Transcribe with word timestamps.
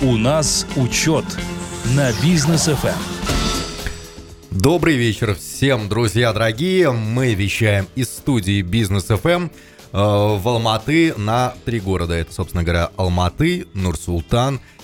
У 0.00 0.16
нас 0.16 0.66
учет 0.76 1.24
на 1.96 2.12
бизнес 2.22 2.66
ФМ. 2.66 3.18
Добрый 4.52 4.96
вечер 4.96 5.34
всем, 5.34 5.88
друзья 5.88 6.32
дорогие. 6.32 6.92
Мы 6.92 7.34
вещаем 7.34 7.88
из 7.96 8.08
студии 8.08 8.62
Бизнес 8.62 9.06
ФМ 9.06 9.46
э, 9.46 9.48
в 9.92 10.42
Алматы 10.48 11.14
на 11.16 11.54
три 11.64 11.80
города. 11.80 12.14
Это, 12.14 12.32
собственно 12.32 12.62
говоря, 12.62 12.90
Алматы, 12.96 13.66
Нур-Султан 13.74 14.60
и 14.60 14.77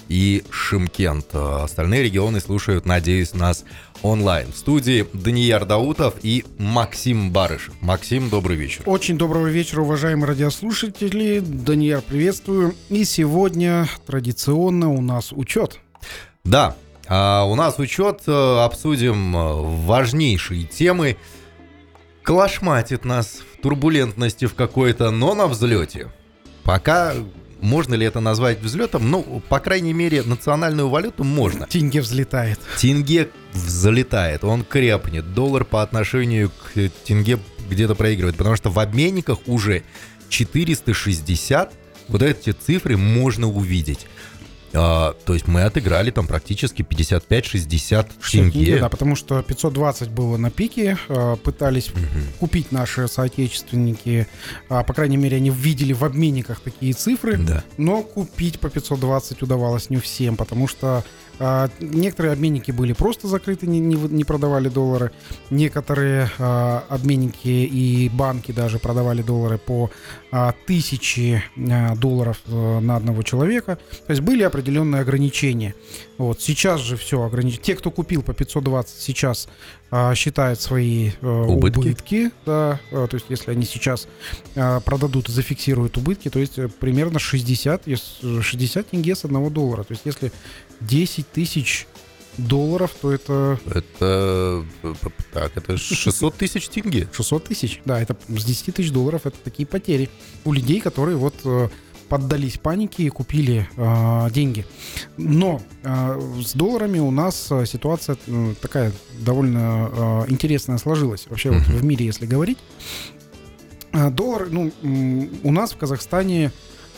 Шимкент. 0.50 1.26
Э, 1.32 1.62
Остальные 1.64 2.04
регионы 2.04 2.40
слушают, 2.40 2.86
надеюсь, 2.86 3.34
нас 3.34 3.64
онлайн. 4.02 4.52
В 4.52 4.56
студии 4.56 5.06
Данияр 5.12 5.64
Даутов 5.64 6.14
и 6.22 6.44
Максим 6.58 7.30
Барышев. 7.30 7.74
Максим, 7.80 8.28
добрый 8.30 8.56
вечер. 8.56 8.82
Очень 8.86 9.18
доброго 9.18 9.46
вечера, 9.46 9.82
уважаемые 9.82 10.26
радиослушатели. 10.26 11.40
Данияр, 11.40 12.02
приветствую. 12.02 12.74
И 12.88 13.04
сегодня 13.04 13.88
традиционно 14.06 14.90
у 14.90 15.00
нас 15.00 15.32
учет. 15.32 15.80
Да, 16.44 16.76
а 17.06 17.44
у 17.44 17.54
нас 17.54 17.78
учет, 17.78 18.22
э, 18.26 18.58
обсудим 18.62 19.36
э, 19.36 19.52
важнейшие 19.86 20.64
темы. 20.64 21.16
Клашматит 22.22 23.04
нас 23.04 23.42
в 23.52 23.62
турбулентности 23.62 24.46
в 24.46 24.54
какой-то, 24.54 25.10
но 25.10 25.34
на 25.34 25.46
взлете. 25.46 26.10
Пока 26.62 27.14
можно 27.60 27.94
ли 27.94 28.06
это 28.06 28.20
назвать 28.20 28.60
взлетом? 28.60 29.10
Ну, 29.10 29.42
по 29.48 29.60
крайней 29.60 29.92
мере, 29.92 30.22
национальную 30.22 30.88
валюту 30.88 31.24
можно. 31.24 31.66
Тенге 31.66 32.00
взлетает. 32.00 32.58
Тенге 32.78 33.30
взлетает, 33.52 34.44
он 34.44 34.64
крепнет. 34.64 35.34
Доллар 35.34 35.64
по 35.64 35.82
отношению 35.82 36.50
к 36.50 36.90
тенге 37.04 37.38
где-то 37.68 37.94
проигрывает, 37.94 38.36
потому 38.36 38.56
что 38.56 38.70
в 38.70 38.78
обменниках 38.78 39.38
уже 39.46 39.82
460 40.28 41.72
вот 42.08 42.22
эти 42.22 42.50
цифры 42.50 42.96
можно 42.96 43.48
увидеть. 43.48 44.06
А, 44.74 45.14
то 45.24 45.34
есть 45.34 45.46
мы 45.46 45.62
отыграли 45.62 46.10
там 46.10 46.26
практически 46.26 46.82
55-60 46.82 48.10
тенге. 48.30 48.78
Да, 48.80 48.88
потому 48.88 49.14
что 49.14 49.42
520 49.42 50.10
было 50.10 50.36
на 50.36 50.50
пике, 50.50 50.98
а, 51.08 51.36
пытались 51.36 51.90
угу. 51.90 52.00
купить 52.40 52.72
наши 52.72 53.06
соотечественники, 53.06 54.26
а, 54.68 54.82
по 54.82 54.92
крайней 54.92 55.16
мере, 55.16 55.36
они 55.36 55.50
видели 55.50 55.92
в 55.92 56.04
обменниках 56.04 56.60
такие 56.60 56.92
цифры, 56.92 57.36
да. 57.38 57.62
но 57.76 58.02
купить 58.02 58.58
по 58.58 58.68
520 58.68 59.42
удавалось 59.42 59.90
не 59.90 59.98
всем, 59.98 60.36
потому 60.36 60.66
что 60.66 61.04
а, 61.38 61.68
некоторые 61.80 62.32
обменники 62.32 62.70
были 62.70 62.92
просто 62.92 63.28
закрыты, 63.28 63.66
не, 63.66 63.80
не, 63.80 63.96
не 63.96 64.24
продавали 64.24 64.68
доллары. 64.68 65.10
Некоторые 65.50 66.30
а, 66.38 66.84
обменники 66.88 67.48
и 67.48 68.08
банки 68.08 68.52
даже 68.52 68.78
продавали 68.78 69.22
доллары 69.22 69.58
по 69.58 69.90
а, 70.30 70.54
тысяче 70.66 71.44
а, 71.56 71.94
долларов 71.96 72.40
а, 72.46 72.80
на 72.80 72.96
одного 72.96 73.22
человека. 73.22 73.78
То 74.06 74.10
есть 74.10 74.22
были 74.22 74.42
определенные 74.42 75.02
ограничения. 75.02 75.74
Вот. 76.18 76.40
Сейчас 76.40 76.80
же 76.80 76.96
все 76.96 77.22
ограничено. 77.22 77.62
Те, 77.62 77.74
кто 77.74 77.90
купил 77.90 78.22
по 78.22 78.32
520, 78.32 78.96
сейчас 79.00 79.48
а, 79.96 80.12
считают 80.16 80.60
свои 80.60 81.12
а, 81.22 81.44
убытки. 81.44 81.78
убытки 81.78 82.30
да, 82.44 82.80
а, 82.90 83.06
то 83.06 83.14
есть 83.14 83.26
если 83.28 83.52
они 83.52 83.64
сейчас 83.64 84.08
а, 84.56 84.80
продадут 84.80 85.28
и 85.28 85.32
зафиксируют 85.32 85.96
убытки, 85.96 86.30
то 86.30 86.40
есть 86.40 86.58
примерно 86.80 87.20
60, 87.20 87.84
60 88.42 88.88
тенге 88.88 89.14
с 89.14 89.24
одного 89.24 89.50
доллара. 89.50 89.84
То 89.84 89.92
есть 89.92 90.02
если 90.04 90.32
10 90.80 91.30
тысяч 91.30 91.86
долларов, 92.38 92.90
то 93.00 93.12
это... 93.12 93.60
Это... 93.72 94.64
Так, 95.32 95.56
это 95.56 95.76
600 95.76 96.34
тысяч 96.34 96.68
тенге. 96.68 97.08
600 97.12 97.44
тысяч, 97.44 97.80
да, 97.84 98.00
это 98.00 98.16
с 98.26 98.44
10 98.44 98.74
тысяч 98.74 98.90
долларов 98.90 99.20
это 99.26 99.36
такие 99.44 99.64
потери 99.64 100.10
у 100.44 100.52
людей, 100.52 100.80
которые 100.80 101.16
вот 101.16 101.36
э, 101.44 101.68
поддались 102.08 102.58
панике 102.58 103.04
и 103.04 103.08
купили 103.08 103.68
э, 103.76 104.30
деньги. 104.30 104.66
Но 105.16 105.60
э, 105.82 106.20
с 106.44 106.52
долларами 106.52 106.98
у 106.98 107.10
нас 107.10 107.48
э, 107.50 107.66
ситуация 107.66 108.16
э, 108.26 108.54
такая 108.60 108.92
довольно 109.20 109.90
э, 109.92 110.24
интересная 110.28 110.78
сложилась. 110.78 111.26
Вообще 111.28 111.50
вот 111.50 111.62
в 111.62 111.84
мире, 111.84 112.06
если 112.06 112.26
говорить. 112.26 112.58
Доллар, 113.92 114.48
ну, 114.50 114.72
у 115.44 115.52
нас 115.52 115.72
в 115.72 115.76
Казахстане 115.76 116.50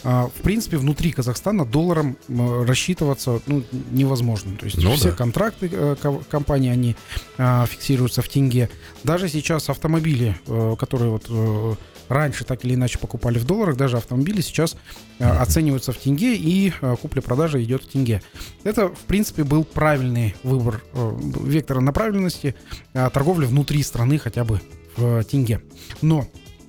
а, 0.09 0.29
в 0.29 0.43
принципе, 0.43 0.77
внутри 0.77 1.11
Казахстана 1.11 1.65
долларом 1.65 2.17
рассчитываться 2.29 3.41
ну, 3.47 3.65
невозможно. 3.91 4.57
То 4.57 4.67
есть 4.67 4.81
ну, 4.81 4.95
все 4.95 5.11
да. 5.11 5.17
контракты 5.17 5.69
э, 5.73 5.97
компании, 6.31 6.71
они 6.71 6.97
а, 7.39 7.67
фиксируются 7.67 8.23
в 8.23 8.29
тенге. 8.29 8.71
Даже 9.03 9.29
сейчас 9.29 9.69
автомобили, 9.69 10.37
э, 10.47 10.77
которые 10.79 11.11
вот 11.11 11.27
э, 11.29 11.75
раньше 12.09 12.45
так 12.45 12.65
или 12.65 12.75
иначе 12.75 12.99
покупали 12.99 13.39
в 13.39 13.45
долларах, 13.45 13.77
даже 13.77 13.97
автомобили 13.97 14.41
сейчас 14.41 14.77
оцениваются 15.19 15.93
в 15.93 15.97
тенге 15.97 16.37
и 16.37 16.73
купля-продажа 17.03 17.63
идет 17.63 17.83
в 17.85 17.89
тенге. 17.89 18.23
Это, 18.65 18.89
в 18.89 19.01
принципе, 19.07 19.45
был 19.45 19.65
правильный 19.65 20.35
выбор 20.43 20.83
вектора 20.93 21.81
направленности 21.81 22.55
торговли 22.93 23.47
внутри 23.47 23.83
страны 23.83 24.19
хотя 24.19 24.45
бы 24.45 24.61
в 24.97 25.25
тенге. 25.25 25.61
Но 26.03 26.27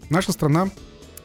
наша 0.09 0.31
страна 0.31 0.69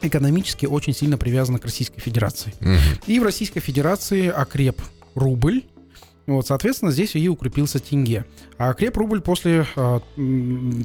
экономически 0.00 0.66
очень 0.66 0.94
сильно 0.94 1.16
привязана 1.16 1.58
к 1.58 1.64
Российской 1.64 2.00
Федерации. 2.00 2.52
Угу. 2.60 3.06
И 3.06 3.20
в 3.20 3.22
Российской 3.22 3.60
Федерации 3.60 4.28
окреп 4.28 4.82
рубль. 5.14 5.62
Вот, 6.27 6.47
соответственно, 6.47 6.93
здесь 6.93 7.16
и 7.16 7.28
укрепился 7.28 7.81
тенге. 7.81 8.25
А 8.56 8.71
окреп 8.71 8.97
рубль 8.97 9.21
после 9.21 9.66
э, 9.75 10.00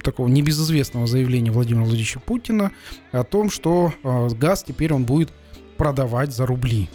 такого 0.04 0.28
небезызвестного 0.28 1.06
заявления 1.06 1.52
Владимира 1.52 1.84
Владимировича 1.84 2.20
Путина 2.20 2.72
о 3.12 3.24
том, 3.24 3.52
что 3.52 3.94
э, 4.04 4.30
газ 4.30 4.64
теперь 4.68 4.94
он 4.94 5.06
будет 5.06 5.32
продавать 5.78 6.34
за 6.34 6.46
рубли. 6.46 6.90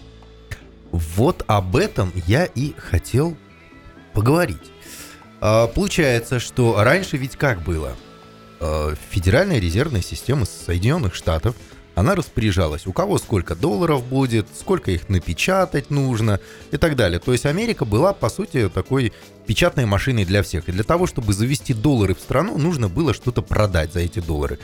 Вот 0.91 1.45
об 1.47 1.77
этом 1.77 2.13
я 2.27 2.45
и 2.45 2.75
хотел 2.77 3.37
поговорить. 4.13 4.73
А, 5.41 5.69
получается, 5.69 6.41
что 6.41 6.83
раньше 6.83 7.17
ведь 7.17 7.37
как 7.37 7.63
было? 7.63 7.97
А, 8.61 8.95
Федеральная 9.11 9.61
резервная 9.61 10.03
система 10.03 10.47
Соединенных 10.47 11.15
Штатов– 11.15 11.55
она 11.95 12.15
распоряжалась, 12.15 12.87
у 12.87 12.93
кого 12.93 13.19
сколько 13.19 13.55
долларов 13.55 14.05
будет, 14.05 14.47
сколько 14.59 14.91
их 14.91 15.09
напечатать 15.09 15.91
нужно 15.91 16.41
и 16.71 16.77
так 16.77 16.97
далее. 16.97 17.19
То 17.19 17.33
есть 17.33 17.47
Америка 17.47 17.85
была, 17.85 18.13
по 18.13 18.31
сути, 18.31 18.69
такой 18.69 19.13
печатной 19.47 19.85
машиной 19.87 20.25
для 20.25 20.43
всех. 20.43 20.69
И 20.69 20.73
для 20.73 20.85
того, 20.85 21.07
чтобы 21.07 21.33
завести 21.33 21.75
доллары 21.75 22.15
в 22.15 22.21
страну, 22.21 22.59
нужно 22.59 22.89
было 22.89 23.13
что-то 23.13 23.43
продать 23.43 23.93
за 23.93 24.01
эти 24.01 24.21
доллары. 24.21 24.59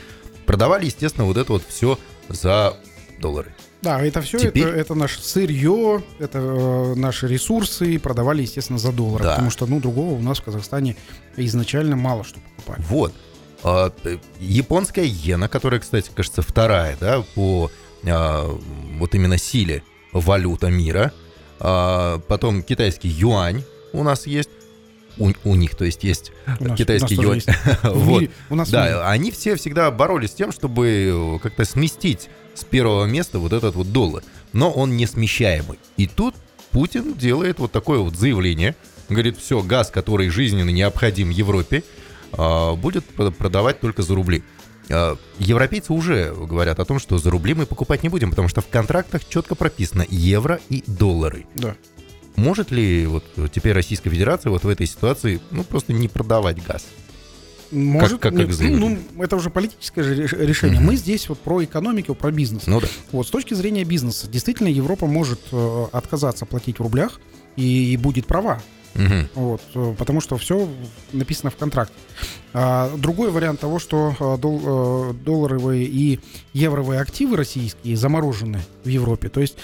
Продавали, 0.45 0.85
естественно, 0.85 1.25
вот 1.25 1.37
это 1.37 1.51
вот 1.53 1.63
все 1.67 1.99
за 2.27 2.75
доллары. 3.19 3.53
Да, 3.81 4.01
это 4.01 4.21
все, 4.21 4.39
Теперь... 4.39 4.63
это, 4.63 4.77
это 4.77 4.95
наше 4.95 5.21
сырье, 5.21 6.03
это 6.19 6.39
э, 6.39 6.95
наши 6.95 7.27
ресурсы, 7.27 7.97
продавали, 7.97 8.41
естественно, 8.41 8.77
за 8.77 8.91
доллары, 8.91 9.23
да. 9.23 9.31
потому 9.31 9.51
что, 9.51 9.67
ну, 9.67 9.79
другого 9.79 10.15
у 10.15 10.21
нас 10.21 10.39
в 10.39 10.43
Казахстане 10.43 10.97
изначально 11.37 11.95
мало 11.95 12.25
что 12.25 12.39
покупали. 12.41 12.83
Вот. 12.89 13.13
А, 13.63 13.91
японская 14.39 15.05
иена, 15.05 15.49
которая, 15.49 15.79
кстати, 15.79 16.11
кажется, 16.13 16.41
вторая, 16.41 16.97
да, 16.99 17.23
по 17.35 17.71
а, 18.05 18.57
вот 18.97 19.15
именно 19.15 19.37
силе 19.37 19.83
валюта 20.13 20.67
мира. 20.67 21.11
А, 21.59 22.19
потом 22.27 22.63
китайский 22.63 23.09
юань 23.09 23.63
у 23.93 24.03
нас 24.03 24.27
есть. 24.27 24.49
У, 25.17 25.31
у 25.43 25.55
них, 25.55 25.75
то 25.75 25.83
есть, 25.83 26.03
есть 26.05 26.31
нас, 26.59 26.77
китайский 26.77 27.15
юань. 27.15 27.41
Вот. 27.83 28.21
Мире, 28.21 28.31
у 28.49 28.55
нас 28.55 28.69
да, 28.69 29.09
они 29.09 29.31
все 29.31 29.55
всегда 29.55 29.91
боролись 29.91 30.31
с 30.31 30.33
тем, 30.35 30.53
чтобы 30.53 31.39
как-то 31.43 31.65
сместить 31.65 32.29
с 32.53 32.63
первого 32.63 33.05
места 33.05 33.39
вот 33.39 33.51
этот 33.51 33.75
вот 33.75 33.91
доллар. 33.91 34.23
Но 34.53 34.71
он 34.71 34.95
не 34.95 35.05
смещаемый. 35.05 35.77
И 35.97 36.07
тут 36.07 36.35
Путин 36.71 37.15
делает 37.15 37.59
вот 37.59 37.71
такое 37.71 37.99
вот 37.99 38.15
заявление. 38.15 38.75
Говорит, 39.09 39.37
все, 39.37 39.61
газ, 39.61 39.89
который 39.89 40.29
жизненно 40.29 40.69
необходим 40.69 41.31
Европе, 41.31 41.83
будет 42.31 43.05
продавать 43.05 43.79
только 43.79 44.01
за 44.01 44.15
рубли. 44.15 44.43
А, 44.89 45.17
европейцы 45.37 45.93
уже 45.93 46.33
говорят 46.33 46.79
о 46.79 46.85
том, 46.85 46.99
что 46.99 47.17
за 47.17 47.29
рубли 47.29 47.53
мы 47.53 47.65
покупать 47.65 48.03
не 48.03 48.09
будем, 48.09 48.31
потому 48.31 48.47
что 48.47 48.61
в 48.61 48.67
контрактах 48.67 49.27
четко 49.27 49.55
прописано 49.55 50.05
евро 50.09 50.59
и 50.69 50.83
доллары. 50.87 51.45
Да. 51.55 51.75
Может 52.35 52.71
ли 52.71 53.05
вот 53.05 53.23
теперь 53.51 53.73
Российская 53.73 54.09
Федерация 54.09 54.49
вот 54.49 54.63
в 54.63 54.69
этой 54.69 54.87
ситуации 54.87 55.41
ну 55.51 55.63
просто 55.63 55.93
не 55.93 56.07
продавать 56.07 56.63
газ? 56.65 56.85
Может, 57.71 58.19
как, 58.19 58.35
как 58.35 58.47
нет, 58.47 58.79
ну, 58.79 58.97
ну, 59.13 59.23
это 59.23 59.35
уже 59.35 59.51
политическое 59.51 60.01
же 60.01 60.15
решение. 60.15 60.79
Mm-hmm. 60.79 60.83
Мы 60.83 60.95
здесь 60.95 61.29
вот 61.29 61.37
про 61.39 61.63
экономику, 61.63 62.15
про 62.15 62.31
бизнес. 62.31 62.65
Ну 62.65 62.81
да. 62.81 62.87
Вот 63.11 63.27
с 63.27 63.29
точки 63.29 63.53
зрения 63.53 63.83
бизнеса, 63.83 64.27
действительно, 64.27 64.69
Европа 64.69 65.05
может 65.05 65.39
э, 65.51 65.85
отказаться 65.91 66.47
платить 66.47 66.79
в 66.79 66.81
рублях 66.81 67.21
и, 67.57 67.93
и 67.93 67.97
будет 67.97 68.25
права. 68.25 68.59
Угу. 68.95 69.27
Вот, 69.35 69.61
э, 69.75 69.95
потому 69.97 70.19
что 70.19 70.37
все 70.37 70.67
написано 71.13 71.51
в 71.51 71.55
контракте. 71.55 71.93
А, 72.53 72.95
другой 72.97 73.31
вариант 73.31 73.59
того, 73.59 73.79
что 73.79 74.15
а, 74.19 74.37
дол, 74.37 74.61
а, 74.65 75.13
долларовые 75.13 75.85
и 75.85 76.19
евровые 76.53 76.99
активы 76.99 77.37
российские 77.37 77.95
заморожены 77.95 78.59
в 78.83 78.87
Европе. 78.87 79.29
То 79.29 79.41
есть, 79.41 79.57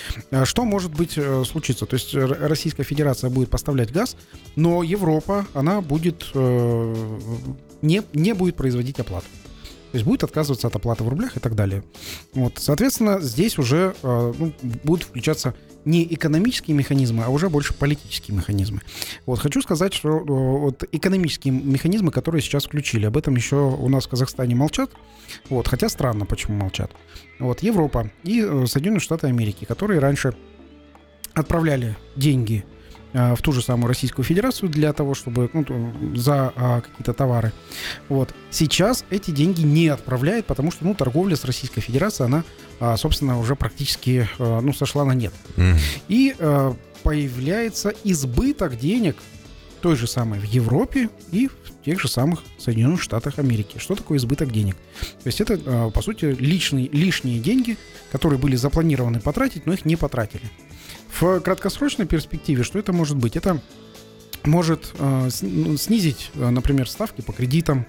что 0.44 0.64
может 0.66 0.94
быть 0.94 1.18
случиться? 1.48 1.86
То 1.86 1.96
есть, 1.96 2.14
Российская 2.14 2.84
Федерация 2.84 3.30
будет 3.30 3.50
поставлять 3.50 3.92
газ, 3.92 4.16
но 4.56 4.84
Европа, 4.84 5.46
она 5.54 5.82
будет 5.82 6.30
не, 6.34 8.02
не 8.14 8.34
будет 8.34 8.56
производить 8.56 9.00
оплату. 9.00 9.26
То 9.96 9.98
есть 9.98 10.06
будет 10.06 10.26
отказываться 10.26 10.68
от 10.68 10.76
оплаты 10.76 11.06
в 11.06 11.08
рублях 11.08 11.38
и 11.38 11.40
так 11.40 11.56
далее. 11.56 11.82
Вот, 12.34 12.56
соответственно, 12.58 13.22
здесь 13.22 13.58
уже 13.58 13.96
э, 14.04 14.34
ну, 14.38 14.52
будут 14.84 15.08
включаться 15.08 15.56
не 15.86 16.04
экономические 16.14 16.76
механизмы, 16.76 17.24
а 17.24 17.30
уже 17.30 17.48
больше 17.50 17.74
политические 17.74 18.36
механизмы. 18.36 18.82
Вот, 19.26 19.40
хочу 19.40 19.62
сказать, 19.62 19.94
что 19.94 20.18
э, 20.18 20.22
вот 20.26 20.84
экономические 20.92 21.54
механизмы, 21.54 22.12
которые 22.12 22.42
сейчас 22.42 22.66
включили, 22.66 23.06
об 23.06 23.16
этом 23.16 23.38
еще 23.38 23.56
у 23.56 23.88
нас 23.88 24.06
в 24.06 24.10
Казахстане 24.10 24.54
молчат. 24.54 24.92
Вот, 25.48 25.70
хотя 25.70 25.88
странно, 25.88 26.26
почему 26.26 26.58
молчат. 26.58 26.92
Вот, 27.40 27.64
Европа 27.64 28.12
и 28.26 28.42
э, 28.42 28.66
Соединенные 28.68 29.00
Штаты 29.00 29.28
Америки, 29.28 29.64
которые 29.64 30.02
раньше 30.02 30.36
отправляли 31.34 31.96
деньги 32.18 32.66
в 33.16 33.42
ту 33.42 33.54
же 33.54 33.62
самую 33.62 33.88
Российскую 33.88 34.26
Федерацию 34.26 34.70
для 34.70 34.92
того, 34.92 35.14
чтобы 35.14 35.50
ну, 35.54 35.66
за 36.16 36.52
а, 36.56 36.82
какие-то 36.82 37.14
товары. 37.14 37.54
Вот. 38.10 38.34
Сейчас 38.52 39.06
эти 39.10 39.32
деньги 39.32 39.62
не 39.62 39.88
отправляют, 39.88 40.46
потому 40.46 40.70
что 40.70 40.84
ну, 40.84 40.94
торговля 40.94 41.38
с 41.38 41.46
Российской 41.46 41.80
Федерацией, 41.80 42.28
она, 42.28 42.44
а, 42.80 42.98
собственно, 42.98 43.40
уже 43.40 43.56
практически 43.56 44.28
а, 44.38 44.60
ну, 44.60 44.74
сошла 44.74 45.06
на 45.06 45.14
нет. 45.14 45.34
Мгм. 45.56 45.78
И 46.10 46.36
а, 46.40 46.76
появляется 47.04 47.94
избыток 48.04 48.78
денег 48.78 49.16
той 49.82 49.96
же 49.96 50.08
самой 50.08 50.40
в 50.40 50.46
Европе 50.46 51.10
и 51.32 51.48
в 51.48 51.86
тех 51.86 52.02
же 52.02 52.10
самых 52.10 52.42
Соединенных 52.58 53.02
Штатах 53.02 53.40
Америки. 53.40 53.78
Что 53.78 53.96
такое 53.96 54.18
избыток 54.18 54.52
денег? 54.52 54.76
То 55.24 55.28
есть 55.28 55.40
это, 55.40 55.92
по 55.92 56.02
сути, 56.02 56.26
лишние, 56.26 56.90
лишние 56.90 57.40
деньги, 57.40 57.78
которые 58.12 58.40
были 58.40 58.56
запланированы 58.56 59.20
потратить, 59.20 59.68
но 59.68 59.74
их 59.74 59.86
не 59.86 59.96
потратили. 59.96 60.50
В 61.20 61.40
краткосрочной 61.40 62.06
перспективе 62.06 62.64
что 62.64 62.78
это 62.78 62.92
может 62.92 63.16
быть? 63.16 63.38
Это 63.38 63.62
может 64.44 64.92
э, 65.00 65.30
ну, 65.42 65.78
снизить, 65.78 66.32
э, 66.36 66.50
например, 66.50 66.90
ставки 66.90 67.22
по 67.22 67.32
кредитам. 67.32 67.86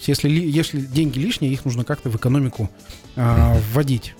Если, 0.00 0.28
ли- 0.28 0.48
если 0.48 0.80
деньги 0.80 1.18
лишние, 1.20 1.52
их 1.52 1.64
нужно 1.64 1.84
как-то 1.84 2.10
в 2.10 2.16
экономику 2.16 2.68
э, 3.14 3.58
вводить. 3.72 4.14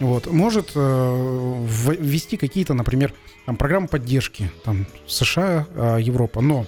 Вот. 0.00 0.26
Может 0.26 0.72
э, 0.74 1.66
ввести 2.00 2.38
какие-то, 2.38 2.72
например, 2.72 3.12
там, 3.44 3.56
программы 3.56 3.88
поддержки 3.88 4.50
там, 4.64 4.86
США, 5.06 5.66
э, 5.74 5.98
Европа. 6.00 6.40
Но 6.40 6.66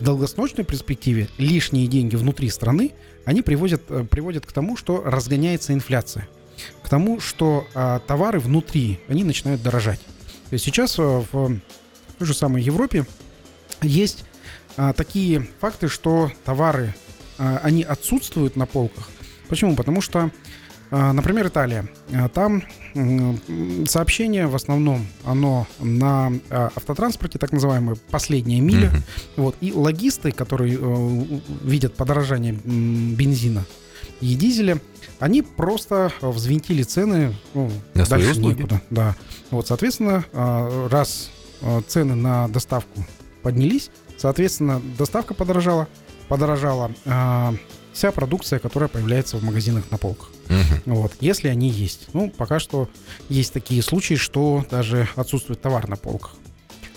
в 0.00 0.04
долгосрочной 0.04 0.64
перспективе 0.64 1.28
лишние 1.38 1.86
деньги 1.86 2.16
внутри 2.16 2.48
страны, 2.50 2.92
они 3.24 3.42
приводят, 3.42 3.82
э, 3.90 4.04
приводят 4.10 4.44
к 4.44 4.50
тому, 4.52 4.76
что 4.76 5.02
разгоняется 5.04 5.72
инфляция. 5.72 6.28
К 6.82 6.88
тому, 6.88 7.20
что 7.20 7.66
э, 7.74 8.00
товары 8.08 8.40
внутри, 8.40 8.98
они 9.06 9.22
начинают 9.22 9.62
дорожать. 9.62 10.00
Сейчас 10.58 10.98
э, 10.98 11.02
в 11.02 11.60
той 12.18 12.26
же 12.26 12.34
самой 12.34 12.62
Европе 12.62 13.06
есть 13.82 14.24
а, 14.76 14.92
такие 14.92 15.46
факты, 15.60 15.88
что 15.88 16.30
товары, 16.44 16.94
а, 17.38 17.60
они 17.62 17.82
отсутствуют 17.82 18.56
на 18.56 18.66
полках. 18.66 19.08
Почему? 19.48 19.74
Потому 19.74 20.00
что, 20.00 20.30
а, 20.90 21.12
например, 21.12 21.48
Италия. 21.48 21.88
Там 22.34 22.62
сообщение 23.86 24.46
в 24.46 24.56
основном, 24.56 25.06
оно 25.24 25.66
на 25.78 26.32
автотранспорте, 26.50 27.38
так 27.38 27.52
называемая 27.52 27.96
последняя 28.10 28.60
миля. 28.60 28.88
Мгм. 28.88 29.02
Вот. 29.36 29.56
И 29.60 29.72
логисты, 29.72 30.32
которые 30.32 30.76
э, 30.80 31.40
видят 31.62 31.94
подорожание 31.94 32.52
бензина 32.52 33.64
и 34.20 34.34
дизеля, 34.34 34.80
они 35.18 35.42
просто 35.42 36.12
э, 36.20 36.28
взвинтили 36.28 36.82
цены 36.82 37.34
ну, 37.54 37.70
На 37.94 38.04
свои 38.04 38.22
дальше 38.22 38.38
услуги. 38.38 38.58
некуда. 38.58 38.82
Да. 38.90 39.16
Вот, 39.50 39.66
соответственно, 39.66 40.24
а, 40.32 40.88
раз 40.88 41.30
а, 41.62 41.82
цены 41.86 42.14
на 42.14 42.48
доставку 42.48 43.04
поднялись, 43.42 43.90
соответственно, 44.16 44.80
доставка 44.98 45.34
подорожала, 45.34 45.88
подорожала 46.28 46.90
а, 47.06 47.54
вся 47.92 48.12
продукция, 48.12 48.58
которая 48.58 48.88
появляется 48.88 49.36
в 49.36 49.42
магазинах 49.42 49.84
на 49.90 49.98
полках. 49.98 50.30
Мгм. 50.48 50.94
Вот, 50.94 51.12
если 51.20 51.48
они 51.48 51.68
есть. 51.68 52.08
Ну, 52.12 52.30
пока 52.30 52.58
что 52.60 52.88
есть 53.28 53.52
такие 53.52 53.82
случаи, 53.82 54.14
что 54.14 54.64
даже 54.70 55.08
отсутствует 55.16 55.60
товар 55.60 55.88
на 55.88 55.96
полках. 55.96 56.34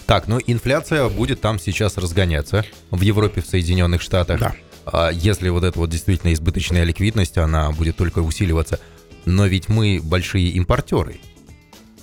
Так, 0.06 0.28
ну 0.28 0.40
инфляция 0.46 1.08
будет 1.10 1.42
там 1.42 1.60
сейчас 1.60 1.98
разгоняться 1.98 2.66
в 2.92 3.02
Европе, 3.02 3.42
в 3.42 3.48
Соединенных 3.48 4.02
Штатах. 4.02 4.40
Да. 4.40 4.54
А 4.86 5.12
Если 5.12 5.50
вот 5.50 5.64
эта 5.64 5.80
вот 5.80 5.90
действительно 5.90 6.34
избыточная 6.34 6.84
ликвидность, 6.84 7.38
она 7.38 7.72
будет 7.72 7.98
только 7.98 8.20
усиливаться. 8.20 8.80
Но 9.26 9.46
ведь 9.46 9.70
мы 9.70 10.02
большие 10.04 10.50
импортеры. 10.50 11.20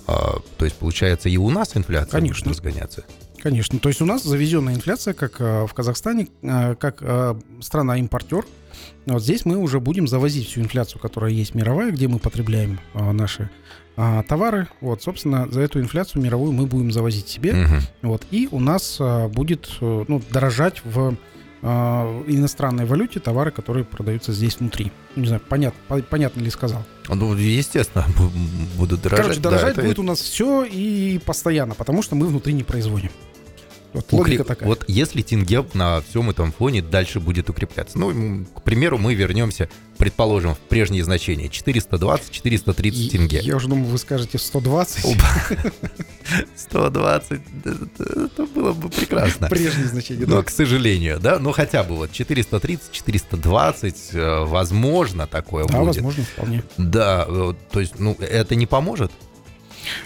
А, 0.07 0.39
то 0.57 0.65
есть, 0.65 0.77
получается, 0.77 1.29
и 1.29 1.37
у 1.37 1.49
нас 1.49 1.77
инфляция 1.77 2.19
Конечно. 2.19 2.45
будет 2.45 2.57
разгоняться. 2.57 3.03
Конечно. 3.41 3.79
То 3.79 3.89
есть 3.89 4.01
у 4.01 4.05
нас 4.05 4.23
завезенная 4.23 4.73
инфляция, 4.73 5.13
как 5.13 5.39
э, 5.39 5.65
в 5.65 5.73
Казахстане, 5.73 6.27
как 6.41 7.03
страна-импортер. 7.61 8.45
Вот 9.05 9.23
здесь 9.23 9.45
мы 9.45 9.57
уже 9.57 9.79
будем 9.79 10.07
завозить 10.07 10.47
всю 10.47 10.61
инфляцию, 10.61 11.01
которая 11.01 11.31
есть 11.31 11.55
мировая, 11.55 11.91
где 11.91 12.07
мы 12.07 12.19
потребляем 12.19 12.79
наши 12.93 13.49
товары. 14.27 14.67
Вот, 14.79 15.03
собственно, 15.03 15.47
за 15.51 15.61
эту 15.61 15.79
инфляцию 15.79 16.21
мировую 16.23 16.51
мы 16.51 16.65
будем 16.65 16.91
завозить 16.91 17.27
себе. 17.27 17.53
Мгм. 17.53 17.79
Вот, 18.03 18.25
и 18.31 18.47
у 18.51 18.59
нас 18.59 18.99
будет 19.29 19.69
э, 19.81 20.05
ну, 20.07 20.21
дорожать 20.31 20.81
в 20.83 21.15
иностранной 21.63 22.85
валюте 22.85 23.19
товары, 23.19 23.51
которые 23.51 23.85
продаются 23.85 24.31
здесь 24.33 24.57
внутри. 24.59 24.91
Не 25.15 25.27
знаю, 25.27 25.41
понятно, 25.47 25.79
по- 25.87 26.01
понятно 26.01 26.41
ли 26.41 26.49
сказал. 26.49 26.83
Ну, 27.07 27.35
естественно, 27.35 28.05
бу- 28.17 28.31
будут 28.77 29.01
дорожать. 29.01 29.25
Короче, 29.25 29.41
Да, 29.41 29.49
дорожать 29.49 29.73
это- 29.73 29.81
будет 29.83 29.99
у 29.99 30.03
нас 30.03 30.19
все 30.19 30.63
и 30.63 31.19
постоянно, 31.19 31.75
потому 31.75 32.01
что 32.01 32.15
мы 32.15 32.27
внутри 32.27 32.53
не 32.53 32.63
производим. 32.63 33.09
Вот 33.93 34.11
логика 34.13 34.43
такая. 34.43 34.67
Вот 34.69 34.85
если 34.87 35.21
тенге 35.21 35.65
на 35.73 36.01
всем 36.01 36.29
этом 36.29 36.51
фоне 36.51 36.81
дальше 36.81 37.19
будет 37.19 37.49
укрепляться. 37.49 37.99
Ну, 37.99 38.45
к 38.55 38.63
примеру, 38.63 38.97
мы 38.97 39.13
вернемся, 39.15 39.69
предположим, 39.97 40.55
в 40.55 40.59
прежние 40.59 41.03
значения. 41.03 41.47
420-430 41.47 43.09
тенге. 43.09 43.39
Я 43.43 43.57
уже 43.57 43.67
думал, 43.67 43.85
вы 43.85 43.97
скажете 43.97 44.37
120. 44.37 45.17
120, 46.55 47.41
да, 47.63 47.71
это 47.71 48.31
это 48.41 48.45
было 48.45 48.73
бы 48.73 48.89
прекрасно. 48.89 49.49
Прежние 49.49 49.87
значения. 49.87 50.25
Но, 50.25 50.37
да. 50.37 50.43
к 50.43 50.49
сожалению, 50.49 51.19
да, 51.19 51.39
ну 51.39 51.51
хотя 51.51 51.83
бы 51.83 51.95
вот 51.95 52.11
430, 52.11 52.91
420, 52.91 53.95
э, 54.13 54.45
возможно, 54.45 55.27
такое 55.27 55.65
Да, 55.65 55.79
будет. 55.79 55.87
возможно, 55.95 56.23
вполне. 56.23 56.63
Да, 56.77 57.25
э, 57.27 57.53
то 57.71 57.79
есть, 57.79 57.99
ну, 57.99 58.15
это 58.19 58.55
не 58.55 58.65
поможет? 58.65 59.11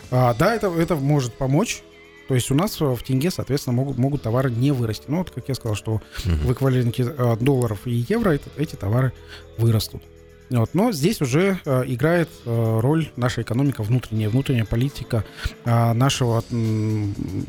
А, 0.10 0.34
да, 0.34 0.56
это, 0.56 0.68
это 0.68 0.96
может 0.96 1.38
помочь. 1.38 1.84
То 2.27 2.33
есть 2.36 2.50
у 2.51 2.56
нас 2.56 2.81
э, 2.81 2.86
в 2.86 3.04
тенге, 3.04 3.30
соответственно, 3.31 3.75
могут, 3.75 3.98
могут 3.98 4.22
товары 4.24 4.50
не 4.51 4.72
вырасти. 4.72 5.06
Ну, 5.07 5.18
вот 5.19 5.30
как 5.31 5.48
я 5.48 5.56
сказал, 5.56 5.75
что 5.75 6.01
в 6.24 6.51
эквиваленте 6.51 7.04
э, 7.18 7.36
долларов 7.39 7.80
и 7.86 8.06
евро 8.10 8.31
это- 8.31 8.50
эти 8.57 8.75
товары 8.75 9.13
вырастут. 9.57 10.01
Вот. 10.50 10.69
Но 10.74 10.92
здесь 10.92 11.22
уже 11.22 11.60
э, 11.66 11.83
играет 11.88 12.30
э, 12.45 12.80
роль 12.81 13.10
наша 13.16 13.42
экономика 13.42 13.81
внутренняя, 13.83 14.30
внутренняя 14.30 14.66
политика 14.66 15.24
э, 15.66 15.94
нашего 15.94 16.44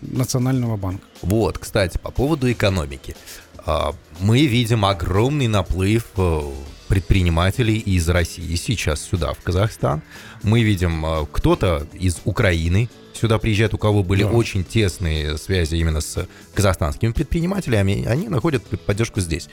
национального 0.03 0.77
банка. 0.77 1.05
Вот, 1.23 1.59
кстати, 1.59 1.99
по 1.99 2.11
поводу 2.11 2.51
экономики. 2.51 3.17
А, 3.59 3.95
Мы 4.21 4.47
видим 4.47 4.85
огромный 4.85 5.49
наплыв 5.49 6.07
э, 6.17 6.41
предпринимателей 6.89 7.79
из 7.79 8.09
России 8.09 8.55
сейчас 8.57 9.03
сюда, 9.03 9.33
в 9.33 9.39
Казахстан. 9.43 10.03
Мы 10.43 10.63
видим, 10.63 11.05
э, 11.05 11.27
кто-то 11.31 11.87
из 11.93 12.21
Украины 12.25 12.89
сюда 13.15 13.39
приезжает, 13.39 13.75
у 13.75 13.79
кого 13.79 14.03
были 14.03 14.23
Да. 14.23 14.31
очень 14.31 14.65
тесные 14.65 15.39
связи 15.39 15.77
именно 15.77 16.01
с 16.01 16.27
казахстанскими 16.55 17.13
предпринимателями, 17.13 18.05
они 18.07 18.29
находят 18.29 18.63
поддержку 18.87 19.21
здесь. 19.21 19.49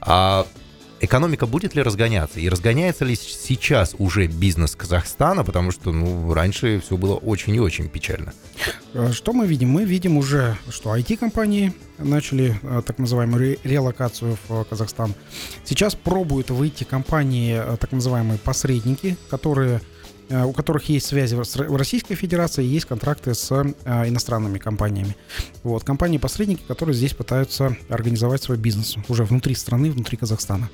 А 0.00 0.46
экономика 1.00 1.46
будет 1.46 1.74
ли 1.74 1.82
разгоняться? 1.82 2.40
И 2.40 2.48
разгоняется 2.48 3.04
ли 3.04 3.14
сейчас 3.16 3.94
уже 3.98 4.26
бизнес 4.26 4.74
Казахстана? 4.76 5.44
Потому 5.44 5.70
что, 5.70 5.92
ну, 5.92 6.32
раньше 6.34 6.80
все 6.84 6.96
было 6.96 7.14
очень 7.14 7.54
и 7.54 7.60
очень 7.60 7.88
печально. 7.88 8.32
Э, 8.94 9.12
Что 9.12 9.32
мы 9.32 9.46
видим? 9.46 9.70
Мы 9.70 9.84
видим 9.84 10.16
уже, 10.16 10.56
что 10.70 10.94
IT-компании 10.96 11.72
начали 11.98 12.58
э, 12.62 12.82
так 12.86 12.98
называемую 12.98 13.40
ре- 13.40 13.58
релокацию 13.64 14.36
в 14.48 14.54
э, 14.62 14.64
Казахстан. 14.68 15.14
Сейчас 15.64 15.94
пробуют 15.94 16.50
выйти 16.50 16.84
компании, 16.84 17.60
так 17.78 17.92
называемые 17.92 18.38
посредники, 18.38 19.16
которые 19.30 19.80
у 20.28 20.52
которых 20.52 20.88
есть 20.88 21.06
связи 21.06 21.34
в 21.34 21.76
Российской 21.76 22.14
Федерации, 22.14 22.64
и 22.64 22.68
есть 22.68 22.86
контракты 22.86 23.34
с 23.34 23.50
э, 23.52 24.08
иностранными 24.08 24.58
компаниями. 24.58 25.16
Вот, 25.62 25.84
компании-посредники, 25.84 26.62
которые 26.66 26.94
здесь 26.94 27.14
пытаются 27.14 27.76
организовать 27.88 28.42
свой 28.42 28.56
бизнес 28.56 28.96
уже 29.08 29.24
внутри 29.24 29.54
страны, 29.54 29.90
внутри 29.90 30.16
Казахстана. 30.16 30.68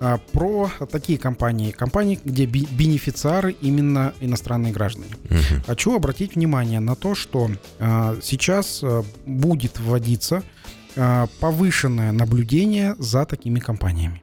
А, 0.00 0.18
Про 0.32 0.70
такие 0.90 1.18
компании, 1.18 1.70
компании, 1.70 2.20
где 2.24 2.46
бенефициары 2.46 3.56
именно 3.60 4.14
иностранные 4.20 4.72
граждане. 4.72 5.10
Мгм. 5.24 5.62
Хочу 5.66 5.96
обратить 5.96 6.34
внимание 6.36 6.80
на 6.80 6.94
то, 6.94 7.14
что 7.14 7.50
э, 7.78 8.20
сейчас 8.22 8.80
э, 8.82 9.02
будет 9.26 9.78
вводиться 9.80 10.42
э, 10.94 11.26
повышенное 11.40 12.12
наблюдение 12.12 12.94
за 12.98 13.24
такими 13.24 13.58
компаниями. 13.58 14.22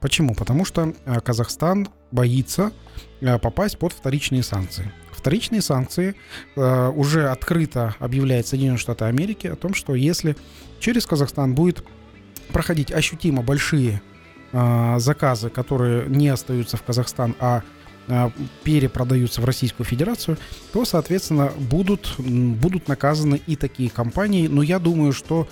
Почему? 0.00 0.34
Потому 0.34 0.64
что 0.64 0.94
э, 1.04 1.20
Казахстан 1.20 1.88
боится 2.10 2.72
э, 3.20 3.38
попасть 3.38 3.78
под 3.78 3.92
вторичные 3.92 4.42
санкции. 4.42 4.92
Вторичные 5.12 5.62
санкции 5.62 6.14
э, 6.56 6.88
уже 6.94 7.28
открыто 7.28 7.94
объявляет 7.98 8.46
Соединенные 8.46 8.78
Штаты 8.78 9.06
Америки 9.06 9.46
о 9.46 9.56
том, 9.56 9.74
что 9.74 9.94
если 9.94 10.36
через 10.80 11.06
Казахстан 11.06 11.54
будет 11.54 11.84
проходить 12.52 12.92
ощутимо 12.92 13.42
большие 13.42 14.00
заказы, 14.50 15.50
которые 15.50 16.08
не 16.08 16.28
остаются 16.28 16.78
в 16.78 16.82
Казахстан, 16.82 17.36
а 17.38 17.62
перепродаются 18.64 19.42
в 19.42 19.44
Российскую 19.44 19.86
Федерацию, 19.86 20.38
то, 20.72 20.86
соответственно, 20.86 21.52
будут, 21.58 22.14
будут 22.18 22.88
наказаны 22.88 23.42
и 23.46 23.56
такие 23.56 23.90
компании. 23.90 24.46
Но 24.46 24.62
я 24.62 24.78
думаю, 24.78 25.12
что, 25.12 25.46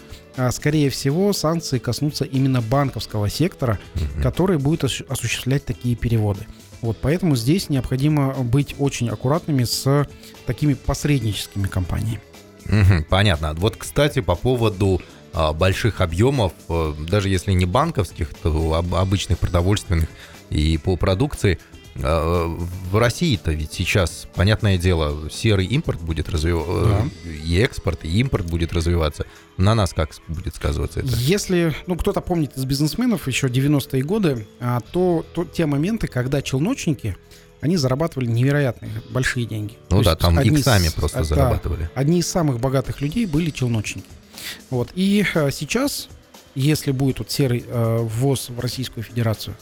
скорее 0.50 0.90
всего, 0.90 1.32
санкции 1.32 1.78
коснутся 1.78 2.24
именно 2.24 2.60
банковского 2.60 3.28
сектора, 3.28 3.78
который 4.22 4.58
будет 4.58 4.84
осуществлять 4.84 5.64
такие 5.64 5.96
переводы. 5.96 6.46
Вот, 6.82 6.98
поэтому 7.00 7.36
здесь 7.36 7.68
необходимо 7.68 8.34
быть 8.34 8.74
очень 8.78 9.08
аккуратными 9.08 9.64
с 9.64 10.06
такими 10.46 10.74
посредническими 10.74 11.66
компаниями. 11.66 12.20
Угу, 12.66 13.06
понятно. 13.08 13.54
Вот, 13.54 13.76
кстати, 13.76 14.20
по 14.20 14.34
поводу 14.34 15.00
а, 15.32 15.52
больших 15.52 16.00
объемов, 16.00 16.52
а, 16.68 16.94
даже 17.08 17.28
если 17.28 17.52
не 17.52 17.66
банковских, 17.66 18.34
то 18.34 18.74
об, 18.74 18.94
обычных 18.94 19.38
продовольственных 19.38 20.08
и 20.50 20.78
по 20.78 20.96
продукции, 20.96 21.58
а, 21.58 21.75
в 22.02 22.98
России-то 22.98 23.52
ведь 23.52 23.72
сейчас, 23.72 24.26
понятное 24.34 24.78
дело, 24.78 25.30
серый 25.30 25.66
импорт 25.66 26.00
будет 26.00 26.28
развиваться, 26.28 27.10
да. 27.24 27.30
и 27.30 27.56
экспорт, 27.58 28.04
и 28.04 28.20
импорт 28.20 28.46
будет 28.46 28.72
развиваться. 28.72 29.26
На 29.56 29.74
нас 29.74 29.92
как 29.92 30.10
будет 30.28 30.54
сказываться 30.54 31.00
это? 31.00 31.08
Если, 31.16 31.74
ну, 31.86 31.96
кто-то 31.96 32.20
помнит 32.20 32.56
из 32.56 32.64
бизнесменов 32.64 33.26
еще 33.26 33.46
90-е 33.46 34.02
годы, 34.02 34.46
а, 34.60 34.80
то, 34.80 35.24
то 35.34 35.44
те 35.44 35.66
моменты, 35.66 36.08
когда 36.08 36.42
челночники, 36.42 37.16
они 37.60 37.76
зарабатывали 37.76 38.26
невероятные 38.26 38.92
большие 39.10 39.46
деньги. 39.46 39.74
Ну 39.90 39.98
то 39.98 40.10
да, 40.10 40.16
там 40.16 40.38
иксами 40.40 40.90
просто 40.94 41.20
это, 41.20 41.28
зарабатывали. 41.28 41.90
Одни 41.94 42.20
из 42.20 42.28
самых 42.28 42.60
богатых 42.60 43.00
людей 43.00 43.26
были 43.26 43.50
челночники. 43.50 44.06
Вот. 44.70 44.90
И 44.94 45.24
а, 45.34 45.50
сейчас, 45.50 46.08
если 46.54 46.90
будет 46.90 47.18
вот 47.18 47.30
серый 47.30 47.64
э, 47.66 47.98
ввоз 48.02 48.50
в 48.50 48.60
Российскую 48.60 49.04
Федерацию, 49.04 49.56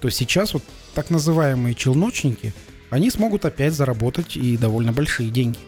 то 0.00 0.10
сейчас 0.10 0.54
вот 0.54 0.62
так 0.94 1.10
называемые 1.10 1.74
челночники, 1.74 2.54
они 2.90 3.10
смогут 3.10 3.44
опять 3.44 3.74
заработать 3.74 4.36
и 4.36 4.56
довольно 4.56 4.92
большие 4.92 5.30
деньги. 5.30 5.58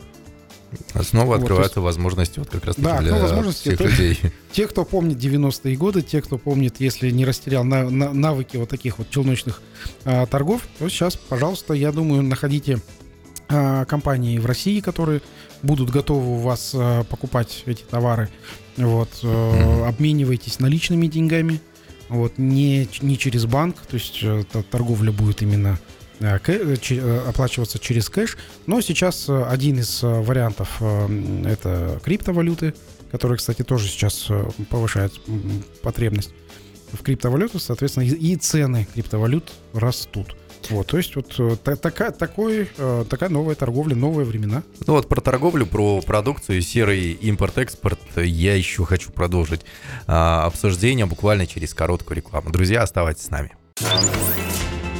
Снова 1.03 1.27
вот, 1.27 1.41
открываются 1.41 1.81
есть, 1.81 1.85
возможности 1.85 2.39
вот 2.39 2.49
как 2.49 2.65
раз 2.65 2.77
да, 2.79 3.01
для 3.01 3.15
возможности 3.15 3.75
всех 3.75 3.81
людей. 3.81 4.19
Те, 4.53 4.67
кто 4.67 4.85
помнит 4.87 5.19
90-е 5.19 5.77
годы, 5.77 6.01
те, 6.01 6.23
кто 6.23 6.39
помнит, 6.39 6.77
если 6.79 7.11
не 7.11 7.27
растерял 7.27 7.63
на, 7.63 7.91
на, 7.91 8.13
навыки 8.13 8.57
вот 8.57 8.71
таких 8.71 8.99
вот 8.99 9.11
челночных 9.11 9.61
а, 10.05 10.25
торгов, 10.27 10.63
то 10.79 10.89
сейчас, 10.89 11.17
пожалуйста, 11.17 11.75
я 11.75 11.93
думаю, 11.93 12.23
находите 12.23 12.79
а, 13.49 13.85
компании 13.85 14.39
в 14.39 14.47
России, 14.47 14.81
которые 14.81 15.21
будут 15.63 15.91
готовы 15.91 16.37
у 16.37 16.39
вас 16.39 16.73
а, 16.75 17.05
покупать 17.05 17.65
эти 17.67 17.83
товары. 17.83 18.31
Вот, 18.79 19.11
а, 19.23 19.27
mm-hmm. 19.27 19.89
обменивайтесь 19.89 20.59
наличными 20.59 21.07
деньгами 21.07 21.61
вот, 22.13 22.39
не, 22.39 22.89
не 23.01 23.19
через 23.19 23.47
банк, 23.47 23.77
то 23.89 23.95
есть 23.95 24.21
э, 24.23 24.45
торговля 24.71 25.13
будет 25.13 25.43
именно 25.43 25.79
э, 26.21 26.39
э, 26.47 27.19
оплачиваться 27.29 27.79
через 27.79 28.09
кэш. 28.09 28.37
Но 28.67 28.81
сейчас 28.81 29.29
один 29.29 29.79
из 29.79 30.03
вариантов 30.03 30.81
это 30.81 32.01
криптовалюты, 32.05 32.75
которые, 33.11 33.39
кстати, 33.39 33.63
тоже 33.63 33.89
сейчас 33.89 34.29
повышают 34.69 35.21
потребность 35.83 36.35
в 36.93 37.03
криптовалютах, 37.03 37.63
соответственно, 37.63 38.05
и 38.05 38.37
цены 38.37 38.87
криптовалют 38.93 39.51
растут. 39.73 40.37
Вот, 40.71 40.87
то 40.87 40.97
есть 40.97 41.17
вот 41.17 41.35
э, 41.39 41.57
такая, 41.57 42.11
такой, 42.11 42.69
э, 42.77 43.05
такая 43.09 43.29
новая 43.29 43.55
торговля, 43.55 43.95
новые 43.95 44.27
времена. 44.27 44.63
Ну 44.87 44.95
вот 44.95 45.09
про 45.09 45.21
торговлю, 45.21 45.67
про 45.67 46.01
продукцию, 46.01 46.63
серый 46.63 47.13
импорт-экспорт 47.13 48.01
я 48.17 48.55
еще 48.55 48.85
хочу 48.85 49.13
продолжить 49.13 49.63
а, 50.07 50.47
обсуждение 50.47 51.07
буквально 51.07 51.47
через 51.47 51.75
короткую 51.75 52.17
рекламу. 52.17 52.51
Друзья, 52.51 52.83
оставайтесь 52.83 53.25
с 53.25 53.31
нами. 53.31 53.53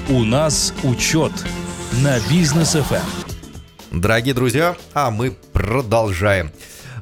У 0.09 0.25
нас 0.25 0.75
учет 0.83 1.33
на 2.03 2.19
бизнес 2.29 2.75
FM. 2.75 3.03
Эм. 3.93 4.01
Дорогие 4.01 4.35
друзья, 4.35 4.77
а 4.95 5.11
мы 5.11 5.33
продолжаем. 5.53 6.51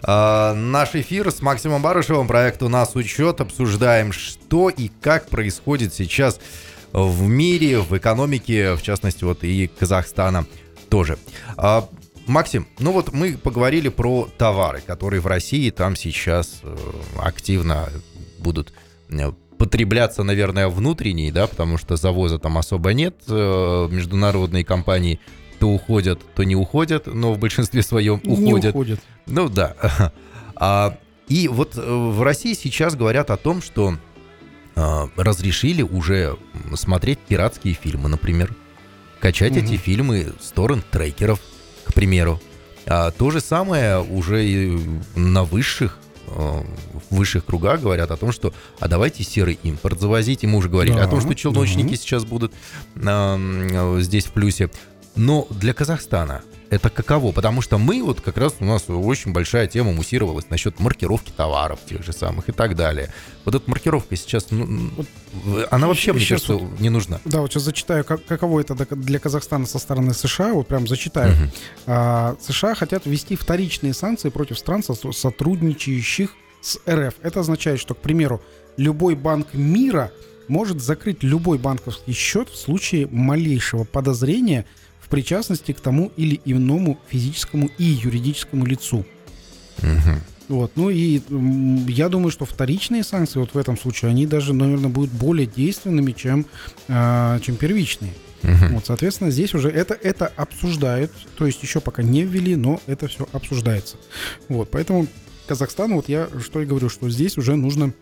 Uh, 0.02 0.54
наш 0.54 0.94
эфир 0.94 1.30
с 1.30 1.42
Максимом 1.42 1.82
Барышевым, 1.82 2.26
проект 2.26 2.62
«У 2.62 2.68
нас 2.68 2.96
учет». 2.96 3.42
Обсуждаем, 3.42 4.12
что 4.12 4.70
и 4.70 4.88
как 4.88 5.28
происходит 5.28 5.92
сейчас 5.92 6.40
в 6.92 7.22
мире, 7.22 7.80
в 7.80 7.96
экономике, 7.96 8.74
в 8.74 8.82
частности, 8.82 9.24
вот 9.24 9.44
и 9.44 9.68
Казахстана 9.68 10.46
тоже. 10.88 11.18
А, 11.56 11.88
Максим, 12.26 12.66
ну 12.78 12.92
вот 12.92 13.12
мы 13.12 13.36
поговорили 13.36 13.88
про 13.88 14.28
товары, 14.38 14.80
которые 14.80 15.20
в 15.20 15.26
России 15.26 15.70
там 15.70 15.96
сейчас 15.96 16.60
э, 16.62 16.76
активно 17.18 17.88
будут 18.38 18.72
э, 19.08 19.32
потребляться, 19.58 20.22
наверное, 20.22 20.68
внутренние, 20.68 21.32
да, 21.32 21.46
потому 21.46 21.76
что 21.76 21.96
завоза 21.96 22.38
там 22.38 22.56
особо 22.58 22.92
нет, 22.92 23.16
э, 23.28 23.88
международные 23.90 24.64
компании 24.64 25.20
то 25.58 25.68
уходят, 25.68 26.20
то 26.34 26.44
не 26.44 26.56
уходят, 26.56 27.06
но 27.06 27.34
в 27.34 27.38
большинстве 27.38 27.82
своем 27.82 28.20
уходят. 28.24 28.38
Не 28.38 28.68
уходят. 28.70 29.00
Ну 29.26 29.48
да. 29.48 29.74
А, 30.62 30.98
и 31.26 31.48
вот 31.48 31.74
в 31.74 32.22
России 32.22 32.52
сейчас 32.52 32.94
говорят 32.94 33.30
о 33.30 33.38
том, 33.38 33.62
что 33.62 33.96
разрешили 35.16 35.82
уже 35.82 36.36
смотреть 36.74 37.18
пиратские 37.18 37.74
фильмы, 37.74 38.08
например. 38.08 38.54
Качать 39.20 39.52
угу. 39.52 39.60
эти 39.60 39.76
фильмы 39.76 40.32
с 40.40 40.50
торрент-трекеров, 40.52 41.40
к 41.84 41.92
примеру. 41.92 42.40
А 42.86 43.10
то 43.10 43.30
же 43.30 43.40
самое 43.40 44.00
уже 44.00 44.44
и 44.44 44.80
на 45.14 45.44
высших 45.44 45.98
а, 46.28 46.64
в 47.10 47.14
высших 47.14 47.44
кругах 47.44 47.80
говорят 47.80 48.10
о 48.10 48.16
том, 48.16 48.32
что 48.32 48.54
а 48.78 48.88
давайте 48.88 49.24
серый 49.24 49.58
импорт 49.62 50.00
завозить. 50.00 50.44
И 50.44 50.46
мы 50.46 50.58
уже 50.58 50.68
говорили 50.68 50.94
да, 50.94 51.04
о 51.04 51.08
том, 51.08 51.20
что 51.20 51.34
челночники 51.34 51.90
да. 51.90 51.96
сейчас 51.96 52.24
будут 52.24 52.52
э, 52.96 53.96
здесь 54.00 54.26
в 54.26 54.32
плюсе. 54.32 54.70
Но 55.16 55.46
для 55.50 55.74
Казахстана 55.74 56.42
это 56.70 56.88
каково? 56.88 57.32
Потому 57.32 57.62
что 57.62 57.78
мы, 57.78 58.02
вот 58.02 58.20
как 58.20 58.38
раз 58.38 58.54
у 58.60 58.64
нас 58.64 58.84
очень 58.88 59.32
большая 59.32 59.66
тема 59.66 59.92
муссировалась 59.92 60.48
насчет 60.48 60.78
маркировки 60.78 61.32
товаров 61.36 61.80
тех 61.88 62.04
же 62.04 62.12
самых 62.12 62.48
и 62.48 62.52
так 62.52 62.76
далее. 62.76 63.12
Вот 63.44 63.54
эта 63.54 63.68
маркировка 63.68 64.16
сейчас, 64.16 64.46
ну, 64.50 64.90
вот, 64.96 65.06
она 65.70 65.88
вообще, 65.88 66.12
мне 66.12 66.24
кажется, 66.24 66.54
вот, 66.54 66.80
не 66.80 66.88
нужна. 66.88 67.20
Да, 67.24 67.40
вот 67.40 67.52
сейчас 67.52 67.64
зачитаю, 67.64 68.04
как, 68.04 68.24
каково 68.24 68.60
это 68.60 68.74
для 68.94 69.18
Казахстана 69.18 69.66
со 69.66 69.78
стороны 69.78 70.14
США, 70.14 70.54
вот 70.54 70.68
прям 70.68 70.86
зачитаю. 70.86 71.32
Угу. 71.32 71.50
А, 71.86 72.36
США 72.40 72.74
хотят 72.74 73.04
ввести 73.04 73.34
вторичные 73.34 73.92
санкции 73.92 74.28
против 74.28 74.58
стран, 74.58 74.82
сотрудничающих 74.82 76.30
с 76.60 76.78
РФ. 76.88 77.14
Это 77.22 77.40
означает, 77.40 77.80
что, 77.80 77.94
к 77.94 77.98
примеру, 77.98 78.40
любой 78.76 79.16
банк 79.16 79.54
мира 79.54 80.12
может 80.46 80.80
закрыть 80.80 81.22
любой 81.22 81.58
банковский 81.58 82.12
счет 82.12 82.48
в 82.48 82.56
случае 82.56 83.08
малейшего 83.10 83.82
подозрения– 83.82 84.66
причастности 85.10 85.72
к 85.72 85.80
тому 85.80 86.12
или 86.16 86.40
иному 86.44 86.98
физическому 87.08 87.68
и 87.76 87.84
юридическому 87.84 88.64
лицу. 88.64 89.04
Угу. 89.78 90.14
Вот, 90.48 90.72
ну 90.74 90.90
и 90.90 91.20
я 91.88 92.08
думаю, 92.08 92.30
что 92.30 92.44
вторичные 92.44 93.04
санкции 93.04 93.38
вот 93.38 93.54
в 93.54 93.58
этом 93.58 93.78
случае, 93.78 94.10
они 94.10 94.26
даже, 94.26 94.52
наверное, 94.52 94.90
будут 94.90 95.10
более 95.12 95.46
действенными, 95.46 96.12
чем, 96.12 96.46
э, 96.88 97.38
чем 97.42 97.56
первичные. 97.56 98.12
Угу. 98.42 98.74
Вот, 98.74 98.86
соответственно, 98.86 99.30
здесь 99.30 99.54
уже 99.54 99.68
это, 99.68 99.94
это 99.94 100.26
обсуждают, 100.26 101.12
то 101.36 101.46
есть 101.46 101.62
еще 101.62 101.80
пока 101.80 102.02
не 102.02 102.22
ввели, 102.22 102.56
но 102.56 102.80
это 102.86 103.06
все 103.06 103.28
обсуждается. 103.32 103.96
Вот, 104.48 104.70
поэтому 104.70 105.06
Казахстану, 105.46 105.96
вот 105.96 106.08
я 106.08 106.28
что 106.40 106.60
и 106.60 106.64
говорю, 106.64 106.88
что 106.88 107.10
здесь 107.10 107.36
уже 107.36 107.56
нужно 107.56 107.92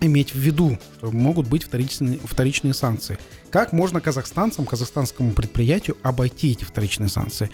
иметь 0.00 0.34
в 0.34 0.38
виду, 0.38 0.78
что 0.98 1.10
могут 1.10 1.48
быть 1.48 1.64
вторичные, 1.64 2.18
вторичные 2.22 2.74
санкции. 2.74 3.18
Как 3.50 3.72
можно 3.72 4.00
казахстанцам, 4.00 4.66
казахстанскому 4.66 5.32
предприятию 5.32 5.96
обойти 6.02 6.52
эти 6.52 6.64
вторичные 6.64 7.08
санкции? 7.08 7.50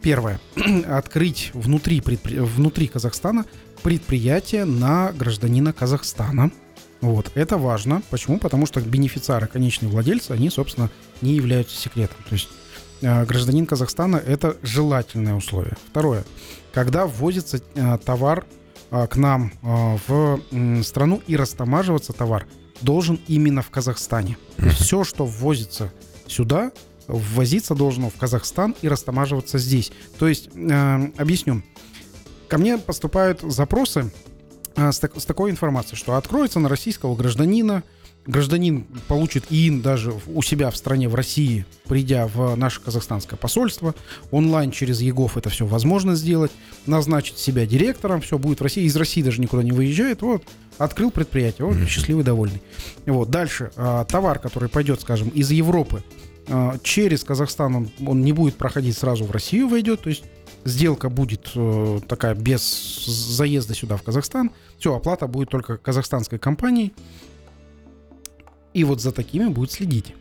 Первое. 0.00 0.40
Открыть 0.86 1.50
внутри, 1.54 2.00
предпри... 2.00 2.38
внутри 2.38 2.86
Казахстана 2.86 3.44
предприятие 3.82 4.64
на 4.64 5.12
гражданина 5.12 5.72
Казахстана. 5.72 6.50
Вот, 7.00 7.32
это 7.34 7.56
важно. 7.56 8.02
Почему? 8.10 8.38
Потому 8.38 8.66
что 8.66 8.80
бенефициары, 8.80 9.46
конечные 9.46 9.90
владельцы, 9.90 10.32
они, 10.32 10.50
собственно, 10.50 10.90
не 11.22 11.32
являются 11.32 11.76
секретом. 11.76 12.18
То 12.28 12.34
есть 12.34 12.48
э, 13.00 13.24
гражданин 13.24 13.66
Казахстана– 13.66 14.16
это 14.26 14.56
желательное 14.62 15.34
условие. 15.34 15.76
Второе. 15.90 16.24
Когда 16.72 17.06
ввозится 17.06 17.60
э, 17.74 17.98
товар 18.04 18.44
к 18.90 19.16
нам 19.16 19.52
а, 19.62 19.96
в 20.06 20.40
страну 20.82 21.22
и 21.26 21.36
растамаживаться 21.36 22.12
товар 22.12 22.46
должен 22.82 23.20
именно 23.28 23.62
в 23.62 23.70
Казахстане. 23.70 24.36
Все, 24.78 25.04
что 25.04 25.24
ввозится 25.24 25.92
сюда, 26.26 26.72
ввозиться 27.06 27.74
должно 27.74 28.10
в 28.10 28.16
Казахстан 28.16 28.74
и 28.82 28.88
растамаживаться 28.88 29.58
здесь. 29.58 29.92
То 30.18 30.28
есть, 30.28 30.48
э, 30.54 31.10
объясню. 31.16 31.62
Ко 32.48 32.58
мне 32.58 32.78
поступают 32.78 33.40
запросы 33.42 34.10
э, 34.76 34.92
с, 34.92 34.98
так, 34.98 35.18
с 35.20 35.24
такой 35.24 35.50
информацией, 35.50 35.96
что 35.96 36.16
откроется 36.16 36.60
на 36.60 36.68
российского 36.68 37.14
гражданина 37.14 37.82
гражданин 38.30 38.84
получит 39.08 39.44
ИИН 39.50 39.82
даже 39.82 40.14
у 40.26 40.42
себя 40.42 40.70
в 40.70 40.76
стране, 40.76 41.08
в 41.08 41.14
России, 41.14 41.66
придя 41.86 42.26
в 42.26 42.54
наше 42.56 42.80
казахстанское 42.80 43.38
посольство. 43.38 43.94
Онлайн 44.30 44.70
через 44.70 45.00
ЕГОВ 45.00 45.36
это 45.36 45.50
все 45.50 45.66
возможно 45.66 46.14
сделать. 46.14 46.52
Назначить 46.86 47.38
себя 47.38 47.66
директором, 47.66 48.20
все 48.20 48.38
будет 48.38 48.60
в 48.60 48.62
России. 48.62 48.84
Из 48.84 48.96
России 48.96 49.22
даже 49.22 49.40
никуда 49.40 49.62
не 49.62 49.72
выезжает. 49.72 50.22
Вот, 50.22 50.42
открыл 50.78 51.10
предприятие, 51.10 51.66
вот, 51.66 51.76
счастливый, 51.88 52.24
довольный. 52.24 52.62
Вот, 53.06 53.30
дальше. 53.30 53.70
а, 53.76 54.04
товар, 54.04 54.38
который 54.38 54.68
пойдет, 54.68 55.00
скажем, 55.00 55.28
из 55.28 55.50
Европы 55.50 56.02
а, 56.48 56.78
через 56.82 57.24
Казахстан, 57.24 57.76
он, 57.76 57.90
он 58.06 58.22
не 58.22 58.32
будет 58.32 58.56
проходить 58.56 58.96
сразу 58.96 59.24
в 59.24 59.30
Россию, 59.30 59.68
войдет. 59.68 60.02
То 60.02 60.08
есть 60.08 60.24
сделка 60.64 61.08
будет 61.08 61.50
э, 61.54 62.00
такая 62.06 62.34
без 62.34 63.06
заезда 63.06 63.74
сюда, 63.74 63.96
в 63.96 64.02
Казахстан. 64.02 64.50
Все, 64.78 64.94
оплата 64.94 65.26
будет 65.26 65.50
только 65.50 65.76
казахстанской 65.76 66.38
компании. 66.38 66.92
И 68.74 68.84
вот 68.84 69.00
за 69.00 69.12
такими 69.12 69.46
будет 69.48 69.72
следить. 69.72 70.14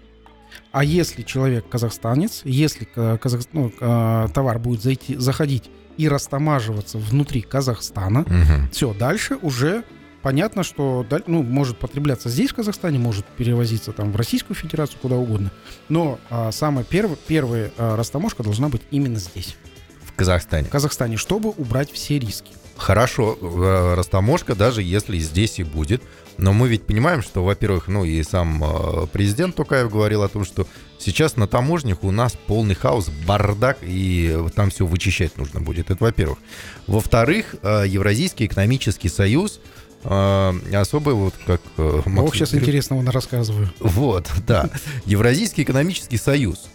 А 0.72 0.84
если 0.84 1.22
человек 1.24 1.68
казахстанец, 1.70 2.42
если 2.44 2.86
ка- 2.86 3.18
казах- 3.22 3.48
ну, 3.54 3.72
э, 3.80 4.28
товар 4.34 4.58
будет 4.60 4.82
зайти, 4.82 5.16
заходить 5.16 5.70
и 5.98 6.08
растамаживаться 6.08 6.98
внутри 6.98 7.42
Казахстана, 7.42 8.22
Мгм. 8.22 8.70
все, 8.72 8.94
дальше 8.94 9.38
уже 9.42 9.84
понятно, 10.24 10.64
что 10.64 11.06
ну, 11.28 11.44
может 11.44 11.78
потребляться 11.78 12.30
здесь, 12.30 12.50
в 12.52 12.56
Казахстане, 12.56 12.98
может 13.00 13.26
перевозиться 13.26 13.92
там 13.92 14.12
в 14.12 14.16
Российскую 14.16 14.56
Федерацию, 14.56 14.98
куда 15.02 15.16
угодно. 15.18 15.52
Но 15.88 16.20
а, 16.30 16.52
самая 16.52 16.84
первая, 16.84 17.18
первая 17.28 17.72
а, 17.78 17.96
растаможка 17.96 18.42
должна 18.44 18.70
быть 18.70 18.82
именно 18.92 19.20
здесь, 19.20 19.56
В 20.04 20.14
Казахстане. 20.14 20.66
в 20.68 20.70
Казахстане, 20.70 21.18
чтобы 21.18 21.50
убрать 21.52 21.92
все 21.92 22.18
риски. 22.20 22.52
Хорошо, 22.80 23.38
э, 23.40 23.94
растаможка, 23.96 24.56
даже 24.56 24.82
если 24.82 25.18
здесь 25.20 25.60
и 25.60 25.64
будет. 25.64 26.02
Но 26.38 26.54
мы 26.54 26.70
ведь 26.70 26.84
понимаем, 26.84 27.22
что, 27.22 27.44
во-первых, 27.44 27.90
ну 27.90 28.06
и 28.06 28.24
сам 28.24 28.64
э, 28.64 29.08
президент 29.12 29.56
Токаев 29.56 29.92
говорил 29.92 30.24
о 30.24 30.30
том, 30.30 30.46
что 30.46 30.66
сейчас 30.98 31.36
на 31.36 31.48
таможнях 31.48 32.04
у 32.04 32.12
нас 32.12 32.38
полный 32.48 32.76
хаос, 32.76 33.10
бардак, 33.28 33.80
и 33.82 34.46
там 34.56 34.70
все 34.70 34.86
вычищать 34.86 35.38
нужно 35.38 35.60
будет. 35.60 35.92
Это 35.92 36.02
во-первых. 36.02 36.40
Во-вторых, 36.88 37.56
э, 37.62 37.84
Евразийский 37.88 38.46
экономический 38.46 39.10
союз 39.10 39.60
особо 40.02 41.10
вот 41.10 41.34
как... 41.46 41.60
э, 41.76 41.98
Ох, 42.00 42.06
Максим 42.06 42.34
сейчас 42.34 42.56
интересного 42.56 43.12
рассказываю. 43.12 43.70
Вот, 43.82 44.30
да. 44.48 44.70
Евразийский 45.06 45.64
экономический 45.64 46.16
союз. 46.18 46.70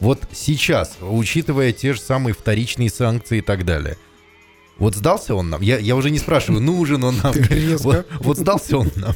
Вот 0.00 0.22
сейчас, 0.32 0.96
учитывая 1.02 1.72
те 1.72 1.92
же 1.92 2.00
самые 2.00 2.34
вторичные 2.34 2.88
санкции 2.88 3.38
и 3.38 3.42
так 3.42 3.66
далее, 3.66 3.98
вот 4.78 4.96
сдался 4.96 5.34
он 5.34 5.50
нам? 5.50 5.62
Я, 5.62 5.78
я 5.78 5.94
уже 5.94 6.10
не 6.10 6.18
спрашиваю, 6.18 6.60
нужен 6.60 7.04
он 7.04 7.16
нам. 7.22 7.32
Вот, 7.78 8.06
вот 8.20 8.38
сдался 8.38 8.78
он 8.78 8.90
нам. 8.96 9.14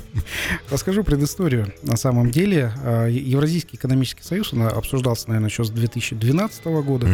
Расскажу 0.71 1.03
предысторию. 1.03 1.73
На 1.83 1.97
самом 1.97 2.31
деле, 2.31 2.73
а, 2.85 3.07
Евразийский 3.07 3.77
экономический 3.77 4.23
союз, 4.23 4.53
он 4.53 4.63
обсуждался, 4.63 5.29
наверное, 5.29 5.49
еще 5.49 5.65
с 5.65 5.71
2012 5.71 6.65
года, 6.83 7.09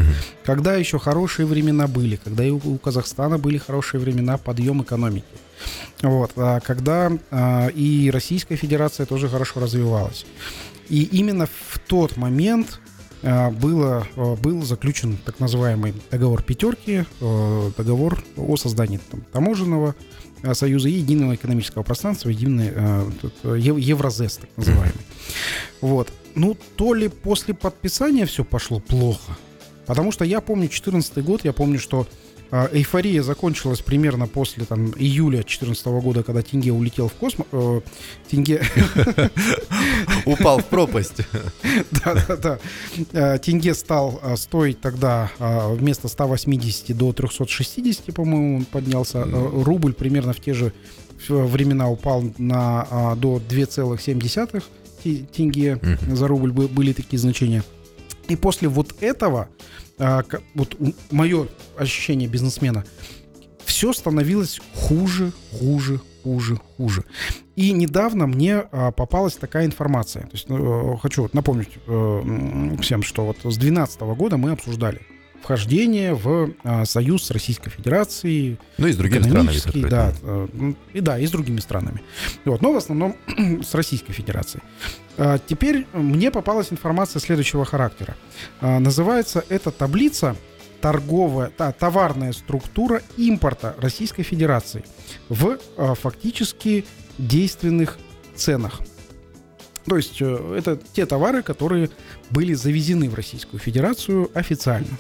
когда 0.45 0.75
еще 0.75 0.99
хорошие 0.99 1.47
времена 1.47 1.87
были, 1.87 2.17
когда 2.17 2.45
и 2.45 2.51
у, 2.51 2.61
у 2.65 2.79
Казахстана 2.79 3.39
были 3.39 3.59
хорошие 3.59 4.01
времена, 4.01 4.37
подъем 4.37 4.83
экономики. 4.83 5.25
Вот, 6.03 6.33
а 6.37 6.61
когда 6.61 7.13
а, 7.31 7.69
и 7.69 8.11
Российская 8.11 8.57
Федерация 8.57 9.07
тоже 9.07 9.29
хорошо 9.29 9.61
развивалась. 9.61 10.27
И 10.89 11.03
именно 11.03 11.47
в 11.47 11.79
тот 11.79 12.17
момент 12.17 12.79
а, 12.79 12.84
было, 13.51 14.07
а, 14.17 14.37
был 14.37 14.63
заключен 14.63 15.17
так 15.25 15.41
называемый 15.41 15.95
договор 16.11 16.43
пятерки, 16.43 17.05
а, 17.21 17.71
договор 17.77 18.23
о 18.37 18.57
создании 18.57 19.01
там, 19.11 19.23
таможенного 19.33 19.95
союза 20.53 20.91
и 20.91 20.93
единого 20.93 21.35
экономического 21.35 21.83
пространства, 21.83 22.29
единый 22.29 22.71
Евразес, 23.43 24.37
так 24.37 24.51
называемый. 24.57 25.01
Вот. 25.81 26.13
Ну, 26.35 26.57
то 26.77 26.93
ли 26.93 27.09
после 27.09 27.55
подписания 27.55 28.27
все 28.27 28.45
пошло 28.45 28.79
плохо, 28.79 29.39
потому 29.87 30.13
что 30.13 30.25
я 30.25 30.43
помню 30.43 30.65
2014 30.65 31.25
год, 31.25 31.45
я 31.45 31.55
помню, 31.55 31.79
что 31.79 32.07
эйфория 32.51 33.23
закончилась 33.23 33.81
примерно 33.81 34.27
после 34.27 34.65
там, 34.65 34.87
июля 34.97 35.39
2014 35.39 35.87
года, 35.87 36.23
когда 36.23 36.43
Тенге 36.43 36.73
улетел 36.73 37.09
в 37.09 37.13
космос. 37.15 37.47
э, 37.53 37.81
Тенге, 38.31 38.63
Упал 40.27 40.59
в 40.59 40.65
пропасть. 40.67 41.17
да-да-да. 42.05 42.59
Э, 43.13 43.39
Тенге 43.39 43.75
стал 43.75 44.21
а, 44.23 44.37
стоить 44.37 44.81
тогда 44.81 45.31
а, 45.39 45.73
вместо 45.75 46.09
180 46.09 46.97
до 46.97 47.13
360, 47.13 48.15
по-моему, 48.15 48.57
он 48.59 48.65
поднялся. 48.65 49.19
Э, 49.27 49.63
Рубль 49.65 49.93
примерно 49.95 50.33
в 50.33 50.41
те 50.41 50.55
же 50.55 50.73
времена 51.29 51.89
упал 51.91 52.23
на, 52.39 52.87
а, 52.91 53.17
до 53.17 53.39
2,7 53.49 54.63
те- 55.03 55.17
тенге 55.33 55.81
за 56.13 56.29
рубль 56.29 56.53
бы- 56.53 56.69
были 56.69 56.93
такие 56.93 57.19
значения. 57.19 57.63
И 58.29 58.37
после 58.37 58.69
вот 58.69 58.95
этого, 59.03 59.49
а, 59.99 60.23
вот 60.55 60.77
мое 61.11 61.49
ощущение 61.77 62.29
бизнесмена, 62.29 62.85
все 63.65 63.93
становилось 63.93 64.61
хуже, 64.75 65.33
хуже, 65.53 66.01
хуже, 66.23 66.57
хуже. 66.77 67.05
И 67.57 67.73
недавно 67.73 68.27
мне 68.27 68.57
а, 68.57 68.91
попалась 68.91 69.37
такая 69.37 69.67
информация. 69.67 70.25
То 70.25 70.33
есть, 70.33 70.49
ну, 70.49 70.95
э, 70.95 70.99
хочу 70.99 71.29
напомнить 71.33 71.71
э, 71.87 72.77
всем, 72.81 73.03
что 73.03 73.25
вот 73.27 73.39
с 73.39 73.57
2012 73.57 74.01
года 74.01 74.37
мы 74.37 74.51
обсуждали 74.51 75.01
вхождение 75.45 76.15
в 76.15 76.53
а, 76.65 76.87
союз 76.87 77.25
с 77.25 77.31
Российской 77.31 77.69
Федерацией, 77.69 78.57
Ну 78.79 78.87
и 78.87 78.93
с 78.93 78.97
другими 78.97 79.23
странами. 79.23 79.89
да, 79.91 80.13
и 80.95 81.01
да, 81.01 81.19
и 81.19 81.27
с 81.27 81.31
другими 81.31 81.61
странами. 81.61 82.01
Вот, 82.47 82.63
но 82.63 82.73
в 82.73 82.77
основном 82.79 83.15
с 83.63 83.75
Российской 83.75 84.13
Федерацией. 84.15 84.63
А, 85.19 85.39
Теперь 85.39 85.87
мне 85.93 86.31
попалась 86.31 86.73
информация 86.73 87.21
следующего 87.21 87.67
характера. 87.67 88.17
А, 88.63 88.79
Называется 88.81 89.45
эта 89.51 89.71
таблица 89.71 90.35
торговая, 90.81 91.51
та- 91.51 91.73
товарная 91.73 92.33
структура 92.33 93.03
импорта 93.19 93.77
Российской 93.79 94.23
Федерации 94.23 94.83
в 95.29 95.59
а, 95.77 95.95
фактически 95.95 96.87
действенных 97.19 97.99
ценах. 98.35 98.81
То 99.87 99.97
есть 99.97 100.21
э, 100.21 100.55
это 100.59 100.79
те 100.93 101.07
товары, 101.07 101.43
которые 101.43 101.91
были 102.31 102.55
завезены 102.55 103.09
в 103.09 103.15
Российскую 103.15 103.61
Федерацию 103.61 104.31
официально. 104.35 104.97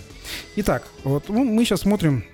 Итак, 0.57 0.87
вот 1.05 1.29
ну, 1.29 1.45
мы 1.45 1.65
сейчас 1.65 1.81
смотрим, 1.81 2.25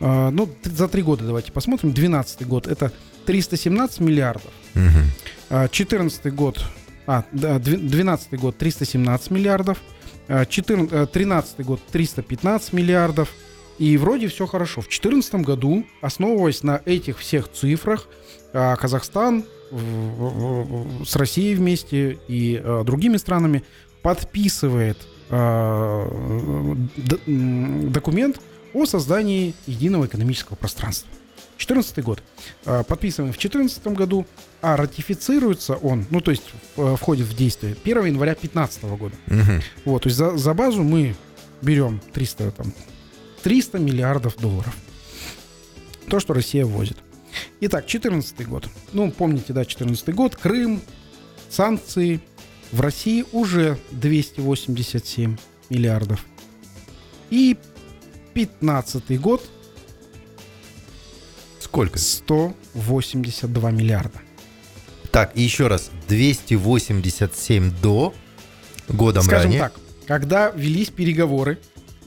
э, 0.00 0.30
ну, 0.30 0.48
за 0.64 0.88
три 0.88 1.02
года 1.02 1.24
давайте 1.24 1.52
посмотрим. 1.52 1.92
12 1.92 2.46
год 2.46 2.66
это 2.66 2.92
317 3.26 4.00
миллиардов. 4.00 4.50
А, 5.50 5.68
14 5.68 6.34
год, 6.34 6.64
а, 7.06 7.24
да, 7.32 7.58
дви- 7.58 7.76
12 7.76 8.38
год 8.38 8.56
317 8.56 9.30
миллиардов, 9.30 9.78
а, 10.28 10.46
14, 10.46 10.92
э, 10.92 11.06
13 11.06 11.62
год 11.62 11.80
315 11.92 12.72
миллиардов, 12.72 13.28
и 13.78 13.96
вроде 13.98 14.28
все 14.28 14.46
хорошо. 14.46 14.80
В 14.80 14.88
2014 14.88 15.44
году, 15.44 15.84
основываясь 16.00 16.62
на 16.62 16.80
этих 16.86 17.18
всех 17.18 17.52
цифрах, 17.52 18.08
а, 18.54 18.76
Казахстан 18.76 19.44
с 21.04 21.16
Россией 21.16 21.54
вместе 21.54 22.18
и 22.28 22.60
а, 22.62 22.84
другими 22.84 23.16
странами 23.16 23.64
подписывает 24.02 24.98
м, 25.30 26.90
документ 27.92 28.40
о 28.74 28.86
создании 28.86 29.54
единого 29.66 30.06
экономического 30.06 30.56
пространства. 30.56 31.08
2014 31.56 32.04
год. 32.04 32.22
А, 32.66 32.82
Подписываем 32.82 33.32
в 33.32 33.36
2014 33.36 33.86
году, 33.88 34.26
а 34.60 34.76
ратифицируется 34.76 35.74
он, 35.76 36.06
ну 36.10 36.20
то 36.20 36.30
есть 36.30 36.44
входит 36.76 37.26
в 37.26 37.36
действие 37.36 37.76
1 37.84 38.04
января 38.06 38.32
2015 38.32 38.82
года. 38.84 39.14
Мгм. 39.26 39.62
Вот, 39.84 40.02
то 40.02 40.08
есть 40.08 40.18
за, 40.18 40.36
за 40.36 40.54
базу 40.54 40.82
мы 40.82 41.14
берем 41.62 42.00
300, 42.12 42.50
там, 42.50 42.72
300 43.42 43.78
миллиардов 43.78 44.36
долларов. 44.38 44.74
То, 46.08 46.20
что 46.20 46.34
Россия 46.34 46.66
ввозит. 46.66 46.98
Итак, 47.64 47.84
2014 47.86 48.48
год. 48.48 48.68
Ну, 48.92 49.12
помните, 49.12 49.52
да, 49.52 49.60
2014 49.62 50.12
год. 50.14 50.34
Крым, 50.34 50.80
санкции. 51.48 52.20
В 52.72 52.80
России 52.80 53.24
уже 53.32 53.78
287 53.92 55.36
миллиардов. 55.70 56.24
И 57.30 57.56
15 58.34 59.20
год 59.20 59.42
Сколько? 61.60 61.98
182 61.98 63.70
миллиарда. 63.70 64.18
Так, 65.12 65.30
и 65.36 65.42
еще 65.42 65.68
раз. 65.68 65.90
287 66.08 67.70
до 67.80 68.12
годом 68.88 69.22
Скажем 69.22 69.44
ранее. 69.52 69.60
так, 69.60 69.74
когда 70.06 70.50
велись 70.50 70.88
переговоры 70.90 71.58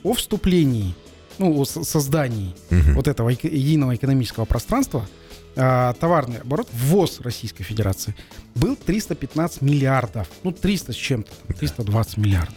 о 0.03 0.13
вступлении, 0.15 0.93
ну, 1.37 1.57
о 1.61 1.65
со- 1.65 1.83
создании 1.83 2.53
Мгм. 2.71 2.95
вот 2.95 3.07
этого 3.07 3.29
единого 3.29 3.95
экономического 3.95 4.45
пространства, 4.45 5.07
а, 5.55 5.93
товарный 5.93 6.39
оборот, 6.39 6.67
ввоз 6.73 7.19
Российской 7.21 7.63
Федерации 7.63 8.15
был 8.55 8.75
315 8.75 9.61
миллиардов. 9.61 10.27
Ну, 10.43 10.51
300 10.51 10.93
с 10.93 10.95
чем-то, 10.95 11.31
там, 11.47 11.55
320 11.57 12.17
миллиардов. 12.17 12.55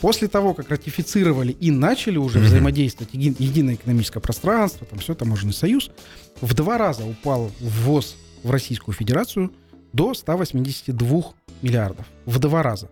После 0.00 0.26
того, 0.26 0.52
как 0.54 0.68
ратифицировали 0.68 1.52
и 1.52 1.70
начали 1.70 2.16
уже 2.18 2.38
Мгм. 2.38 2.46
взаимодействовать 2.48 3.14
еди- 3.14 3.36
единое 3.38 3.74
экономическое 3.74 4.20
пространство, 4.20 4.86
там 4.86 4.98
все, 4.98 5.14
таможенный 5.14 5.52
союз, 5.52 5.90
в 6.40 6.54
два 6.54 6.76
раза 6.78 7.04
упал 7.04 7.52
ввоз 7.60 8.16
в 8.42 8.50
Российскую 8.50 8.94
Федерацию 8.94 9.52
до 9.92 10.12
182 10.14 11.34
миллиардов. 11.62 12.06
В 12.26 12.38
два 12.40 12.62
раза. 12.64 12.88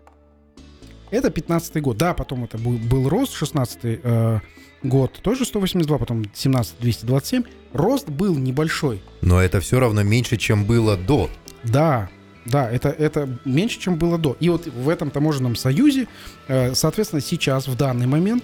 Это 1.09 1.29
15 1.29 1.81
год. 1.81 1.97
Да, 1.97 2.13
потом 2.13 2.45
это 2.45 2.57
был, 2.57 2.77
был 2.77 3.09
рост, 3.09 3.33
16 3.33 3.99
э, 4.01 4.39
год 4.83 5.19
тоже 5.21 5.45
182, 5.45 5.97
потом 5.97 6.25
17 6.33 6.75
227. 6.79 7.43
Рост 7.73 8.09
был 8.09 8.35
небольшой. 8.35 9.01
Но 9.21 9.41
это 9.41 9.59
все 9.59 9.79
равно 9.79 10.03
меньше, 10.03 10.37
чем 10.37 10.65
было 10.65 10.97
до. 10.97 11.29
Да, 11.63 12.09
да, 12.45 12.69
это, 12.69 12.89
это 12.89 13.29
меньше, 13.45 13.79
чем 13.79 13.97
было 13.97 14.17
до. 14.17 14.35
И 14.39 14.49
вот 14.49 14.67
в 14.67 14.89
этом 14.89 15.11
таможенном 15.11 15.55
союзе, 15.55 16.07
э, 16.47 16.73
соответственно, 16.73 17.21
сейчас, 17.21 17.67
в 17.67 17.77
данный 17.77 18.07
момент, 18.07 18.43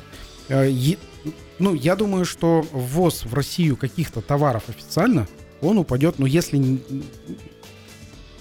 э, 0.50 0.72
ну, 1.60 1.74
я 1.74 1.96
думаю, 1.96 2.26
что 2.26 2.66
ввоз 2.72 3.26
в 3.26 3.34
Россию 3.34 3.76
каких-то 3.76 4.22
товаров 4.22 4.64
официально, 4.70 5.28
он 5.62 5.80
упадет, 5.80 6.20
ну, 6.20 6.26
если, 6.26 6.80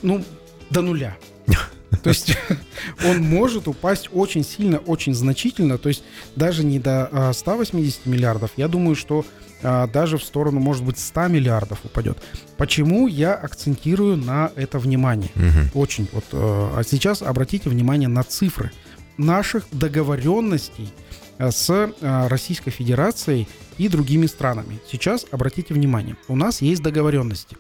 ну, 0.03 0.25
до 0.71 0.83
нуля. 0.83 1.17
То 2.03 2.11
есть 2.11 2.37
он 3.05 3.23
может 3.23 3.69
упасть 3.69 4.09
очень 4.13 4.45
сильно, 4.45 4.79
очень 4.79 5.15
значительно, 5.15 5.79
то 5.79 5.89
есть 5.89 6.03
даже 6.35 6.65
не 6.65 6.79
до 6.79 7.09
а, 7.11 7.33
180 7.33 8.07
миллиардов, 8.07 8.51
я 8.57 8.69
думаю, 8.69 8.97
что 8.97 9.25
а, 9.63 9.87
даже 9.87 10.19
в 10.19 10.25
сторону, 10.25 10.61
может 10.61 10.85
быть, 10.85 10.99
100 10.99 11.29
миллиардов 11.29 11.81
упадет. 11.85 12.19
Почему 12.57 13.07
я 13.07 13.35
акцентирую 13.35 14.17
на 14.17 14.51
это 14.57 14.79
внимание? 14.79 15.31
Мгм. 15.35 15.71
Очень. 15.75 16.09
Вот, 16.13 16.25
э, 16.33 16.37
а 16.37 16.83
сейчас 16.87 17.23
обратите 17.23 17.69
внимание 17.69 18.09
на 18.09 18.23
цифры 18.23 18.73
наших 19.17 19.67
договоренностей 19.73 20.91
с 21.39 21.91
Российской 22.01 22.71
Федерацией 22.71 23.47
и 23.79 23.89
другими 23.89 24.27
странами. 24.27 24.81
Сейчас 24.91 25.27
обратите 25.31 25.75
внимание, 25.75 26.17
у 26.29 26.37
нас 26.37 26.63
есть 26.63 26.83
договоренности, 26.83 27.57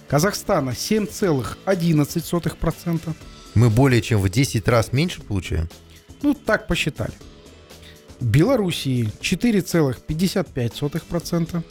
Казахстана 0.08 0.70
7,11%. 0.70 3.14
Мы 3.56 3.70
более 3.70 4.02
чем 4.02 4.22
в 4.22 4.30
10 4.30 4.66
раз 4.68 4.94
меньше 4.94 5.22
получаем? 5.22 5.68
Ну, 6.22 6.34
так 6.34 6.68
посчитали. 6.68 7.14
Белоруссии 8.20 9.12
4,55%. 9.22 11.64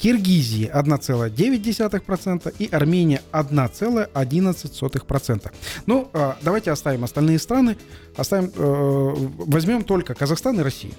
Киргизии 0.00 0.70
1,9% 0.72 2.54
и 2.58 2.68
Армения 2.72 3.20
1,11%. 3.32 5.52
Ну, 5.86 6.10
а, 6.14 6.38
давайте 6.42 6.70
оставим 6.70 7.04
остальные 7.04 7.38
страны. 7.38 7.76
Оставим, 8.16 8.50
э, 8.54 9.14
возьмем 9.44 9.84
только 9.84 10.14
Казахстан 10.14 10.58
и 10.58 10.62
Россию. 10.62 10.94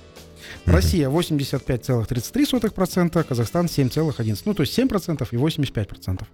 Россия 0.66 1.10
85,33%, 1.10 3.24
Казахстан 3.24 3.66
7,11%. 3.68 4.44
Ну, 4.46 4.54
то 4.54 4.62
есть 4.62 4.74
7% 4.74 5.28
и 5.32 5.38
85%. 5.38 6.28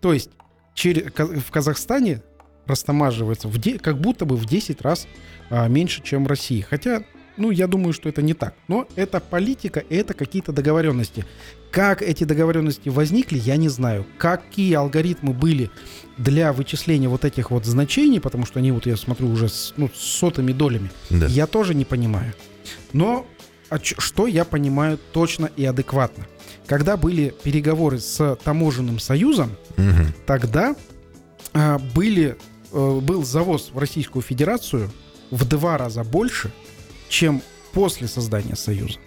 То 0.00 0.14
есть 0.14 0.30
через, 0.74 1.12
в 1.12 1.50
Казахстане 1.50 2.22
растамаживается 2.66 3.48
в 3.48 3.58
де- 3.58 3.78
как 3.78 4.00
будто 4.00 4.24
бы 4.24 4.36
в 4.36 4.46
10 4.46 4.80
раз 4.80 5.06
а, 5.50 5.68
меньше, 5.68 6.02
чем 6.02 6.24
в 6.24 6.28
России. 6.28 6.62
Хотя, 6.62 7.04
ну, 7.36 7.50
я 7.50 7.66
думаю, 7.66 7.92
что 7.92 8.08
это 8.08 8.22
не 8.22 8.34
так. 8.34 8.54
Но 8.68 8.86
это 8.96 9.20
политика, 9.20 9.80
и 9.80 9.96
это 9.96 10.14
какие-то 10.14 10.52
договоренности. 10.52 11.24
Как 11.70 12.02
эти 12.02 12.24
договоренности 12.24 12.88
возникли, 12.88 13.38
я 13.38 13.56
не 13.56 13.68
знаю. 13.68 14.06
Какие 14.18 14.74
алгоритмы 14.74 15.32
были 15.32 15.70
для 16.18 16.52
вычисления 16.52 17.08
вот 17.08 17.24
этих 17.24 17.50
вот 17.50 17.64
значений, 17.64 18.20
потому 18.20 18.46
что 18.46 18.60
они, 18.60 18.70
вот 18.72 18.86
я 18.86 18.96
смотрю, 18.96 19.28
уже 19.30 19.48
с, 19.48 19.74
ну, 19.76 19.90
с 19.92 19.98
сотыми 20.00 20.52
долями, 20.52 20.90
Да. 21.10 21.26
я 21.26 21.46
тоже 21.46 21.74
не 21.74 21.84
понимаю. 21.84 22.32
Но 22.92 23.26
а 23.70 23.78
что 23.82 24.26
я 24.28 24.44
понимаю 24.44 24.98
точно 25.12 25.50
и 25.56 25.64
адекватно? 25.64 26.26
Когда 26.66 26.96
были 26.96 27.34
переговоры 27.42 27.98
с 27.98 28.36
таможенным 28.44 28.98
союзом, 29.00 29.50
Мгм. 29.76 30.14
тогда 30.26 30.76
а, 31.52 31.78
были, 31.78 32.36
э, 32.72 33.00
был 33.00 33.24
завоз 33.24 33.70
в 33.72 33.78
Российскую 33.78 34.22
Федерацию 34.22 34.90
в 35.30 35.44
два 35.44 35.78
раза 35.78 36.02
больше, 36.04 36.50
чем 37.08 37.42
после 37.72 38.08
создания 38.08 38.56
Союза. 38.56 38.98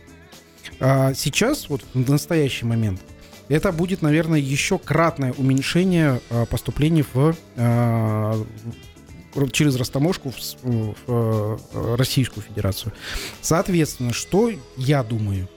А 0.79 1.13
сейчас, 1.13 1.69
вот 1.69 1.81
в 1.93 2.09
настоящий 2.09 2.65
момент, 2.65 3.01
это 3.49 3.71
будет, 3.71 4.01
наверное, 4.01 4.39
еще 4.39 4.77
кратное 4.77 5.33
уменьшение 5.33 6.21
а, 6.29 6.45
поступлений 6.45 7.03
в, 7.13 7.35
а, 7.55 8.45
через 9.51 9.75
растаможку 9.75 10.31
в, 10.31 10.35
в, 10.63 10.95
э, 11.07 11.95
Российскую 11.95 12.43
Федерацию. 12.43 12.91
Соответственно, 13.41 14.11
что 14.11 14.51
я 14.75 15.03
думаю? 15.03 15.47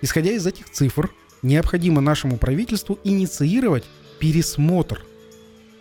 Исходя 0.00 0.30
из 0.30 0.46
этих 0.46 0.70
цифр, 0.70 1.10
необходимо 1.42 2.00
нашему 2.00 2.36
правительству 2.36 2.98
инициировать 3.04 3.84
пересмотр 4.20 5.04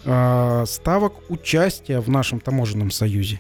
ставок 0.02 1.14
участия 1.30 2.02
в 2.02 2.10
нашем 2.10 2.42
таможенном 2.42 2.92
союзе. 2.92 3.40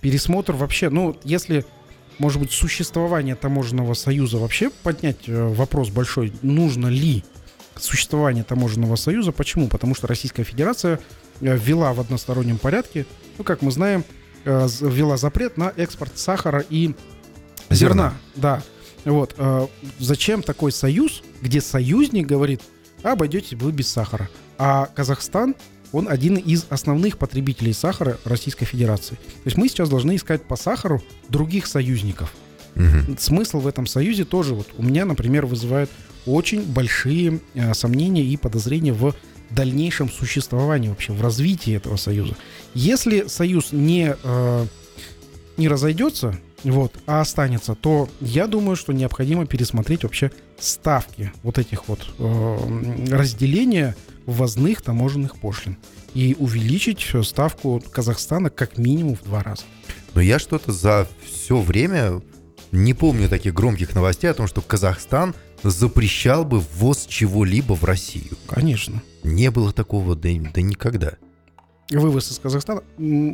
Пересмотр 0.00 0.52
вообще, 0.52 0.88
ну, 0.88 1.16
если, 1.24 1.64
может 2.18 2.40
быть, 2.40 2.52
существование 2.52 3.34
таможенного 3.34 3.94
союза 3.94 4.38
вообще 4.38 4.70
поднять 4.70 5.28
э, 5.28 5.48
вопрос 5.48 5.90
большой, 5.90 6.32
нужно 6.42 6.86
ли 6.86 7.24
существование 7.76 8.44
таможенного 8.44 8.96
союза. 8.96 9.32
Почему? 9.32 9.68
Потому 9.68 9.94
что 9.94 10.06
Российская 10.06 10.44
Федерация 10.44 11.00
э, 11.40 11.56
ввела 11.56 11.92
в 11.92 12.00
одностороннем 12.00 12.58
порядке, 12.58 13.06
ну, 13.38 13.44
как 13.44 13.62
мы 13.62 13.70
знаем, 13.70 14.04
э, 14.44 14.68
ввела 14.80 15.16
запрет 15.16 15.56
на 15.56 15.72
экспорт 15.76 16.18
сахара 16.18 16.64
и 16.68 16.94
зерна. 17.70 17.74
Зерна. 17.74 18.14
Да. 18.36 18.62
Вот. 19.04 19.36
Зачем 19.98 20.42
такой 20.42 20.72
союз, 20.72 21.22
где 21.42 21.60
союзник 21.60 22.26
говорит, 22.26 22.62
обойдетесь 23.02 23.52
вы 23.52 23.70
без 23.70 23.88
сахара. 23.88 24.30
А 24.56 24.86
Казахстан, 24.94 25.54
он 25.94 26.08
один 26.08 26.36
из 26.36 26.66
основных 26.70 27.18
потребителей 27.18 27.72
сахара 27.72 28.18
Российской 28.24 28.64
Федерации. 28.64 29.14
То 29.14 29.46
есть 29.46 29.56
мы 29.56 29.68
сейчас 29.68 29.88
должны 29.88 30.16
искать 30.16 30.42
по 30.42 30.56
сахару 30.56 31.02
других 31.28 31.66
союзников. 31.66 32.34
Мгм. 32.74 33.16
Смысл 33.18 33.60
в 33.60 33.66
этом 33.66 33.86
союзе 33.86 34.24
тоже 34.24 34.54
вот 34.54 34.66
у 34.76 34.82
меня, 34.82 35.04
например, 35.04 35.46
вызывает 35.46 35.90
очень 36.26 36.62
большие 36.62 37.40
э, 37.54 37.74
сомнения 37.74 38.24
и 38.24 38.36
подозрения 38.36 38.92
в 38.92 39.14
дальнейшем 39.50 40.10
существовании 40.10 40.88
вообще, 40.88 41.12
в 41.12 41.22
развитии 41.22 41.76
этого 41.76 41.96
союза. 41.96 42.34
Если 42.74 43.26
союз 43.28 43.72
не, 43.72 44.16
э, 44.20 44.66
не 45.56 45.68
разойдется, 45.68 46.38
вот, 46.64 46.94
а 47.06 47.20
останется, 47.20 47.74
то 47.74 48.08
я 48.20 48.46
думаю, 48.46 48.76
что 48.76 48.92
необходимо 48.92 49.46
пересмотреть 49.46 50.02
вообще 50.02 50.30
ставки 50.58 51.32
вот 51.42 51.58
этих 51.58 51.88
вот 51.88 52.00
э, 52.18 53.06
разделения 53.10 53.94
ввозных 54.26 54.82
таможенных 54.82 55.36
пошлин 55.38 55.76
и 56.14 56.34
увеличить 56.38 57.06
э, 57.12 57.22
ставку 57.22 57.82
Казахстана 57.90 58.50
как 58.50 58.78
минимум 58.78 59.16
в 59.16 59.24
два 59.24 59.42
раза. 59.42 59.62
Но 60.14 60.20
я 60.20 60.38
что-то 60.38 60.72
за 60.72 61.06
все 61.24 61.60
время 61.60 62.22
не 62.72 62.94
помню 62.94 63.28
таких 63.28 63.54
громких 63.54 63.94
новостей 63.94 64.30
о 64.30 64.34
том, 64.34 64.46
что 64.46 64.60
Казахстан 64.60 65.34
запрещал 65.62 66.44
бы 66.44 66.60
ввоз 66.60 67.06
чего-либо 67.06 67.74
в 67.74 67.84
Россию. 67.84 68.36
Конечно. 68.48 69.02
Не 69.22 69.50
было 69.50 69.72
такого, 69.72 70.14
да, 70.14 70.30
да 70.54 70.60
никогда. 70.60 71.14
Вывоз 71.90 72.30
из 72.32 72.38
Казахстана 72.38 72.82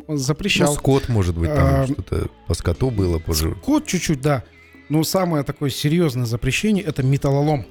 запрещал. 0.09 0.75
Ну, 0.75 0.79
скот, 0.79 1.09
может 1.09 1.37
быть, 1.37 1.55
там 1.55 1.83
А, 1.83 1.87
что-то 1.87 2.29
по 2.47 2.55
скоту 2.55 2.91
было 2.91 3.19
позже. 3.19 3.55
Код 3.55 3.87
чуть-чуть, 3.87 4.21
да. 4.21 4.43
Но 4.89 5.05
самое 5.05 5.45
такое 5.45 5.71
серьезное 5.71 6.27
запрещение 6.27 6.85
это 6.85 7.03
металлолом. 7.05 7.65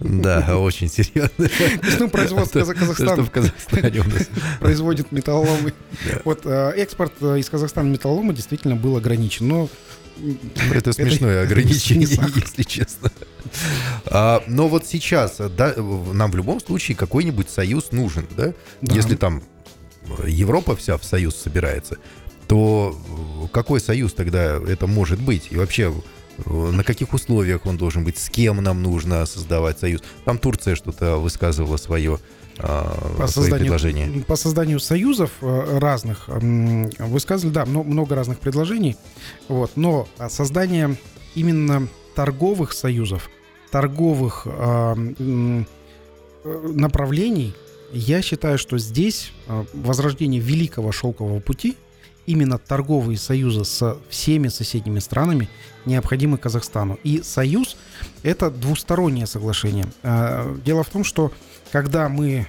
Да, 0.00 0.58
очень 0.58 0.88
серьезно. 0.88 1.48
Ну, 1.98 2.10
производство 2.10 2.60
Казахстана 2.64 3.24
производит 4.60 5.10
металлоломы. 5.10 5.72
Вот 6.24 6.42
э, 6.44 6.72
экспорт 6.76 7.14
э, 7.20 7.38
из 7.38 7.48
Казахстана 7.48 7.88
металлолома 7.88 8.34
действительно 8.34 8.76
был 8.76 8.96
ограничен. 8.96 9.48
Но 9.48 9.68
Это 10.72 10.92
смешное 10.92 11.42
ограничение, 11.44 12.08
если 12.08 12.62
честно. 12.62 13.10
А, 14.14 14.42
но 14.46 14.68
вот 14.68 14.86
сейчас 14.86 15.38
да, 15.56 15.74
нам 15.76 16.30
в 16.30 16.36
любом 16.36 16.60
случае 16.60 16.96
какой-нибудь 16.96 17.48
союз 17.48 17.92
нужен, 17.92 18.26
да? 18.36 18.52
Да. 18.82 18.94
Если 18.94 19.16
там 19.16 19.42
Европа 20.26 20.76
вся 20.76 20.98
в 20.98 21.04
союз 21.04 21.34
собирается, 21.34 21.96
то 22.46 22.94
э, 23.44 23.48
какой 23.52 23.80
союз 23.80 24.12
тогда 24.12 24.58
это 24.68 24.86
может 24.86 25.18
быть? 25.18 25.48
И 25.50 25.56
вообще, 25.56 25.94
э, 26.44 26.50
на 26.50 26.84
каких 26.84 27.14
условиях 27.14 27.64
он 27.64 27.78
должен 27.78 28.04
быть? 28.04 28.18
С 28.18 28.28
кем 28.28 28.62
нам 28.62 28.82
нужно 28.82 29.24
создавать 29.24 29.78
союз? 29.78 30.02
Там 30.26 30.38
Турция 30.38 30.74
что-то 30.74 31.16
высказывала 31.16 31.78
свое 31.78 32.18
по 32.58 33.26
созданию, 33.26 33.60
предложения. 33.60 34.24
по 34.24 34.36
созданию 34.36 34.78
союзов 34.78 35.30
э, 35.40 35.78
разных 35.78 36.28
м, 36.28 36.90
высказывали, 36.98 37.54
да, 37.54 37.64
мно- 37.64 37.82
много 37.82 38.14
разных 38.14 38.40
предложений. 38.40 38.96
Вот, 39.48 39.72
но 39.76 40.06
а, 40.18 40.28
создание 40.28 40.96
именно 41.34 41.88
торговых 42.14 42.72
союзов, 42.74 43.30
торговых 43.72 44.46
а, 44.46 44.94
направлений, 46.44 47.54
я 47.92 48.22
считаю, 48.22 48.58
что 48.58 48.78
здесь 48.78 49.32
а, 49.48 49.64
возрождение 49.72 50.40
великого 50.40 50.92
шелкового 50.92 51.40
пути, 51.40 51.76
именно 52.26 52.58
торговые 52.58 53.18
союзы 53.18 53.64
со 53.64 53.96
всеми 54.08 54.48
соседними 54.48 55.00
странами 55.00 55.48
необходимы 55.86 56.38
Казахстану. 56.38 56.98
И 57.02 57.20
союз– 57.22 57.76
это 58.22 58.50
двустороннее 58.50 59.26
соглашение. 59.26 59.86
А, 60.02 60.54
Дело 60.64 60.84
в 60.84 60.88
том, 60.90 61.02
что 61.02 61.32
когда 61.72 62.08
мы 62.08 62.46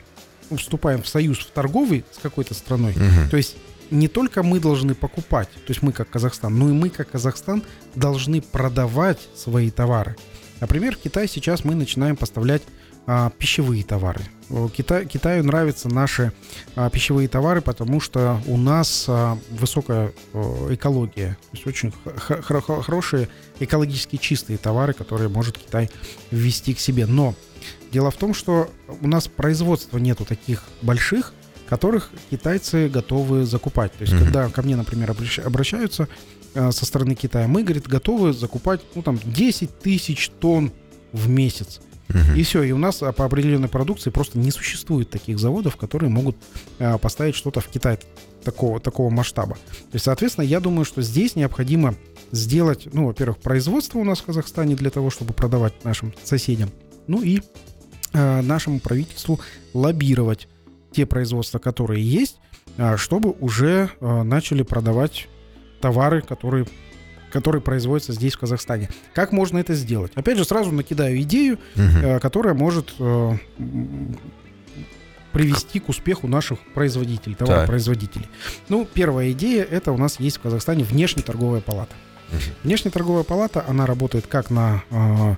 вступаем 0.55 1.01
в 1.01 1.07
союз 1.07 1.39
в 1.39 1.49
торговый 1.51 2.05
с 2.11 2.19
какой-то 2.19 2.53
страной, 2.53 2.93
Мгм. 2.95 3.29
то 3.29 3.37
есть 3.37 3.55
не 3.91 4.07
только 4.07 4.43
мы 4.43 4.59
должны 4.59 4.93
покупать, 4.95 5.49
то 5.49 5.69
есть 5.69 5.81
мы 5.81 5.91
как 5.93 6.09
Казахстан, 6.09 6.57
но 6.57 6.69
и 6.69 6.73
мы 6.73 6.89
как 6.89 7.11
Казахстан 7.11 7.63
должны 7.95 8.41
продавать 8.41 9.19
свои 9.35 9.71
товары. 9.71 10.15
Например, 10.63 10.95
в 10.95 10.99
Китай 10.99 11.27
сейчас 11.27 11.65
мы 11.65 11.75
начинаем 11.75 12.15
поставлять 12.15 12.61
а, 13.05 13.31
пищевые 13.37 13.83
товары. 13.83 14.21
Кита- 14.49 15.03
Китаю 15.03 15.43
нравятся 15.43 15.89
наши 15.89 16.31
а, 16.77 16.89
пищевые 16.89 17.27
товары, 17.27 17.59
потому 17.61 17.99
что 17.99 18.39
у 18.47 18.55
нас 18.55 19.03
а, 19.09 19.37
высокая 19.51 20.13
о, 20.33 20.69
экология, 20.73 21.37
то 21.51 21.57
есть 21.57 21.67
очень 21.67 21.91
х- 22.15 22.41
х- 22.41 22.61
хо- 22.61 22.81
хорошие 22.81 23.27
экологически 23.59 24.15
чистые 24.15 24.57
товары, 24.57 24.93
которые 24.93 25.27
может 25.27 25.57
Китай 25.57 25.91
ввести 26.31 26.73
к 26.73 26.79
себе. 26.79 27.07
Но 27.07 27.35
дело 27.91 28.09
в 28.09 28.15
том, 28.15 28.33
что 28.33 28.69
у 29.01 29.07
нас 29.09 29.27
производства 29.27 29.97
нету 29.97 30.23
таких 30.23 30.63
больших, 30.81 31.33
которых 31.67 32.11
китайцы 32.29 32.89
готовы 32.89 33.45
закупать. 33.45 33.91
То 33.93 34.01
есть, 34.01 34.13
Мгм. 34.13 34.23
когда 34.25 34.49
ко 34.49 34.61
мне, 34.61 34.75
например, 34.75 35.09
обращ- 35.11 35.43
обращаются 35.43 36.07
э, 36.55 36.71
со 36.71 36.85
стороны 36.85 37.15
Китая, 37.15 37.47
мы, 37.47 37.63
говорит, 37.63 37.87
готовы 37.87 38.31
закупать, 38.31 38.81
ну, 38.93 39.01
там, 39.01 39.19
10 39.25 39.79
тысяч 39.79 40.29
тонн 40.39 40.71
в 41.11 41.27
месяц. 41.27 41.81
Мгм. 42.09 42.35
И 42.35 42.43
все, 42.43 42.61
и 42.63 42.71
у 42.71 42.77
нас 42.77 43.01
а, 43.01 43.11
по 43.11 43.25
определенной 43.25 43.69
продукции 43.69 44.11
просто 44.11 44.37
не 44.37 44.51
существует 44.51 45.09
таких 45.09 45.39
заводов, 45.39 45.77
которые 45.77 46.09
могут 46.11 46.35
а, 46.77 46.97
поставить 46.99 47.33
что-то 47.35 47.59
в 47.59 47.67
Китай 47.69 47.97
такого, 48.43 48.79
такого 48.79 49.09
масштаба. 49.09 49.55
То 49.55 49.93
есть, 49.93 50.05
соответственно, 50.05 50.45
я 50.45 50.59
думаю, 50.59 50.85
что 50.85 51.01
здесь 51.01 51.35
необходимо 51.35 51.95
сделать, 52.31 52.87
ну, 52.93 53.07
во-первых, 53.07 53.37
производство 53.39 53.97
у 53.99 54.03
нас 54.03 54.19
в 54.19 54.25
Казахстане 54.25 54.75
для 54.75 54.89
того, 54.91 55.09
чтобы 55.09 55.33
продавать 55.33 55.83
нашим 55.85 56.13
соседям, 56.23 56.69
ну 57.07 57.23
и 57.23 57.41
а, 58.13 58.41
нашему 58.43 58.79
правительству 58.79 59.39
лоббировать 59.73 60.47
те 60.93 61.05
производства, 61.05 61.59
которые 61.59 62.03
есть, 62.03 62.37
а, 62.77 62.97
чтобы 62.97 63.31
уже 63.39 63.89
а, 63.99 64.23
начали 64.23 64.63
продавать 64.63 65.27
товары, 65.81 66.21
которые 66.21 66.65
которые 67.31 67.63
производятся 67.63 68.13
здесь, 68.13 68.35
в 68.35 68.39
Казахстане. 68.39 68.89
Как 69.15 69.31
можно 69.31 69.57
это 69.57 69.73
сделать? 69.73 70.11
Опять 70.13 70.37
же, 70.37 70.45
сразу 70.45 70.71
накидаю 70.71 71.19
идею, 71.23 71.57
э, 71.75 72.19
которая 72.19 72.53
может 72.53 72.93
э, 72.99 73.31
привести 75.31 75.79
к 75.79 75.89
успеху 75.89 76.27
наших 76.27 76.59
производителей, 76.75 77.33
товаропроизводителей. 77.33 78.27
Ну, 78.69 78.87
первая 78.93 79.31
идея, 79.31 79.63
это 79.63 79.91
у 79.91 79.97
нас 79.97 80.19
есть 80.19 80.37
в 80.37 80.41
Казахстане 80.41 80.83
внешнеторговая 80.83 81.61
палата. 81.61 81.95
Мгм. 82.31 82.39
Внешнеторговая 82.65 83.23
палата, 83.23 83.65
она 83.67 83.87
работает 83.87 84.27
как 84.27 84.51
на 84.51 84.83
э, 84.91 85.35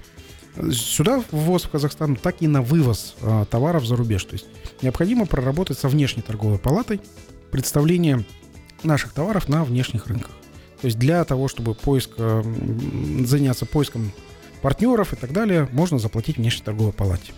сюда 0.72 1.24
ввоз 1.32 1.64
в 1.64 1.70
Казахстан, 1.70 2.16
так 2.16 2.42
и 2.42 2.48
на 2.48 2.62
вывоз 2.62 3.16
э, 3.22 3.46
товаров 3.50 3.86
за 3.86 3.96
рубеж. 3.96 4.24
То 4.26 4.34
есть 4.34 4.46
необходимо 4.82 5.26
проработать 5.26 5.78
со 5.78 5.88
внешней 5.88 6.22
торговой 6.22 6.60
палатой 6.60 7.02
представление 7.52 8.26
наших 8.84 9.14
товаров 9.14 9.50
на 9.50 9.64
внешних 9.64 10.08
рынках. 10.08 10.32
То 10.82 10.88
есть 10.88 11.00
для 11.00 11.24
того, 11.24 11.48
чтобы 11.48 11.74
поиск, 11.74 12.12
м, 12.18 13.26
заняться 13.26 13.66
поиском 13.66 14.12
партнеров 14.62 15.14
и 15.14 15.16
так 15.16 15.32
далее, 15.32 15.68
можно 15.72 16.00
заплатить 16.00 16.38
внешней 16.38 16.64
торговой 16.64 16.94
палате. 16.94 17.34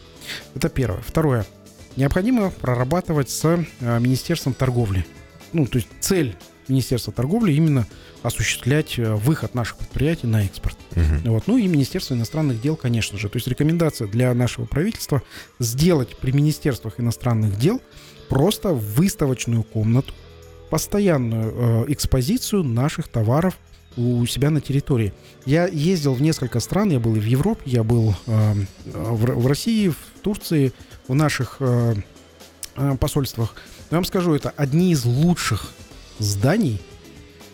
Это 0.56 0.70
первое. 0.70 1.02
Второе. 1.02 1.46
Необходимо 1.96 2.52
прорабатывать 2.52 3.30
с 3.30 3.46
э, 3.46 4.00
Министерством 4.00 4.54
торговли. 4.54 5.06
Ну, 5.54 5.66
то 5.66 5.78
есть 5.78 5.88
цель 6.00 6.36
Министерства 6.68 7.14
торговли 7.14 7.54
именно 7.54 7.88
осуществлять 8.24 8.98
э, 8.98 9.14
выход 9.16 9.56
наших 9.56 9.78
предприятий 9.78 10.28
на 10.28 10.46
экспорт. 10.46 10.78
Мгм. 10.96 11.32
Вот. 11.32 11.48
Ну 11.48 11.58
и 11.58 11.68
Министерство 11.68 12.14
иностранных 12.14 12.62
дел, 12.62 12.76
конечно 12.76 13.18
же. 13.18 13.30
То 13.30 13.38
есть 13.38 13.48
рекомендация 13.48 14.08
для 14.08 14.34
нашего 14.34 14.66
правительства 14.66 15.22
сделать 15.60 16.18
при 16.18 16.32
Министерствах 16.32 17.00
иностранных 17.00 17.58
дел 17.58 17.82
просто 18.30 18.70
выставочную 18.70 19.64
комнату, 19.64 20.14
постоянную 20.70 21.86
э, 21.88 21.94
экспозицию 21.94 22.64
наших 22.64 23.08
товаров 23.08 23.58
у 23.98 24.26
себя 24.26 24.50
на 24.50 24.62
территории. 24.62 25.14
Я 25.46 25.68
ездил 25.68 26.14
в 26.14 26.22
несколько 26.22 26.60
стран, 26.60 26.92
я 26.92 27.00
был 27.00 27.16
и 27.16 27.20
в 27.20 27.26
Европе, 27.26 27.64
я 27.66 27.84
был 27.84 28.16
э, 28.28 28.54
в, 28.86 29.26
в 29.26 29.48
России, 29.48 29.90
в 29.90 29.98
Турции, 30.22 30.72
в 31.08 31.16
наших 31.16 31.58
э, 31.60 31.96
э, 32.76 32.98
посольствах. 33.00 33.56
Я 33.90 33.98
вам 33.98 34.06
скажу, 34.06 34.34
это 34.34 34.50
одни 34.50 34.92
из 34.92 35.06
лучших 35.06 35.72
зданий 36.20 36.82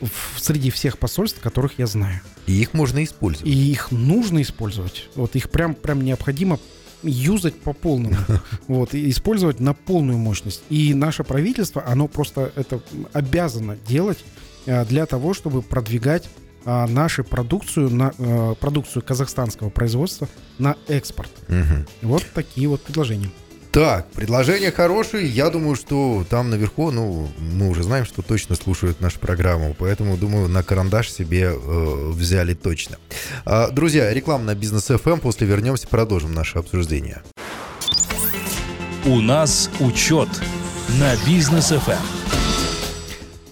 в- 0.06 0.39
среди 0.39 0.70
всех 0.70 0.98
посольств, 0.98 1.39
которых 1.39 1.80
я 1.80 1.88
знаю. 1.88 2.22
И 2.48 2.54
их 2.54 2.74
можно 2.74 3.04
использовать. 3.04 3.48
И 3.48 3.72
их 3.72 3.92
нужно 3.92 4.42
использовать. 4.42 5.10
Вот 5.16 5.36
их 5.36 5.50
прям, 5.50 5.76
прям 5.76 6.02
необходимо 6.02 6.60
юзать 7.04 7.56
по 7.60 7.74
полному. 7.74 8.16
Вот, 8.68 8.94
и 8.94 9.10
использовать 9.10 9.60
на 9.60 9.74
полную 9.74 10.18
мощность. 10.18 10.63
И 10.70 10.94
наше 10.94 11.24
правительство, 11.24 11.84
оно 11.86 12.08
просто 12.08 12.52
это 12.56 12.82
обязано 13.12 13.78
делать 13.88 14.24
э, 14.66 14.86
для 14.86 15.06
того, 15.06 15.34
чтобы 15.34 15.62
продвигать 15.62 16.30
а, 16.66 16.88
нашу 16.88 17.26
продукцию, 17.26 17.89
на, 17.89 18.13
э, 18.18 18.56
продукцию 18.58 19.04
казахстанского 19.04 19.70
производства 19.70 20.30
на 20.60 20.78
экспорт. 20.88 21.30
Мгм. 21.50 21.86
Вот 22.02 22.26
такие 22.34 22.70
вот 22.70 22.82
предложения. 22.82 23.30
Так, 23.74 24.06
предложения 24.12 24.72
хорошие. 24.72 25.26
Я 25.28 25.50
думаю, 25.50 25.76
что 25.76 26.24
там 26.30 26.52
наверху, 26.52 26.92
ну, 26.92 27.28
мы 27.40 27.70
уже 27.70 27.82
знаем, 27.82 28.06
что 28.06 28.22
точно 28.22 28.56
слушают 28.56 29.02
нашу 29.02 29.20
программу, 29.20 29.76
поэтому, 29.76 30.16
думаю, 30.16 30.48
на 30.48 30.62
карандаш 30.62 31.12
себе 31.12 31.52
э, 31.56 32.10
взяли 32.12 32.54
точно. 32.54 32.98
А, 33.46 33.70
друзья, 33.72 34.14
реклама 34.14 34.44
на 34.44 34.54
бизнес 34.54 34.92
FM. 34.92 35.22
После 35.22 35.48
вернемся, 35.48 35.88
продолжим 35.88 36.36
наше 36.36 36.60
обсуждение. 36.60 37.24
У 39.06 39.20
нас 39.22 39.72
учет 39.80 40.30
на 41.00 41.16
бизнес 41.26 41.72
Эм. 41.72 41.80
ФМ. 41.80 42.06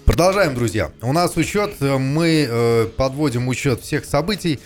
Продолжаем, 0.04 0.54
друзья. 0.54 0.92
У 1.00 1.12
нас 1.12 1.36
учет. 1.36 1.74
э, 1.80 1.98
Мы 1.98 2.46
э, 2.48 2.86
подводим 2.96 3.48
учет 3.48 3.80
всех 3.80 4.04
событий, 4.04 4.60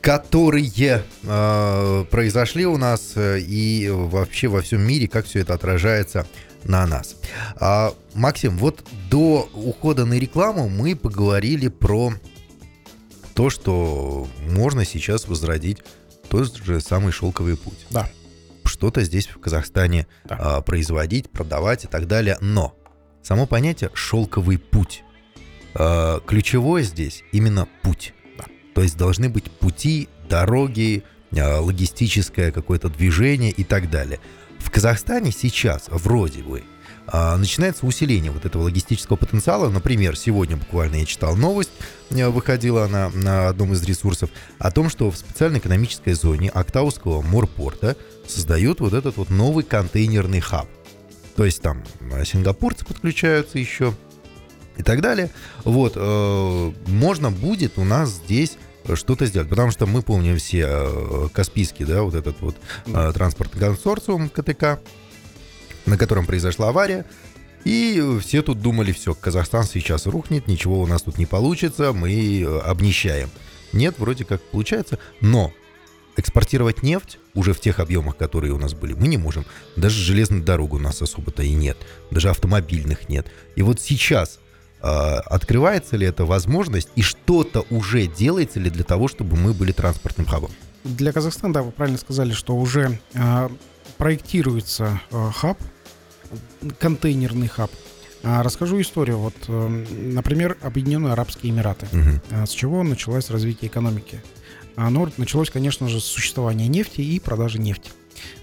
которые 0.00 1.02
э, 1.22 2.04
произошли 2.10 2.66
у 2.66 2.76
нас 2.76 3.12
э, 3.16 3.40
и 3.40 3.88
вообще 3.90 4.48
во 4.48 4.60
всем 4.62 4.82
мире, 4.86 5.08
как 5.08 5.26
все 5.26 5.40
это 5.40 5.54
отражается 5.54 6.26
на 6.64 6.86
нас. 6.86 7.16
А, 7.56 7.92
Максим, 8.14 8.56
вот 8.58 8.84
до 9.10 9.48
ухода 9.54 10.04
на 10.04 10.14
рекламу 10.14 10.68
мы 10.68 10.96
поговорили 10.96 11.68
про 11.68 12.12
то, 13.34 13.50
что 13.50 14.26
можно 14.48 14.84
сейчас 14.84 15.28
возродить 15.28 15.78
тот 16.28 16.56
же 16.56 16.80
самый 16.80 17.12
шелковый 17.12 17.56
путь. 17.56 17.86
Да. 17.90 18.08
Что-то 18.64 19.02
здесь 19.04 19.26
в 19.28 19.38
Казахстане 19.38 20.06
Да. 20.24 20.36
а, 20.38 20.60
производить, 20.60 21.30
продавать 21.30 21.84
и 21.84 21.88
так 21.88 22.06
далее. 22.08 22.36
Но 22.40 22.74
само 23.22 23.46
понятие 23.46 23.90
шелковый 23.94 24.58
путь. 24.58 25.02
а, 25.74 26.20
ключевое 26.26 26.82
здесь 26.82 27.22
именно 27.32 27.68
путь. 27.82 28.12
То 28.76 28.82
есть 28.82 28.98
должны 28.98 29.30
быть 29.30 29.50
пути, 29.50 30.06
дороги, 30.28 31.02
а, 31.34 31.60
логистическое 31.62 32.52
какое-то 32.52 32.90
движение 32.90 33.50
и 33.50 33.64
так 33.64 33.90
далее. 33.90 34.20
В 34.58 34.70
Казахстане 34.70 35.32
сейчас 35.32 35.86
вроде 35.88 36.42
бы 36.42 36.62
а, 37.06 37.38
начинается 37.38 37.86
усиление 37.86 38.30
вот 38.30 38.44
этого 38.44 38.64
логистического 38.64 39.16
потенциала. 39.16 39.70
Например, 39.70 40.14
сегодня 40.14 40.58
буквально 40.58 40.96
я 40.96 41.06
читал 41.06 41.36
новость, 41.36 41.70
э, 42.10 42.28
выходила 42.28 42.84
она 42.84 43.08
на 43.14 43.48
одном 43.48 43.72
из 43.72 43.82
ресурсов, 43.82 44.28
о 44.58 44.70
том, 44.70 44.90
что 44.90 45.10
в 45.10 45.16
специальной 45.16 45.58
экономической 45.58 46.12
зоне 46.12 46.50
Актауского 46.50 47.22
морпорта 47.22 47.96
создают 48.28 48.80
вот 48.80 48.92
этот 48.92 49.16
вот 49.16 49.30
новый 49.30 49.64
контейнерный 49.64 50.40
хаб. 50.40 50.68
То 51.34 51.46
есть 51.46 51.62
там 51.62 51.82
э, 52.12 52.26
сингапурцы 52.26 52.84
подключаются 52.84 53.58
еще 53.58 53.94
и 54.76 54.82
так 54.82 55.00
далее. 55.00 55.30
Вот, 55.64 55.94
э, 55.96 56.72
можно 56.86 57.30
будет 57.30 57.78
у 57.78 57.84
нас 57.84 58.10
здесь 58.10 58.58
что-то 58.94 59.26
сделать. 59.26 59.48
Потому 59.48 59.70
что 59.70 59.86
мы 59.86 60.02
помним 60.02 60.36
все 60.36 60.66
э, 60.68 61.28
Каспийский, 61.32 61.84
да, 61.84 62.02
вот 62.02 62.14
этот 62.14 62.40
вот 62.40 62.56
э, 62.86 63.12
транспортный 63.12 63.60
консорциум 63.60 64.28
КТК, 64.28 64.78
на 65.86 65.98
котором 65.98 66.26
произошла 66.26 66.68
авария. 66.68 67.04
И 67.64 68.18
все 68.20 68.42
тут 68.42 68.60
думали, 68.60 68.92
все, 68.92 69.12
Казахстан 69.14 69.64
сейчас 69.64 70.06
рухнет, 70.06 70.46
ничего 70.46 70.80
у 70.80 70.86
нас 70.86 71.02
тут 71.02 71.18
не 71.18 71.26
получится, 71.26 71.92
мы 71.92 72.40
э, 72.40 72.58
обнищаем. 72.60 73.28
Нет, 73.72 73.96
вроде 73.98 74.24
как 74.24 74.40
получается, 74.42 74.98
но 75.20 75.52
экспортировать 76.16 76.82
нефть 76.82 77.18
уже 77.34 77.52
в 77.52 77.60
тех 77.60 77.80
объемах, 77.80 78.16
которые 78.16 78.52
у 78.52 78.58
нас 78.58 78.74
были, 78.74 78.94
мы 78.94 79.08
не 79.08 79.18
можем. 79.18 79.44
Даже 79.74 80.00
железной 80.00 80.40
дорог 80.40 80.74
у 80.74 80.78
нас 80.78 81.02
особо-то 81.02 81.42
и 81.42 81.52
нет. 81.52 81.76
Даже 82.10 82.30
автомобильных 82.30 83.08
нет. 83.08 83.26
И 83.56 83.62
вот 83.62 83.80
сейчас 83.80 84.38
открывается 84.80 85.96
ли 85.96 86.06
эта 86.06 86.24
возможность 86.24 86.88
и 86.94 87.02
что-то 87.02 87.64
уже 87.70 88.06
делается 88.06 88.60
ли 88.60 88.70
для 88.70 88.84
того, 88.84 89.08
чтобы 89.08 89.36
мы 89.36 89.52
были 89.52 89.72
транспортным 89.72 90.26
хабом? 90.26 90.50
Для 90.84 91.12
Казахстана, 91.12 91.52
да, 91.52 91.62
вы 91.62 91.72
правильно 91.72 91.98
сказали, 91.98 92.32
что 92.32 92.54
уже 92.56 93.00
э, 93.14 93.48
проектируется 93.98 95.00
э, 95.10 95.30
хаб, 95.34 95.58
контейнерный 96.78 97.48
хаб. 97.48 97.70
А, 98.22 98.42
расскажу 98.42 98.80
историю. 98.80 99.18
Вот, 99.18 99.34
э, 99.48 99.84
например, 99.90 100.56
Объединенные 100.62 101.12
Арабские 101.12 101.52
Эмираты. 101.52 101.88
Мгм. 101.90 102.46
С 102.46 102.50
чего 102.50 102.84
началось 102.84 103.30
развитие 103.30 103.68
экономики? 103.68 104.22
Оно 104.76 105.10
началось, 105.16 105.50
конечно 105.50 105.88
же, 105.88 106.00
с 106.00 106.04
существования 106.04 106.68
нефти 106.68 107.00
и 107.00 107.18
продажи 107.18 107.58
нефти. 107.58 107.90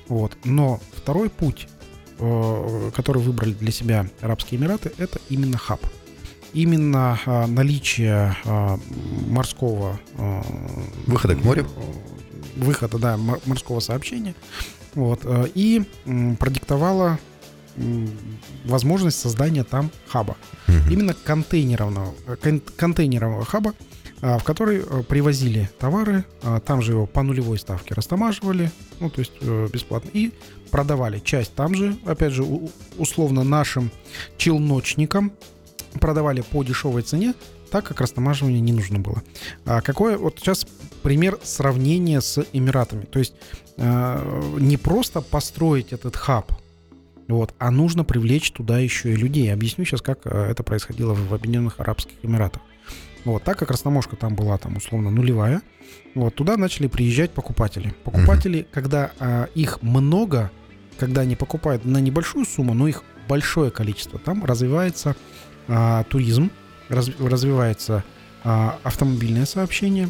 Вот. 0.08 0.36
Но 0.44 0.82
второй 0.96 1.30
путь, 1.30 1.68
э, 2.20 2.92
который 2.96 3.22
выбрали 3.22 3.54
для 3.54 3.72
себя 3.72 4.10
Арабские 4.20 4.60
Эмираты, 4.60 4.92
это 4.98 5.20
именно 5.30 5.58
хаб. 5.58 5.82
Именно 6.54 7.20
а, 7.26 7.48
наличие 7.48 8.36
а, 8.46 8.78
морского 9.28 10.00
э, 10.18 10.42
Выхода 11.08 11.36
к 11.36 11.44
морю. 11.44 11.66
э, 11.66 12.60
выхода, 12.64 13.00
да, 13.00 13.18
мор- 13.18 13.40
морского 13.48 13.80
сообщения, 13.80 14.36
вот, 14.94 15.22
э, 15.24 15.48
и 15.56 15.84
м, 16.06 16.36
возможность 18.66 19.20
создания 19.20 19.64
там 19.64 19.90
хаба. 20.08 20.36
Мгм. 20.68 20.92
Именно 20.92 21.14
контейнерного, 21.16 22.14
э, 22.28 22.36
кон- 22.40 22.62
контейнерового 22.78 23.46
хаба, 23.46 23.74
а, 24.22 24.38
в 24.38 24.44
который 24.44 24.84
привозили 25.06 25.70
товары, 25.80 26.24
а, 26.44 26.60
там 26.60 26.84
же 26.84 26.92
его 26.92 27.08
по 27.08 27.24
нулевой 27.24 27.58
ставке 27.58 27.96
растамаживали, 27.96 28.72
ну, 29.00 29.10
то 29.10 29.20
есть 29.22 29.34
бесплатно, 29.42 30.10
и 30.14 30.32
продавали 30.70 31.18
часть 31.20 31.56
там 31.56 31.74
же, 31.74 31.98
опять 32.06 32.32
же, 32.34 32.44
условно 33.00 33.44
нашим 33.44 33.90
челночникам, 34.38 35.32
продавали 36.00 36.42
по 36.42 36.64
дешевой 36.64 37.02
цене, 37.02 37.34
так 37.72 37.86
как 37.86 38.02
растамаживание 38.02 38.62
не 38.62 38.72
нужно 38.72 39.00
было. 39.00 39.24
А 39.66 39.82
какое 39.82 40.18
вот 40.18 40.40
сейчас 40.40 40.66
пример 41.02 41.40
сравнения 41.44 42.22
с 42.22 42.46
Эмиратами? 42.54 43.06
То 43.06 43.20
есть 43.20 43.34
э, 43.78 44.52
не 44.60 44.78
просто 44.78 45.22
построить 45.22 45.94
этот 45.94 46.16
хаб, 46.16 46.54
вот, 47.28 47.54
а 47.58 47.72
нужно 47.72 48.04
привлечь 48.04 48.52
туда 48.52 48.80
еще 48.80 49.14
и 49.14 49.16
людей. 49.16 49.52
Объясню 49.52 49.86
сейчас, 49.86 50.02
как 50.02 50.20
э, 50.26 50.48
это 50.52 50.64
происходило 50.64 51.14
в 51.14 51.34
Объединенных 51.34 51.80
Арабских 51.80 52.14
Эмиратах. 52.22 52.62
Вот, 53.26 53.44
так 53.44 53.58
как 53.58 53.72
растаможка 53.72 54.16
там 54.16 54.36
была 54.36 54.58
там 54.58 54.76
условно 54.76 55.10
нулевая, 55.10 55.62
вот, 56.14 56.36
туда 56.36 56.58
начали 56.58 56.88
приезжать 56.88 57.32
покупатели. 57.32 57.96
Покупатели, 58.04 58.68
когда 58.72 59.12
а, 59.20 59.46
их 59.56 59.82
много, 59.82 60.52
когда 60.98 61.22
они 61.22 61.36
покупают 61.36 61.86
на 61.86 62.00
небольшую 62.00 62.46
сумму, 62.46 62.74
но 62.74 62.88
их 62.88 63.04
большое 63.30 63.72
количество, 63.72 64.20
там 64.20 64.44
развивается 64.44 65.16
а, 65.68 66.04
туризм, 66.06 66.52
раз- 66.90 67.12
развивается 67.20 68.04
а, 68.44 68.80
автомобильное 68.84 69.46
сообщение. 69.46 70.10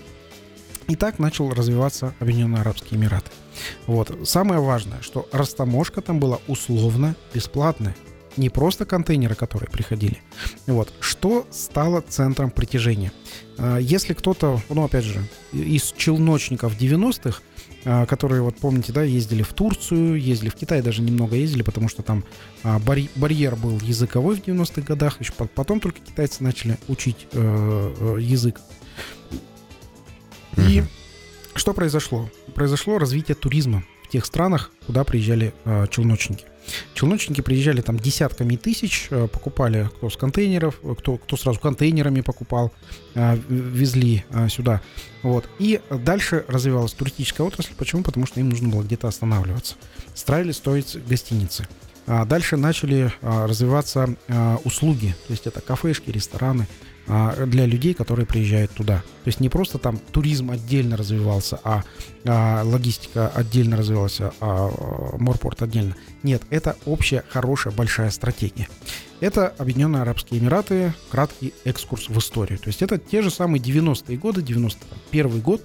И 0.88 0.96
так 0.96 1.18
начал 1.18 1.50
развиваться 1.54 2.14
Объединенные 2.20 2.62
Арабские 2.62 3.00
Эмираты. 3.00 3.32
Вот. 3.88 4.28
Самое 4.28 4.60
важное, 4.60 5.02
что 5.02 5.30
растаможка 5.32 6.02
там 6.02 6.20
была 6.20 6.40
условно 6.48 7.16
бесплатная. 7.34 7.96
Не 8.38 8.50
просто 8.50 8.86
контейнеры, 8.86 9.36
которые 9.36 9.70
приходили. 9.70 10.18
Вот. 10.66 10.92
Что 11.00 11.46
стало 11.52 12.02
центром 12.02 12.50
притяжения? 12.52 13.12
А, 13.58 13.78
Если 13.78 14.14
кто-то, 14.14 14.60
ну, 14.70 14.84
опять 14.84 15.06
же, 15.06 15.22
из 15.52 15.94
челночников 15.96 16.76
90-х, 16.76 17.42
а, 17.86 18.06
которые, 18.06 18.42
вот 18.42 18.56
помните, 18.58 18.92
да, 18.92 19.04
ездили 19.04 19.44
в 19.44 19.54
Турцию, 19.54 20.20
ездили 20.20 20.50
в 20.50 20.56
Китай, 20.56 20.82
даже 20.82 21.02
немного 21.02 21.36
ездили, 21.36 21.62
потому 21.62 21.90
что 21.90 22.02
там 22.02 22.24
а, 22.64 22.80
барь- 22.80 23.10
барьер 23.16 23.56
был 23.56 23.80
языковой 23.82 24.36
в 24.36 24.44
90-х 24.44 24.82
годах, 24.82 25.20
еще 25.20 25.34
по- 25.34 25.46
потом 25.46 25.80
только 25.80 26.00
китайцы 26.00 26.44
начали 26.44 26.78
учить 26.88 27.28
э, 27.34 27.94
э, 28.00 28.18
язык. 28.22 28.60
И 30.58 30.84
что 31.56 31.74
произошло? 31.74 32.30
Произошло 32.56 32.98
развитие 32.98 33.36
туризма 33.36 33.84
в 34.04 34.10
тех 34.10 34.26
странах, 34.26 34.72
куда 34.88 35.04
приезжали 35.04 35.54
э, 35.66 35.86
челночники. 35.92 36.46
Челночники 36.94 37.42
приезжали 37.42 37.82
там 37.82 38.00
десятками 38.00 38.56
тысяч, 38.56 39.08
э, 39.10 39.28
покупали 39.28 39.90
кто 39.98 40.10
с 40.10 40.18
контейнеров, 40.18 40.80
э, 40.84 40.96
кто, 40.98 41.18
кто 41.18 41.38
сразу 41.38 41.60
контейнерами 41.60 42.22
покупал, 42.22 42.72
э, 43.16 43.38
везли 43.50 44.24
э, 44.30 44.50
сюда. 44.50 44.82
Вот. 45.22 45.50
И 45.60 45.82
дальше 45.90 46.46
развивалась 46.48 46.94
туристическая 46.94 47.46
отрасль. 47.46 47.74
Почему? 47.78 48.04
Потому 48.04 48.26
что 48.26 48.40
им 48.40 48.50
нужно 48.50 48.70
было 48.70 48.84
где-то 48.84 49.08
останавливаться. 49.08 49.76
Строили 50.14 50.52
строить 50.52 50.98
гостиницы. 51.08 51.68
А 52.06 52.26
дальше 52.26 52.58
начали 52.58 53.14
развиваться 53.22 54.18
услуги, 54.66 55.16
то 55.26 55.32
есть 55.32 55.48
это 55.48 55.62
кафешки, 55.62 56.10
рестораны 56.10 56.68
для 57.06 57.66
людей, 57.66 57.94
которые 57.94 58.26
приезжают 58.26 58.72
туда. 58.72 59.04
То 59.24 59.28
есть 59.28 59.40
не 59.40 59.50
просто 59.50 59.78
там 59.78 59.98
туризм 59.98 60.52
отдельно 60.52 60.96
развивался, 60.96 61.60
а, 61.64 61.84
а, 62.26 62.64
логистика 62.64 63.28
отдельно 63.28 63.76
развивалась, 63.76 64.20
а, 64.22 64.32
а, 64.40 65.18
морпорт 65.18 65.62
отдельно. 65.62 65.96
Нет, 66.24 66.44
это 66.50 66.78
общая, 66.86 67.24
хорошая, 67.30 67.74
большая 67.74 68.10
стратегия. 68.10 68.68
Это 69.20 69.48
Объединенные 69.58 70.02
Арабские 70.02 70.40
Эмираты, 70.40 70.94
краткий 71.10 71.54
экскурс 71.64 72.10
в 72.10 72.18
историю. 72.18 72.60
То 72.60 72.68
есть 72.68 72.82
это 72.82 72.98
те 72.98 73.22
же 73.22 73.30
самые 73.30 73.62
90-е 73.62 74.18
годы, 74.18 74.42
91 74.42 75.40
год, 75.42 75.62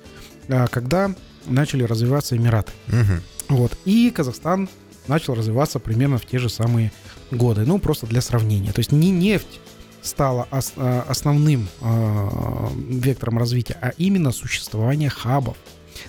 а, 0.48 0.66
когда 0.66 1.14
начали 1.46 1.84
развиваться 1.84 2.36
Эмираты. 2.36 2.72
Мгм. 2.88 3.22
Вот. 3.48 3.76
И 3.84 4.10
Казахстан 4.10 4.68
начал 5.08 5.34
развиваться 5.34 5.78
примерно 5.78 6.18
в 6.18 6.26
те 6.26 6.38
же 6.38 6.48
самые 6.48 6.92
годы. 7.30 7.64
Ну, 7.64 7.78
просто 7.78 8.06
для 8.06 8.20
сравнения. 8.20 8.72
То 8.72 8.80
есть 8.80 8.92
не 8.92 9.10
нефть 9.10 9.60
стала 10.02 10.46
ос- 10.50 10.72
а, 10.76 11.04
основным 11.08 11.68
а, 11.80 12.70
вектором 12.88 13.38
развития, 13.38 13.76
а 13.80 13.90
именно 13.98 14.32
существование 14.32 15.10
хабов. 15.10 15.56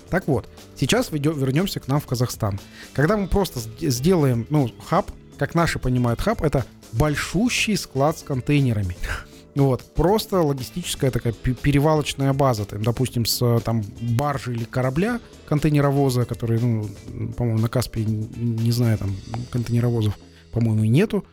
Так 0.09 0.27
вот, 0.27 0.47
сейчас 0.75 1.11
вернемся 1.11 1.79
к 1.79 1.87
нам 1.87 1.99
в 1.99 2.05
Казахстан. 2.05 2.59
Когда 2.93 3.17
мы 3.17 3.27
просто 3.27 3.59
сделаем, 3.81 4.45
ну, 4.49 4.69
хаб, 4.87 5.11
как 5.37 5.55
наши 5.55 5.79
понимают 5.79 6.21
хаб, 6.21 6.41
это 6.43 6.65
большущий 6.93 7.75
склад 7.77 8.17
с 8.19 8.23
контейнерами. 8.23 8.95
Вот, 9.55 9.83
просто 9.95 10.41
логистическая 10.41 11.09
такая 11.11 11.33
пе- 11.33 11.53
перевалочная 11.55 12.31
база, 12.33 12.65
там, 12.65 12.81
допустим, 12.83 13.25
с 13.25 13.41
э, 13.41 13.59
там 13.59 13.83
баржи 13.99 14.53
или 14.53 14.63
корабля 14.63 15.19
контейнеровоза, 15.49 16.23
который, 16.25 16.59
ну, 16.61 16.87
по-моему, 17.35 17.59
на 17.59 17.67
Каспии, 17.67 18.03
не 18.05 18.71
знаю, 18.71 18.99
там 18.99 19.17
контейнеровозов, 19.51 20.17
по-моему, 20.51 20.83
нету. 20.85 21.25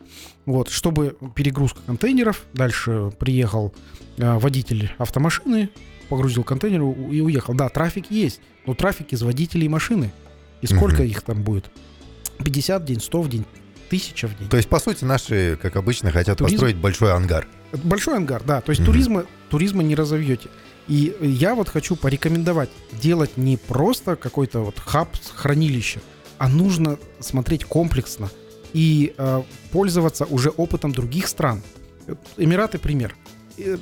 Вот, 0.45 0.69
чтобы 0.69 1.17
перегрузка 1.35 1.79
контейнеров, 1.85 2.43
дальше 2.53 3.11
приехал 3.19 3.73
э, 4.17 4.37
водитель 4.37 4.91
автомашины, 4.97 5.69
погрузил 6.09 6.43
контейнер 6.43 6.81
и 7.11 7.21
уехал. 7.21 7.53
Да, 7.53 7.69
трафик 7.69 8.09
есть, 8.11 8.39
но 8.65 8.73
трафик 8.73 9.11
из 9.13 9.21
водителей 9.23 9.67
машины. 9.67 10.11
И 10.61 10.67
сколько 10.67 11.03
Мгм. 11.03 11.11
их 11.11 11.21
там 11.21 11.43
будет? 11.43 11.69
50 12.43 12.81
в 12.81 12.85
день, 12.85 12.99
100 12.99 13.21
в 13.21 13.29
день, 13.29 13.45
1000 13.89 14.27
в 14.27 14.37
день. 14.37 14.47
То 14.49 14.57
есть, 14.57 14.69
по 14.69 14.79
сути, 14.79 15.03
наши, 15.03 15.57
как 15.61 15.75
обычно, 15.75 16.11
хотят 16.11 16.37
Туризм. 16.37 16.55
построить 16.55 16.77
большой 16.77 17.13
ангар. 17.13 17.47
Большой 17.83 18.15
ангар, 18.17 18.41
да. 18.43 18.61
То 18.61 18.69
есть 18.71 18.81
Мгм. 18.81 18.85
туризма, 18.91 19.25
туризма 19.49 19.83
не 19.83 19.95
разовьете. 19.95 20.49
И 20.87 21.13
я 21.21 21.53
вот 21.53 21.67
хочу 21.67 21.95
порекомендовать 21.97 22.69
делать 23.01 23.35
не 23.35 23.57
просто 23.57 24.15
какой-то 24.15 24.61
вот 24.61 24.79
хаб, 24.79 25.09
хранилище, 25.35 25.99
а 26.37 26.47
нужно 26.47 26.97
смотреть 27.19 27.65
комплексно 27.65 28.29
и 28.73 29.13
э, 29.17 29.43
пользоваться 29.71 30.25
уже 30.25 30.49
опытом 30.49 30.91
других 30.91 31.27
стран. 31.27 31.61
Эмираты 32.37 32.77
пример. 32.79 33.15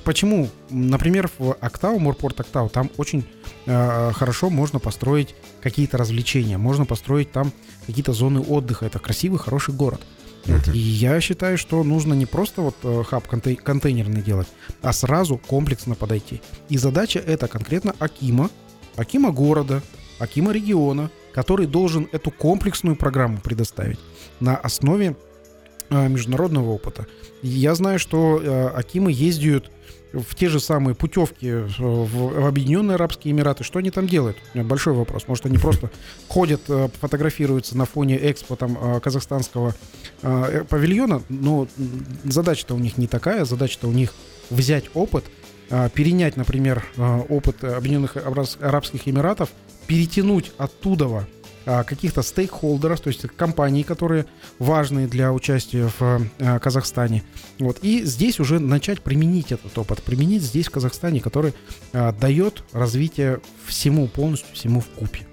Почему? 0.04 0.50
Например, 0.69 1.30
в 1.38 1.58
Актау, 1.60 2.00
Морпорт 2.00 2.39
Актау, 2.39 2.69
там 2.69 2.89
очень 2.98 3.26
э, 3.65 4.12
хорошо 4.13 4.50
можно 4.50 4.80
построить 4.80 5.36
какие-то 5.62 5.98
развлечения, 5.98 6.58
можно 6.58 6.86
построить 6.86 7.32
там 7.32 7.52
какие-то 7.86 8.13
зоны 8.13 8.39
отдыха. 8.39 8.86
Это 8.86 9.00
красивый, 9.00 9.38
хороший 9.38 9.74
город. 9.74 10.02
Вот. 10.45 10.67
И 10.69 10.78
я 10.78 11.19
считаю, 11.19 11.58
что 11.58 11.84
нужно 11.84 12.13
не 12.13 12.26
просто 12.26 12.62
вот 12.62 12.75
э, 12.83 13.04
хаб 13.04 13.27
контей- 13.27 13.58
контейнерный 13.58 14.21
делать, 14.21 14.48
а 14.81 14.94
сразу 14.94 15.38
комплексно 15.38 15.96
подойти. 15.96 16.42
И 16.69 16.77
задача 16.77 17.19
это 17.19 17.48
конкретно 17.48 17.96
Акима, 18.00 18.50
Акима 18.96 19.31
города, 19.31 19.81
Акима 20.19 20.54
региона, 20.54 21.10
который 21.33 21.67
должен 21.67 22.08
эту 22.13 22.31
комплексную 22.31 22.96
программу 22.96 23.40
предоставить 23.40 24.00
на 24.40 24.56
основе 24.58 25.15
э, 25.90 26.08
международного 26.08 26.69
опыта. 26.71 27.06
Я 27.42 27.75
знаю, 27.75 28.00
что 28.00 28.42
э, 28.42 28.67
Акимы 28.69 29.12
ездят 29.12 29.71
в 30.13 30.33
те 30.36 30.48
же 30.48 30.60
самые 30.60 30.96
путевки 30.96 31.48
э, 31.48 31.67
в, 31.67 32.48
Объединенные 32.48 32.96
Арабские 32.96 33.33
Эмираты. 33.33 33.63
Что 33.63 33.79
они 33.79 33.92
там 33.92 34.08
делают? 34.08 34.38
Большой 34.54 34.94
вопрос. 34.94 35.27
Может, 35.27 35.46
они 35.46 35.58
просто 35.58 35.92
ходят, 36.27 36.62
фотографируются 37.00 37.77
на 37.77 37.86
фоне 37.86 38.17
экспо 38.31 38.56
там, 38.56 39.00
казахстанского 39.02 39.75
павильона, 40.21 41.21
но 41.29 41.67
задача-то 42.23 42.75
у 42.75 42.79
них 42.79 42.98
не 42.98 43.08
такая. 43.08 43.46
Задача-то 43.46 43.88
у 43.88 43.92
них 43.92 44.13
взять 44.50 44.86
опыт, 44.94 45.25
перенять, 45.94 46.38
например, 46.38 46.86
опыт 47.29 47.63
Объединенных 47.63 48.17
Арабских 48.17 49.08
Эмиратов, 49.08 49.50
перетянуть 49.88 50.52
оттуда 50.58 51.08
каких-то 51.65 52.21
стейкхолдеров, 52.21 52.99
то 52.99 53.07
есть 53.07 53.21
компаний, 53.35 53.83
которые 53.83 54.25
важны 54.59 55.07
для 55.07 55.33
участия 55.33 55.89
в 55.99 56.21
а, 56.39 56.59
Казахстане. 56.59 57.23
Вот. 57.59 57.79
И 57.81 58.03
здесь 58.03 58.39
уже 58.39 58.59
начать 58.59 59.01
применить 59.01 59.51
этот 59.51 59.75
опыт, 59.77 60.03
применить 60.03 60.43
здесь, 60.43 60.67
в 60.67 60.71
Казахстане, 60.71 61.21
который 61.21 61.53
а, 61.91 62.11
дает 62.11 62.63
развитие 62.71 63.41
всему 63.65 64.07
полностью, 64.07 64.53
всему 64.53 64.79
в 64.79 64.87
купе. 64.87 65.25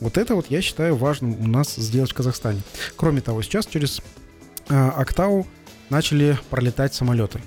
Вот 0.00 0.18
это 0.18 0.34
вот 0.34 0.46
я 0.50 0.60
считаю 0.60 0.94
важным 0.94 1.40
у 1.40 1.46
нас 1.46 1.74
сделать 1.74 2.12
в 2.12 2.14
Казахстане. 2.14 2.60
Кроме 2.96 3.20
того, 3.20 3.42
сейчас 3.42 3.66
через 3.66 4.00
Актау 4.68 5.46
начали 5.88 6.38
пролетать 6.50 6.94
самолеты. 6.94 7.40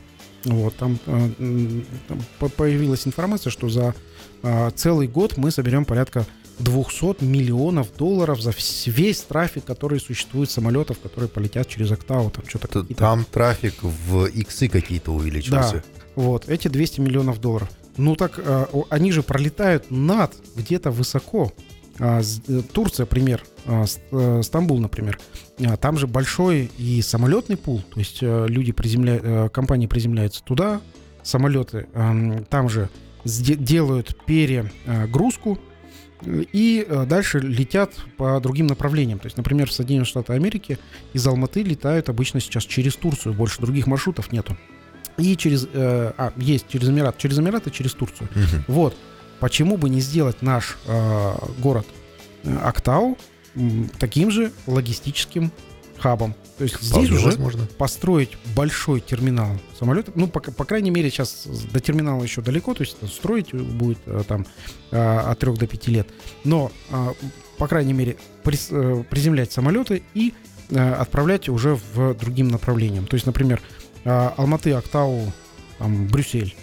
Вот, 0.43 0.75
там, 0.75 0.97
там 1.05 2.25
появилась 2.57 3.05
информация, 3.05 3.51
что 3.51 3.69
за 3.69 3.93
целый 4.75 5.07
год 5.07 5.37
мы 5.37 5.51
соберем 5.51 5.85
порядка 5.85 6.25
200 6.61 7.23
миллионов 7.23 7.95
долларов 7.97 8.41
за 8.41 8.53
весь 8.85 9.21
трафик, 9.21 9.65
который 9.65 9.99
существует 9.99 10.49
самолетов, 10.49 10.99
которые 10.99 11.29
полетят 11.29 11.67
через 11.67 11.91
Октау. 11.91 12.29
Там 12.29 12.43
что-то 12.47 12.83
Там 12.83 13.25
трафик 13.25 13.75
в 13.81 14.25
иксы 14.25 14.67
какие-то 14.67 15.11
увеличился. 15.11 15.75
Да, 15.75 15.83
вот, 16.15 16.49
эти 16.49 16.67
200 16.67 17.01
миллионов 17.01 17.39
долларов. 17.39 17.69
Ну 17.97 18.15
так, 18.15 18.33
э, 18.37 18.65
они 18.89 19.11
же 19.11 19.23
пролетают 19.23 19.91
над, 19.91 20.33
где-то 20.55 20.91
высоко. 20.91 21.51
А, 21.99 22.21
э, 22.21 22.61
Турция, 22.73 23.05
пример, 23.05 23.43
а, 23.65 23.85
э, 24.11 24.41
Стамбул, 24.43 24.79
например. 24.79 25.19
А, 25.63 25.77
там 25.77 25.97
же 25.97 26.07
большой 26.07 26.71
и 26.77 27.01
самолетный 27.01 27.57
пул, 27.57 27.81
то 27.81 27.99
есть 27.99 28.19
люди 28.21 28.71
приземляют, 28.71 29.51
компании 29.51 29.87
приземляются 29.87 30.43
туда, 30.43 30.81
самолеты 31.21 31.87
там 32.49 32.69
же 32.69 32.89
делают 33.23 34.17
перегрузку, 34.25 35.59
и 36.25 36.85
э, 36.87 37.05
дальше 37.05 37.39
летят 37.39 37.93
по 38.17 38.39
другим 38.39 38.67
направлениям. 38.67 39.19
То 39.19 39.25
есть, 39.25 39.37
например, 39.37 39.69
в 39.69 39.73
Соединенные 39.73 40.05
Штаты 40.05 40.33
Америки 40.33 40.77
из 41.13 41.25
Алматы 41.25 41.63
летают 41.63 42.09
обычно 42.09 42.39
сейчас 42.39 42.63
через 42.63 42.95
Турцию, 42.95 43.33
больше 43.33 43.61
других 43.61 43.87
маршрутов 43.87 44.31
нету. 44.31 44.57
И 45.17 45.35
через, 45.35 45.65
э, 45.65 46.13
а, 46.17 46.33
есть 46.37 46.67
через 46.67 46.89
Эмират, 46.89 47.17
через 47.17 47.39
Эмират 47.39 47.67
и 47.67 47.71
через 47.71 47.93
Турцию. 47.93 48.29
Угу. 48.35 48.73
Вот. 48.73 48.97
Почему 49.39 49.77
бы 49.77 49.89
не 49.89 50.01
сделать 50.01 50.41
наш 50.41 50.77
э, 50.85 51.33
город 51.59 51.85
э, 52.43 52.55
Актау 52.63 53.17
таким 53.99 54.31
же 54.31 54.51
логистическим 54.65 55.51
хабом. 56.01 56.35
То 56.57 56.63
есть 56.63 56.81
здесь 56.81 57.09
уже 57.09 57.25
возможно. 57.27 57.67
построить 57.77 58.31
большой 58.55 58.99
терминал 58.99 59.49
самолета, 59.77 60.11
ну, 60.15 60.27
по, 60.27 60.39
по 60.39 60.65
крайней 60.65 60.89
мере, 60.89 61.09
сейчас 61.09 61.47
до 61.71 61.79
терминала 61.79 62.23
еще 62.23 62.41
далеко, 62.41 62.73
то 62.73 62.81
есть 62.81 62.97
строить 63.07 63.53
будет 63.53 63.99
э, 64.05 64.23
там 64.27 64.45
э, 64.91 64.97
от 64.97 65.39
3 65.39 65.53
до 65.53 65.67
5 65.67 65.87
лет. 65.87 66.07
Но, 66.43 66.71
э, 66.89 67.13
по 67.57 67.67
крайней 67.67 67.93
мере, 67.93 68.17
приземлять 68.43 69.51
самолеты 69.51 70.03
и 70.13 70.33
отправлять 70.73 71.49
уже 71.49 71.77
в 71.93 72.15
другим 72.15 72.47
направлениям. 72.47 73.05
То 73.05 73.15
есть, 73.15 73.25
например, 73.25 73.61
Алматы, 74.05 74.71
Актау, 74.71 75.31
там, 75.77 76.07
Брюссель 76.07 76.55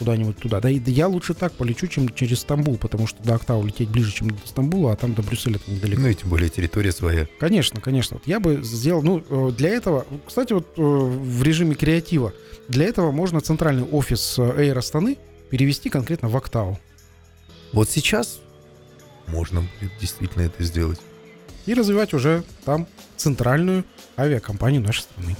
куда-нибудь 0.00 0.38
туда. 0.38 0.60
Да 0.60 0.70
и 0.70 0.80
да 0.80 0.90
я 0.90 1.08
лучше 1.08 1.34
так 1.34 1.52
полечу, 1.52 1.86
чем 1.86 2.08
через 2.08 2.40
Стамбул, 2.40 2.78
потому 2.78 3.06
что 3.06 3.22
до 3.22 3.34
Октау 3.34 3.64
лететь 3.64 3.90
ближе, 3.90 4.12
чем 4.12 4.30
до 4.30 4.38
Стамбула, 4.46 4.92
а 4.92 4.96
там 4.96 5.12
до 5.12 5.22
Брюсселя 5.22 5.56
это 5.56 5.70
недалеко. 5.70 6.00
Ну 6.00 6.08
и 6.08 6.14
тем 6.14 6.30
более 6.30 6.48
территория 6.48 6.90
своя. 6.90 7.28
Конечно, 7.38 7.82
конечно. 7.82 8.16
Вот 8.16 8.26
я 8.26 8.40
бы 8.40 8.62
сделал, 8.62 9.02
ну, 9.02 9.22
э, 9.28 9.52
для 9.52 9.68
этого, 9.68 10.06
кстати, 10.26 10.54
вот 10.54 10.66
э, 10.78 10.80
в 10.80 11.42
режиме 11.42 11.74
креатива, 11.74 12.32
для 12.68 12.86
этого 12.86 13.12
можно 13.12 13.42
центральный 13.42 13.84
офис 13.84 14.38
э, 14.38 14.42
Air 14.42 14.78
Астаны 14.78 15.18
перевести 15.50 15.90
конкретно 15.90 16.28
в 16.28 16.36
Октау. 16.36 16.78
Вот 17.74 17.90
сейчас 17.90 18.40
можно 19.26 19.62
действительно 20.00 20.42
это 20.42 20.64
сделать. 20.64 20.98
И 21.66 21.74
развивать 21.74 22.14
уже 22.14 22.42
там 22.64 22.86
центральную 23.18 23.84
авиакомпанию 24.16 24.80
нашей 24.80 25.02
страны. 25.02 25.36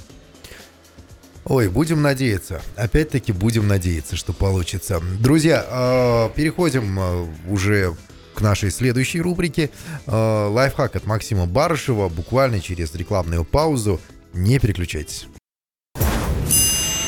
Ой, 1.45 1.69
будем 1.69 2.01
надеяться. 2.01 2.61
Опять-таки 2.75 3.31
будем 3.31 3.67
надеяться, 3.67 4.15
что 4.15 4.31
получится. 4.31 5.01
Друзья, 5.19 5.65
а, 5.67 6.29
переходим 6.29 6.99
а, 6.99 7.27
уже 7.49 7.95
к 8.35 8.41
нашей 8.41 8.69
следующей 8.69 9.21
рубрике. 9.21 9.71
А, 10.05 10.47
лайфхак 10.49 10.95
от 10.95 11.05
Максима 11.07 11.47
Барышева. 11.47 12.09
Буквально 12.09 12.61
через 12.61 12.93
рекламную 12.93 13.43
паузу. 13.43 13.99
Не 14.33 14.59
переключайтесь. 14.59 15.27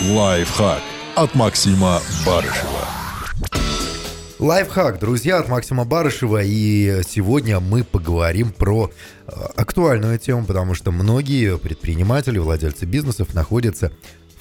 Лайфхак 0.02 0.82
от 1.16 1.36
Максима 1.36 2.02
Барышева. 2.26 2.88
Лайфхак, 4.40 5.00
друзья, 5.00 5.38
от 5.38 5.48
Максима 5.48 5.86
Барышева. 5.86 6.42
И 6.44 7.02
сегодня 7.08 7.60
мы 7.60 7.84
поговорим 7.84 8.52
про 8.52 8.92
актуальную 9.56 10.20
тему, 10.20 10.46
потому 10.46 10.74
что 10.74 10.92
многие 10.92 11.58
предприниматели, 11.58 12.40
владельцы 12.40 12.86
бизнесов 12.86 13.34
находятся 13.34 13.94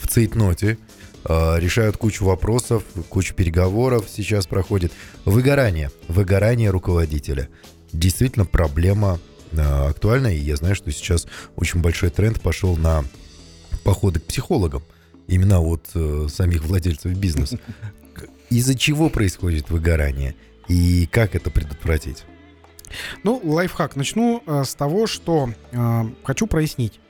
в 0.02 0.08
цейтноте, 0.08 0.78
э, 1.24 1.58
решают 1.58 1.96
кучу 1.96 2.24
вопросов, 2.24 2.82
кучу 3.08 3.34
переговоров 3.34 4.06
сейчас 4.08 4.46
проходит. 4.46 4.92
Выгорание, 5.24 5.90
выгорание 6.08 6.70
руководителя. 6.70 7.48
Действительно 7.92 8.44
проблема 8.44 9.20
э, 9.52 9.60
актуальная, 9.60 10.34
и 10.34 10.40
я 10.40 10.56
знаю, 10.56 10.74
что 10.74 10.90
сейчас 10.90 11.26
очень 11.56 11.80
большой 11.80 12.10
тренд 12.10 12.40
пошел 12.40 12.76
на 12.76 13.04
походы 13.84 14.20
к 14.20 14.24
психологам, 14.24 14.82
именно 15.28 15.60
от 15.60 15.88
э, 15.94 16.26
самих 16.28 16.64
владельцев 16.64 17.12
бизнеса. 17.12 17.58
Из-за 18.50 18.74
чего 18.74 19.08
происходит 19.08 19.70
выгорание 19.70 20.34
и 20.68 21.08
как 21.10 21.34
это 21.34 21.50
предотвратить? 21.50 22.24
Ну, 23.22 23.40
лайфхак. 23.42 23.96
Начну 23.96 24.42
э, 24.46 24.64
с 24.64 24.74
того, 24.74 25.06
что 25.06 25.50
э, 25.70 26.04
хочу 26.24 26.46
прояснить. 26.46 27.00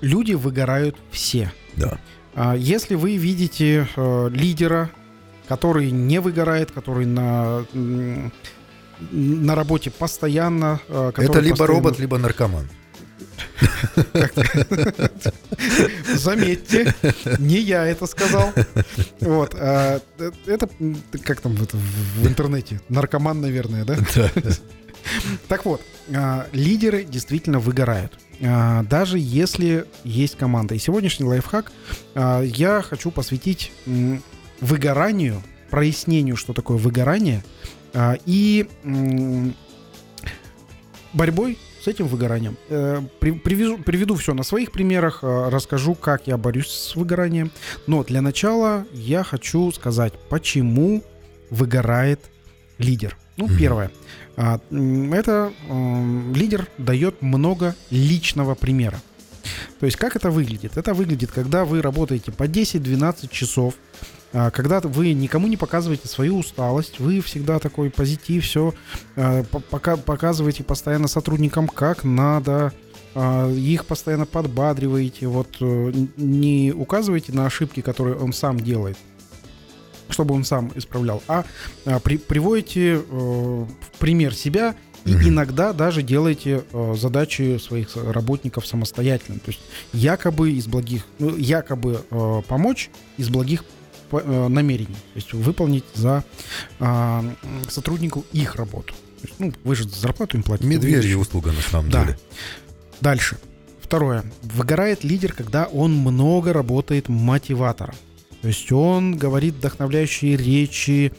Люди 0.00 0.32
выгорают 0.32 0.96
все. 1.10 1.52
Да. 1.76 1.98
А 2.34 2.56
если 2.56 2.94
вы 2.94 3.16
видите 3.16 3.86
э, 3.94 4.28
лидера, 4.32 4.90
который 5.48 5.90
не 5.90 6.20
выгорает, 6.20 6.70
который 6.70 7.06
на, 7.06 7.64
на 9.10 9.54
работе 9.54 9.90
постоянно... 9.90 10.80
Э, 10.88 11.12
Это 11.14 11.40
либо 11.40 11.56
постоянно... 11.56 11.66
робот, 11.66 11.98
либо 11.98 12.18
наркоман. 12.18 12.68
Заметьте, 16.14 16.94
не 17.38 17.58
я 17.58 17.86
это 17.86 18.06
сказал. 18.06 18.52
Вот. 19.20 19.54
А, 19.58 20.00
это 20.46 20.68
как 21.22 21.40
там 21.40 21.54
это, 21.54 21.76
в 21.76 22.26
интернете? 22.26 22.80
Наркоман, 22.88 23.40
наверное, 23.40 23.84
да? 23.84 23.96
Да. 24.14 24.30
Так 25.48 25.64
вот, 25.64 25.82
а, 26.14 26.46
лидеры 26.52 27.04
действительно 27.04 27.58
выгорают. 27.58 28.18
А, 28.40 28.82
даже 28.84 29.18
если 29.18 29.86
есть 30.04 30.36
команда. 30.36 30.74
И 30.74 30.78
сегодняшний 30.78 31.26
лайфхак 31.26 31.72
а, 32.14 32.42
я 32.42 32.82
хочу 32.82 33.10
посвятить 33.10 33.72
выгоранию, 34.60 35.42
прояснению, 35.70 36.36
что 36.36 36.52
такое 36.52 36.76
выгорание, 36.76 37.42
и 38.24 38.66
борьбой 41.12 41.58
с 41.82 41.88
этим 41.88 42.06
выгоранием. 42.06 42.56
Э, 42.68 43.02
привезу, 43.20 43.76
приведу 43.78 44.14
все 44.14 44.32
на 44.32 44.44
своих 44.44 44.70
примерах, 44.70 45.18
расскажу, 45.22 45.94
как 45.94 46.26
я 46.26 46.38
борюсь 46.38 46.68
с 46.68 46.96
выгоранием. 46.96 47.50
Но 47.86 48.02
для 48.02 48.22
начала 48.22 48.86
я 48.92 49.24
хочу 49.24 49.70
сказать, 49.72 50.14
почему 50.30 51.02
выгорает 51.50 52.20
лидер. 52.78 53.18
Ну, 53.36 53.46
mm-hmm. 53.46 53.58
первое. 53.58 53.90
А, 54.36 54.60
это 54.70 55.52
лидер 56.34 56.68
дает 56.78 57.22
много 57.22 57.74
личного 57.90 58.54
примера. 58.54 59.00
То 59.80 59.86
есть 59.86 59.98
как 59.98 60.16
это 60.16 60.30
выглядит? 60.30 60.76
Это 60.76 60.94
выглядит, 60.94 61.32
когда 61.32 61.64
вы 61.64 61.82
работаете 61.82 62.32
по 62.32 62.44
10-12 62.44 63.28
часов, 63.30 63.74
а, 64.32 64.50
когда 64.50 64.80
вы 64.80 65.12
никому 65.12 65.46
не 65.46 65.56
показываете 65.56 66.08
свою 66.08 66.38
усталость, 66.38 67.00
вы 67.00 67.20
всегда 67.20 67.58
такой 67.58 67.90
позитив, 67.90 68.44
все 68.44 68.74
а, 69.16 69.42
пока, 69.42 69.96
показываете 69.96 70.64
постоянно 70.64 71.08
сотрудникам, 71.08 71.68
как 71.68 72.04
надо, 72.04 72.72
их 73.14 73.84
постоянно 73.84 74.24
подбадриваете, 74.24 75.26
вот 75.26 75.56
э, 75.60 75.92
не 76.16 76.72
указываете 76.72 77.34
на 77.34 77.44
ошибки, 77.44 77.82
которые 77.82 78.16
он 78.16 78.32
сам 78.32 78.58
делает, 78.58 78.96
чтобы 80.12 80.34
он 80.34 80.44
сам 80.44 80.70
исправлял, 80.74 81.22
а, 81.28 81.44
а 81.84 81.98
при, 82.00 82.16
приводите 82.18 82.94
э, 82.94 83.00
в 83.00 83.98
пример 83.98 84.34
себя 84.34 84.74
и 85.04 85.14
угу. 85.14 85.28
иногда 85.28 85.72
даже 85.72 86.02
делаете 86.02 86.64
э, 86.72 86.94
задачи 86.96 87.58
своих 87.58 87.96
работников 87.96 88.66
самостоятельно. 88.66 89.40
То 89.40 89.50
есть 89.50 89.60
якобы 89.92 90.52
из 90.52 90.66
благих, 90.66 91.04
ну, 91.18 91.36
якобы 91.36 92.04
э, 92.08 92.42
помочь 92.46 92.90
из 93.16 93.28
благих 93.28 93.64
э, 94.12 94.48
намерений. 94.48 94.94
То 94.94 95.16
есть 95.16 95.32
выполнить 95.32 95.84
за 95.94 96.24
м, 96.78 97.36
сотруднику 97.68 98.24
их 98.32 98.54
работу. 98.54 98.94
То 99.22 99.28
есть, 99.28 99.34
ну, 99.40 99.52
вы 99.64 99.74
же 99.74 99.88
зарплату 99.88 100.36
им 100.36 100.42
платите. 100.42 100.68
Медвежья 100.68 101.16
услуга 101.16 101.52
на 101.52 101.62
самом 101.62 101.90
Да. 101.90 102.04
деле. 102.04 102.18
Дальше. 103.00 103.38
Второе. 103.80 104.24
Выгорает 104.42 105.04
лидер, 105.04 105.32
когда 105.32 105.66
он 105.66 105.94
много 105.94 106.52
работает 106.52 107.08
мотиватором. 107.08 107.94
То 108.42 108.48
есть 108.48 108.70
он 108.72 109.16
говорит 109.16 109.54
вдохновляющие 109.54 110.36
речи, 110.36 111.12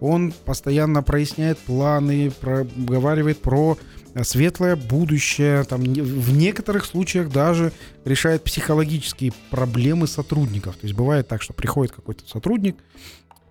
он 0.00 0.32
постоянно 0.46 1.02
проясняет 1.02 1.58
планы, 1.58 2.30
проговаривает 2.40 3.38
про 3.38 3.76
э, 4.14 4.24
светлое 4.24 4.76
будущее, 4.76 5.62
там, 5.64 5.82
в 5.82 6.32
некоторых 6.32 6.86
случаях 6.86 7.30
даже 7.30 7.72
решает 8.06 8.42
психологические 8.44 9.32
проблемы 9.50 10.06
сотрудников. 10.06 10.76
То 10.76 10.86
есть 10.86 10.96
бывает 10.96 11.28
так, 11.28 11.42
что 11.42 11.52
приходит 11.52 11.92
какой-то 11.92 12.26
сотрудник, 12.26 12.76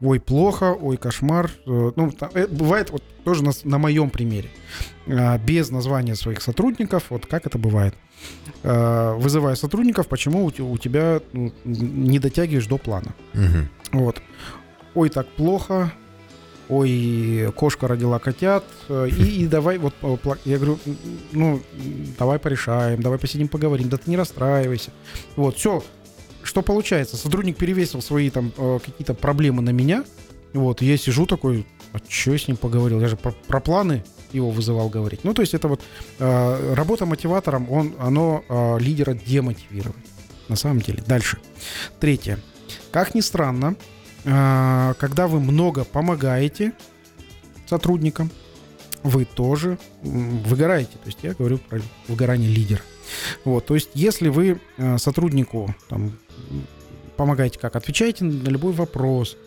ой, 0.02 0.20
плохо, 0.20 0.74
ой, 0.74 0.98
кошмар. 0.98 1.52
э, 1.68 1.92
Ну, 1.96 2.12
там, 2.12 2.32
э, 2.34 2.48
бывает 2.48 2.90
вот 2.90 3.04
тоже 3.24 3.44
на, 3.44 3.52
на 3.64 3.78
моем 3.78 4.10
примере. 4.10 4.50
А, 5.10 5.38
Без 5.40 5.70
названия 5.72 6.16
своих 6.16 6.42
сотрудников, 6.42 7.06
вот 7.10 7.26
как 7.26 7.46
это 7.48 7.58
бывает. 7.58 7.96
А, 8.64 9.16
Вызывая 9.18 9.56
сотрудников, 9.56 10.08
почему 10.08 10.46
у 10.46 10.52
те- 10.52 10.64
у 10.64 10.78
тебя 10.78 11.22
ну, 11.34 11.52
не 11.66 12.20
дотягиваешь 12.20 12.68
до 12.68 12.78
плана. 12.78 13.14
Мгм. 13.34 13.70
Вот. 13.94 14.22
Ой, 14.94 15.10
так 15.10 15.28
плохо. 15.28 15.92
Ой, 16.68 17.52
кошка 17.56 17.88
родила 17.88 18.20
котят. 18.20 18.64
э, 18.90 19.08
И, 19.10 19.44
и 19.44 19.48
давай, 19.48 19.80
вот, 19.80 19.94
я 20.46 20.58
говорю, 20.58 20.78
ну, 21.32 21.62
давай 22.20 22.38
порешаем, 22.38 23.02
давай 23.02 23.18
посидим, 23.18 23.48
поговорим. 23.48 23.90
Да 23.90 23.98
ты 23.98 24.10
не 24.10 24.18
расстраивайся. 24.18 24.92
Вот, 25.36 25.58
все. 25.58 25.84
Что 26.44 26.62
получается? 26.62 27.18
Сотрудник 27.18 27.58
перевесил 27.58 28.02
свои 28.04 28.30
там 28.30 28.52
э, 28.56 28.80
какие-то 28.86 29.14
проблемы 29.16 29.62
на 29.64 29.72
меня. 29.72 30.04
Вот, 30.54 30.82
я 30.84 30.96
сижу 30.98 31.26
такой, 31.26 31.66
а 31.94 32.00
что 32.08 32.32
я 32.32 32.38
с 32.38 32.48
ним 32.48 32.58
поговорил? 32.58 33.02
Я 33.02 33.08
же 33.08 33.18
про, 33.18 33.32
про 33.32 33.60
планы 33.60 34.04
его 34.32 34.50
вызывал 34.52 34.90
говорить. 34.90 35.24
Ну, 35.24 35.34
то 35.34 35.42
есть 35.42 35.54
это 35.54 35.68
вот 35.68 35.82
э, 36.20 36.74
работа 36.74 37.06
мотиватором, 37.06 37.72
он, 37.72 37.96
оно 38.00 38.44
э, 38.48 38.80
лидера 38.80 39.14
демотивирует. 39.14 39.96
На 40.48 40.56
самом 40.56 40.82
деле. 40.82 41.04
Дальше. 41.06 41.38
Третье. 42.00 42.40
Как 42.92 43.14
ни 43.16 43.22
странно, 43.22 43.76
а, 44.26 44.94
когда 44.96 45.28
вы 45.28 45.40
много 45.40 45.86
помогаете 45.86 46.74
сотрудникам, 47.68 48.32
вы 49.04 49.26
тоже 49.26 49.78
выгораете. 50.02 50.94
То 50.94 51.06
есть 51.06 51.20
я 51.22 51.34
говорю 51.34 51.58
про 51.60 51.80
выгорание 52.08 52.50
лидера. 52.50 52.82
Вот, 53.46 53.66
то 53.66 53.76
есть 53.76 53.92
если 53.94 54.30
вы 54.30 54.60
а, 54.78 54.98
сотруднику 54.98 55.74
там, 55.88 56.18
помогаете 57.16 57.60
как, 57.60 57.76
отвечаете 57.76 58.26
на 58.26 58.50
любой 58.50 58.74
вопрос, 58.74 59.38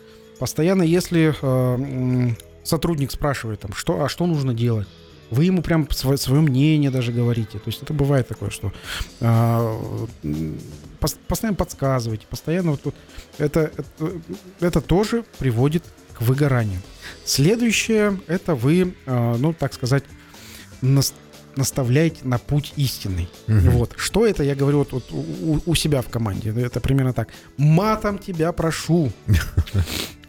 постоянно, 0.43 0.83
если 0.83 1.33
м, 1.41 2.35
сотрудник 2.63 3.11
спрашивает, 3.11 3.61
там, 3.61 3.71
что, 3.73 4.03
а 4.03 4.09
что 4.09 4.25
нужно 4.25 4.53
делать, 4.53 4.89
вы 5.31 5.45
ему 5.45 5.61
прям 5.61 5.89
свое, 5.91 6.41
мнение 6.41 6.91
даже 6.91 7.13
говорите. 7.13 7.59
То 7.59 7.67
есть 7.67 7.81
это 7.81 7.93
бывает 7.93 8.27
такое, 8.27 8.49
что 8.49 8.73
пос- 9.21 11.17
постоянно 11.29 11.55
подсказываете, 11.55 12.25
постоянно 12.29 12.71
вот, 12.71 12.81
вот 12.83 12.95
это, 13.37 13.71
это, 13.77 14.11
это 14.59 14.81
тоже 14.81 15.23
приводит 15.39 15.85
к 16.13 16.21
выгоранию. 16.21 16.81
Следующее, 17.23 18.19
это 18.27 18.53
вы, 18.53 18.95
а, 19.05 19.37
ну, 19.37 19.53
так 19.53 19.73
сказать, 19.73 20.03
нас- 20.81 21.13
наставляете 21.55 22.17
на 22.23 22.37
путь 22.37 22.73
истинный. 22.75 23.29
Мгм. 23.47 23.69
Вот. 23.71 23.93
Что 23.95 24.25
это, 24.25 24.43
я 24.43 24.55
говорю 24.55 24.79
вот, 24.79 24.91
вот 24.91 25.11
у, 25.11 25.59
у 25.65 25.75
себя 25.75 26.01
в 26.01 26.09
команде. 26.09 26.53
Это 26.55 26.79
примерно 26.79 27.13
так. 27.13 27.29
Матом 27.57 28.17
тебя 28.17 28.51
прошу. 28.51 29.11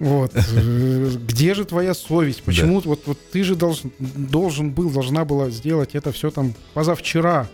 Вот. 0.01 0.35
Где 0.35 1.55
же 1.55 1.65
твоя 1.65 1.95
совесть? 1.95 2.43
Почему 2.43 2.81
вот, 2.81 3.07
вот 3.07 3.19
ты 3.31 3.45
же 3.45 3.55
должен, 3.55 3.93
должен 3.99 4.73
был, 4.73 4.91
должна 4.91 5.25
была 5.25 5.51
сделать 5.51 5.95
это 5.95 6.11
все 6.11 6.31
там 6.31 6.53
позавчера. 6.75 7.49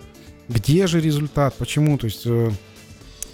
Где 0.48 0.86
же 0.86 1.00
результат? 1.00 1.54
Почему? 1.58 1.98
То 1.98 2.06
есть 2.06 2.22
э, 2.24 2.50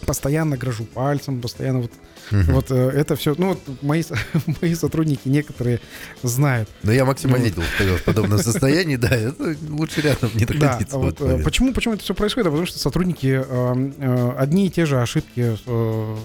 постоянно 0.05 0.57
грожу 0.57 0.84
пальцем, 0.84 1.41
постоянно 1.41 1.82
вот, 1.82 1.93
Вот 2.31 2.70
э, 2.70 2.74
это 2.91 3.16
все. 3.16 3.35
Ну, 3.39 3.49
вот 3.51 3.83
мои, 3.83 4.03
мои 4.61 4.74
сотрудники 4.74 5.29
некоторые 5.29 5.81
знают. 6.22 6.68
Но 6.83 6.93
я 6.93 7.05
Максима 7.05 7.39
видел 7.39 7.62
в 7.62 8.03
подобном 8.03 8.39
состоянии, 8.39 8.97
да, 8.97 9.09
это 9.09 9.57
лучше 9.68 10.01
рядом 10.01 10.31
не 10.35 10.45
Да, 10.45 10.55
находиться. 10.55 10.99
в 10.99 11.03
вот, 11.03 11.20
э, 11.20 11.43
почему, 11.43 11.72
почему 11.72 11.95
это 11.95 12.03
все 12.03 12.14
происходит? 12.14 12.47
Потому 12.51 12.66
что 12.66 12.79
сотрудники 12.79 13.43
э, 13.47 13.91
э, 13.99 14.35
одни 14.39 14.66
и 14.66 14.70
те 14.70 14.87
же 14.87 15.01
ошибки 15.01 15.57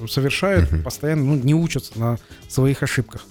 совершают, 0.09 0.83
постоянно 0.83 1.23
ну, 1.23 1.35
не 1.35 1.53
учатся 1.55 1.99
на 1.99 2.17
своих 2.47 2.83
ошибках. 2.83 3.25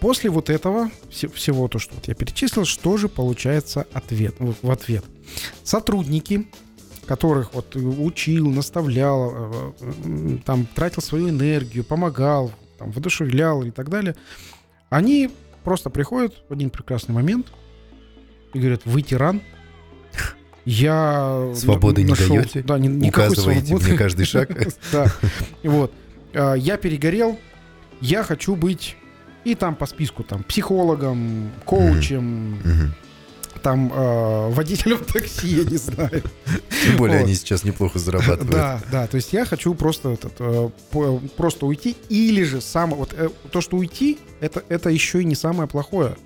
После 0.00 0.30
вот 0.30 0.50
этого, 0.50 0.90
все- 1.10 1.28
всего 1.28 1.68
то, 1.68 1.78
что 1.78 1.94
вот 1.94 2.08
я 2.08 2.14
перечислил, 2.14 2.64
что 2.64 2.96
же 2.96 3.08
получается 3.08 3.86
ответ, 3.92 4.34
в 4.38 4.70
ответ? 4.70 5.04
Сотрудники, 5.62 6.48
которых 7.06 7.52
вот 7.54 7.74
учил, 7.76 8.48
наставлял, 8.50 9.32
э, 9.34 9.72
э, 9.80 10.38
там, 10.44 10.66
тратил 10.66 11.02
свою 11.02 11.28
энергию, 11.30 11.84
помогал, 11.84 12.52
там, 12.78 12.90
воодушевлял 12.92 13.62
и 13.64 13.70
так 13.70 13.88
далее, 13.90 14.14
они 14.90 15.30
просто 15.64 15.90
приходят 15.90 16.34
в 16.48 16.52
один 16.52 16.70
прекрасный 16.70 17.12
момент 17.14 17.46
и 18.54 18.58
говорят, 18.58 18.82
вы 18.84 19.02
тиран, 19.02 19.40
я 20.64 21.50
Свободы 21.56 22.02
не 22.04 22.10
нашел- 22.10 22.36
даете? 22.36 22.62
Да, 22.62 22.78
ни- 22.78 22.86
никакой 22.86 23.26
Указываете 23.30 23.66
свободы. 23.66 23.88
мне 23.88 23.98
каждый 23.98 24.24
шаг. 24.26 24.48
Да. 24.92 25.06
Вот. 25.64 25.92
А, 26.34 26.54
Я 26.54 26.76
перегорел, 26.76 27.38
я 28.00 28.22
хочу 28.22 28.54
быть 28.54 28.96
и 29.44 29.56
там 29.56 29.74
по 29.74 29.86
списку 29.86 30.22
там 30.22 30.44
психологом, 30.44 31.50
коучем. 31.64 32.94
Там 33.62 33.92
э, 33.92 34.50
водителем 34.50 34.98
такси, 35.12 35.48
я 35.48 35.64
не 35.64 35.76
знаю. 35.76 36.22
Тем 36.84 36.96
более 36.96 37.18
Вот. 37.18 37.26
они 37.26 37.34
сейчас 37.34 37.64
неплохо 37.64 37.98
зарабатывают. 37.98 38.50
Да, 38.50 38.80
да, 38.90 39.06
то 39.06 39.16
есть 39.16 39.32
я 39.32 39.44
хочу 39.44 39.74
просто 39.74 40.10
этот, 40.10 40.34
э, 40.38 40.70
просто 41.36 41.66
уйти, 41.66 41.96
или 42.08 42.42
же 42.42 42.60
самое 42.60 42.96
вот 42.96 43.14
э, 43.14 43.28
то, 43.50 43.60
что 43.60 43.76
уйти, 43.76 44.18
это 44.40 44.62
это 44.68 44.90
еще 44.90 45.22
и 45.22 45.24
не 45.24 45.34
самое 45.34 45.68
плохое. 45.68 46.16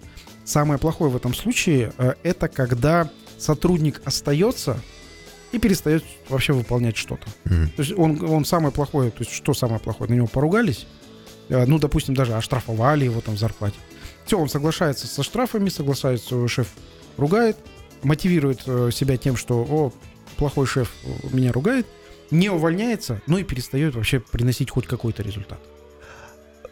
Самое 0.45 0.78
плохое 0.78 1.11
в 1.11 1.16
этом 1.16 1.34
случае 1.34 1.93
э, 1.99 2.14
это 2.22 2.49
когда 2.49 3.11
сотрудник 3.39 4.01
остается 4.05 4.80
и 5.53 5.59
перестает 5.59 6.05
вообще 6.28 6.53
выполнять 6.53 6.97
что-то. 6.97 7.26
Мгм. 7.45 7.70
То 7.70 7.82
есть 7.82 7.93
он, 7.97 8.24
он 8.28 8.45
самое 8.45 8.72
плохое, 8.72 9.11
то 9.11 9.22
есть 9.22 9.32
что 9.32 9.55
самое 9.55 9.80
плохое? 9.80 10.11
На 10.11 10.14
него 10.14 10.26
поругались, 10.26 10.87
э, 11.49 11.64
ну, 11.66 11.78
допустим, 11.78 12.14
даже 12.14 12.34
оштрафовали 12.34 13.05
его 13.05 13.20
там 13.20 13.37
в 13.37 13.39
зарплате. 13.39 13.76
Все, 14.24 14.39
он 14.39 14.49
соглашается 14.49 15.07
со 15.07 15.22
штрафами, 15.22 15.68
соглашается, 15.68 16.49
шеф 16.49 16.68
ругает, 17.17 17.57
мотивирует 18.03 18.62
э, 18.67 18.91
себя 18.93 19.17
тем, 19.17 19.37
что, 19.37 19.57
о, 19.59 19.93
плохой 20.37 20.67
шеф 20.67 20.93
меня 21.33 21.53
ругает, 21.53 21.87
не 22.31 22.51
увольняется, 22.51 23.21
ну 23.27 23.39
и 23.39 23.45
перестает 23.45 23.95
вообще 23.95 24.21
приносить 24.21 24.71
хоть 24.71 24.87
какой-то 24.87 25.23
результат. 25.23 25.61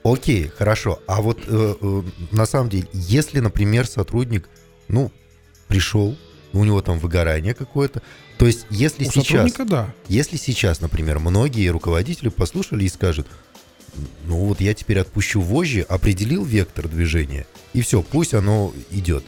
Окей, 0.02 0.48
хорошо. 0.48 1.00
А 1.06 1.22
вот 1.22 1.40
э, 1.46 1.74
э, 1.80 2.02
на 2.30 2.44
самом 2.46 2.68
деле, 2.68 2.88
если, 2.92 3.40
например, 3.40 3.86
сотрудник, 3.86 4.48
ну, 4.88 5.10
пришел, 5.66 6.16
у 6.52 6.64
него 6.64 6.82
там 6.82 6.98
выгорание 6.98 7.54
какое-то, 7.54 8.02
то 8.38 8.46
есть 8.46 8.66
если 8.70 9.06
У 9.06 9.10
сейчас, 9.10 9.52
да. 9.52 9.92
если 10.08 10.36
сейчас, 10.36 10.80
например, 10.80 11.18
многие 11.18 11.68
руководители 11.68 12.28
послушали 12.28 12.84
и 12.84 12.88
скажут, 12.88 13.26
ну 14.26 14.36
вот 14.46 14.60
я 14.60 14.74
теперь 14.74 14.98
отпущу 14.98 15.40
вожжи, 15.40 15.80
определил 15.80 16.44
вектор 16.44 16.88
движения, 16.88 17.46
и 17.72 17.80
все, 17.80 18.02
пусть 18.02 18.34
оно 18.34 18.72
идет. 18.90 19.24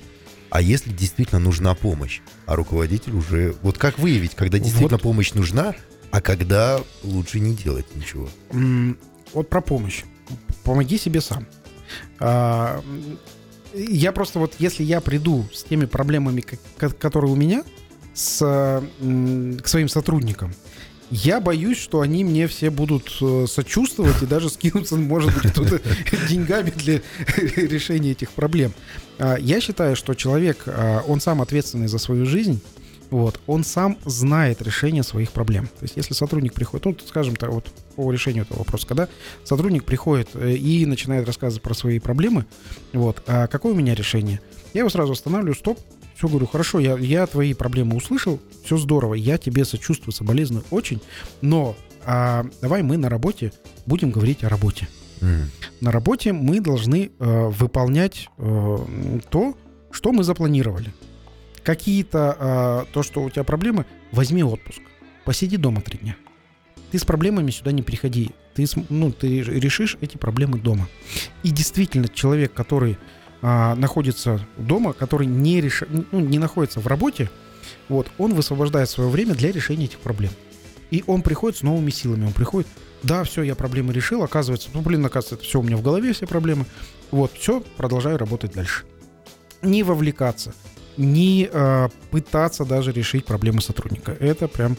А 0.57 0.63
если 0.63 0.91
действительно 0.91 1.39
нужна 1.39 1.75
помощь, 1.75 2.23
а 2.47 2.57
руководитель 2.57 3.13
уже... 3.15 3.55
Вот 3.61 3.77
как 3.77 3.99
выявить, 3.99 4.35
когда 4.35 4.59
действительно 4.59 4.97
Вот. 4.97 5.03
помощь 5.03 5.35
нужна, 5.35 5.75
а 6.11 6.23
когда 6.23 6.81
лучше 7.03 7.41
не 7.41 7.55
делать 7.55 7.85
ничего? 7.95 8.27
Вот 9.35 9.51
про 9.51 9.61
помощь. 9.61 10.05
Помоги 10.65 10.97
себе 10.97 11.21
сам. 11.21 11.47
А, 12.21 12.83
Я 13.75 14.13
просто 14.13 14.39
вот, 14.39 14.55
если 14.59 14.83
я 14.83 15.03
приду 15.03 15.47
с 15.53 15.63
теми 15.63 15.85
проблемами, 15.85 16.41
ко- 16.41 16.57
ко- 16.79 16.89
которые 16.89 17.31
у 17.31 17.37
меня, 17.37 17.63
с, 18.15 18.39
к 18.39 19.69
своим 19.69 19.91
сотрудникам, 19.91 20.55
я 21.11 21.41
боюсь, 21.41 21.79
что 21.79 22.01
они 22.01 22.25
мне 22.25 22.47
все 22.47 22.71
будут 22.71 23.17
э, 23.21 23.47
сочувствовать 23.49 24.23
и 24.23 24.27
даже 24.27 24.51
скинуться, 24.51 24.97
может 24.97 25.33
быть, 25.35 25.53
кто-то 25.53 25.81
деньгами 26.29 26.71
для 26.71 27.01
решения 27.37 28.13
этих 28.13 28.31
проблем. 28.31 28.73
А, 29.19 29.37
Я 29.37 29.61
считаю, 29.61 29.97
что 29.97 30.15
человек, 30.15 30.65
а, 30.67 31.03
он 31.07 31.21
сам 31.21 31.43
ответственный 31.43 31.89
за 31.89 31.99
свою 31.99 32.27
жизнь, 32.27 32.61
вот, 33.11 33.41
он 33.47 33.63
сам 33.63 33.99
знает 34.05 34.63
решение 34.63 35.03
своих 35.03 35.31
проблем. 35.31 35.67
То 35.67 35.83
есть, 35.83 35.97
если 35.97 36.13
сотрудник 36.13 36.55
приходит, 36.55 36.87
ну, 36.87 36.97
скажем 37.07 37.37
так, 37.37 37.51
вот 37.51 37.67
по 37.95 38.11
решению 38.11 38.43
этого 38.43 38.59
вопроса, 38.59 38.87
когда 38.87 39.09
сотрудник 39.45 39.85
приходит 39.85 40.31
э, 40.35 40.55
и 40.55 40.85
начинает 40.87 41.27
рассказывать 41.27 41.63
про 41.63 41.75
свои 41.75 42.01
проблемы, 42.01 42.47
вот, 42.93 43.23
а 43.27 43.47
какое 43.47 43.73
у 43.73 43.77
меня 43.77 43.95
решение? 43.95 44.41
Я 44.75 44.81
его 44.81 44.91
сразу 44.91 45.13
останавливаю, 45.13 45.55
стоп, 45.55 45.79
все 46.17 46.29
говорю, 46.29 46.47
хорошо, 46.47 46.79
я, 46.79 46.97
я 46.97 47.27
твои 47.27 47.55
проблемы 47.55 47.97
услышал, 47.97 48.41
все 48.65 48.77
здорово, 48.79 49.15
я 49.15 49.39
тебе 49.39 49.65
сочувствую, 49.65 50.13
соболезную 50.13 50.65
очень, 50.71 51.01
но 51.43 51.77
а, 52.05 52.47
давай 52.63 52.83
мы 52.83 52.97
на 52.97 53.09
работе 53.09 53.53
будем 53.85 54.11
говорить 54.11 54.43
о 54.43 54.49
работе. 54.49 54.89
М. 55.21 55.51
На 55.81 55.91
работе 55.91 56.33
мы 56.33 56.61
должны 56.61 57.11
э, 57.19 57.49
выполнять 57.49 58.29
э, 58.39 58.77
то, 59.31 59.57
что 59.91 60.13
мы 60.13 60.25
запланировали. 60.25 60.93
Какие-то, 61.63 62.85
э, 62.89 62.93
то, 62.93 63.03
что 63.03 63.23
у 63.23 63.31
тебя 63.31 63.45
проблемы, 63.45 63.87
возьми 64.13 64.45
отпуск. 64.45 64.81
Посиди 65.25 65.57
дома 65.57 65.81
три 65.81 65.99
дня. 65.99 66.17
Ты 66.93 66.99
с 66.99 67.05
проблемами 67.05 67.51
сюда 67.51 67.73
не 67.73 67.83
приходи. 67.83 68.31
Ты, 68.55 68.67
ну, 68.89 69.11
ты 69.11 69.43
решишь 69.43 69.99
эти 70.01 70.17
проблемы 70.17 70.59
дома. 70.59 70.89
И 71.43 71.51
действительно, 71.51 72.09
человек, 72.09 72.53
который 72.53 72.99
а, 73.49 73.77
находится 73.77 74.45
дома, 74.57 74.93
который 74.93 75.29
не, 75.29 75.61
реш... 75.61 75.85
ну, 75.89 76.19
не 76.19 76.41
находится 76.41 76.81
в 76.81 76.89
работе, 76.89 77.31
вот, 77.89 78.09
он 78.19 78.35
высвобождает 78.35 78.91
свое 78.91 79.09
время 79.09 79.35
для 79.37 79.53
решения 79.53 79.85
этих 79.85 80.01
проблем. 80.01 80.33
И 80.91 81.05
он 81.07 81.23
приходит 81.23 81.59
с 81.59 81.63
новыми 81.63 81.91
силами. 81.91 82.27
Он 82.27 82.33
приходит, 82.33 82.67
да, 83.05 83.23
все, 83.23 83.45
я 83.45 83.55
проблемы 83.55 83.93
решил, 83.93 84.25
оказывается, 84.25 84.71
ну, 84.75 84.81
блин, 84.81 85.07
оказывается, 85.07 85.47
все 85.47 85.61
у 85.61 85.63
меня 85.63 85.77
в 85.77 85.83
голове, 85.83 86.13
все 86.13 86.27
проблемы. 86.27 86.67
Вот, 87.13 87.35
все, 87.35 87.61
продолжаю 87.77 88.19
работать 88.19 88.53
дальше. 88.53 88.83
Не 89.63 89.85
вовлекаться, 89.85 90.53
не 90.97 91.49
э, 91.49 91.89
пытаться 92.11 92.65
даже 92.65 92.91
решить 92.91 93.27
проблемы 93.27 93.61
сотрудника. 93.61 94.11
Это 94.19 94.49
прям, 94.49 94.77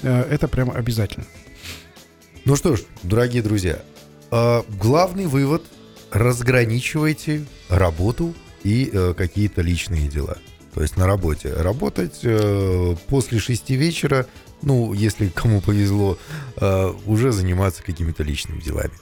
э, 0.00 0.22
это 0.22 0.48
прям 0.48 0.70
обязательно. 0.70 1.26
Ну 2.46 2.56
что 2.56 2.76
ж, 2.76 2.80
дорогие 3.02 3.42
друзья, 3.42 3.82
э, 4.30 4.62
главный 4.80 5.26
вывод– 5.26 5.62
разграничивайте 6.16 7.44
работу 7.68 8.34
и 8.64 8.90
э, 8.92 9.14
какие-то 9.16 9.62
личные 9.62 10.08
дела. 10.08 10.38
То 10.74 10.82
есть 10.82 10.96
на 10.96 11.06
работе. 11.06 11.52
Работать 11.54 12.20
э, 12.22 12.96
после 13.08 13.38
шести 13.38 13.76
вечера, 13.76 14.26
ну, 14.62 14.92
если 14.92 15.28
кому 15.28 15.60
повезло, 15.60 16.18
э, 16.56 16.92
уже 17.06 17.32
заниматься 17.32 17.82
какими-то 17.82 18.22
личными 18.22 18.60
делами. 18.60 18.92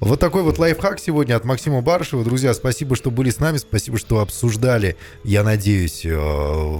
Вот 0.00 0.18
такой 0.20 0.42
вот 0.42 0.58
лайфхак 0.58 0.98
сегодня 0.98 1.36
от 1.36 1.44
Максима 1.44 1.80
Барышева. 1.82 2.24
Друзья, 2.24 2.52
спасибо, 2.54 2.96
что 2.96 3.10
были 3.10 3.30
с 3.30 3.38
нами, 3.38 3.58
спасибо, 3.58 3.98
что 3.98 4.20
обсуждали, 4.20 4.96
я 5.24 5.42
надеюсь, 5.42 6.02
э, 6.04 6.78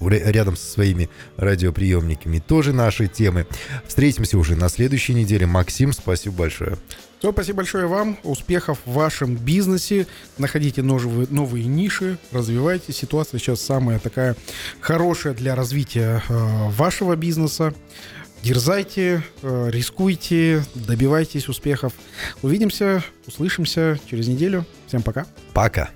рядом 0.00 0.56
со 0.56 0.72
своими 0.72 1.10
радиоприемниками 1.36 2.38
тоже 2.38 2.72
наши 2.72 3.08
темы. 3.08 3.46
Встретимся 3.86 4.38
уже 4.38 4.56
на 4.56 4.68
следующей 4.68 5.14
неделе. 5.14 5.46
Максим, 5.46 5.92
спасибо 5.92 6.36
большое. 6.36 6.78
Все, 7.18 7.32
спасибо 7.32 7.58
большое 7.58 7.86
вам. 7.86 8.16
Успехов 8.22 8.78
в 8.84 8.92
вашем 8.92 9.34
бизнесе. 9.34 10.06
Находите 10.38 10.82
новые, 10.82 11.26
новые 11.30 11.64
ниши, 11.64 12.16
развивайте. 12.30 12.92
Ситуация 12.92 13.38
сейчас 13.38 13.60
самая 13.60 13.98
такая 13.98 14.36
хорошая 14.80 15.34
для 15.34 15.56
развития 15.56 16.22
э, 16.28 16.68
вашего 16.70 17.16
бизнеса. 17.16 17.74
Дерзайте, 18.44 19.24
э, 19.42 19.68
рискуйте, 19.72 20.62
добивайтесь 20.76 21.48
успехов. 21.48 21.92
Увидимся, 22.42 23.02
услышимся 23.26 23.98
через 24.08 24.28
неделю. 24.28 24.64
Всем 24.86 25.02
пока. 25.02 25.26
Пока. 25.54 25.90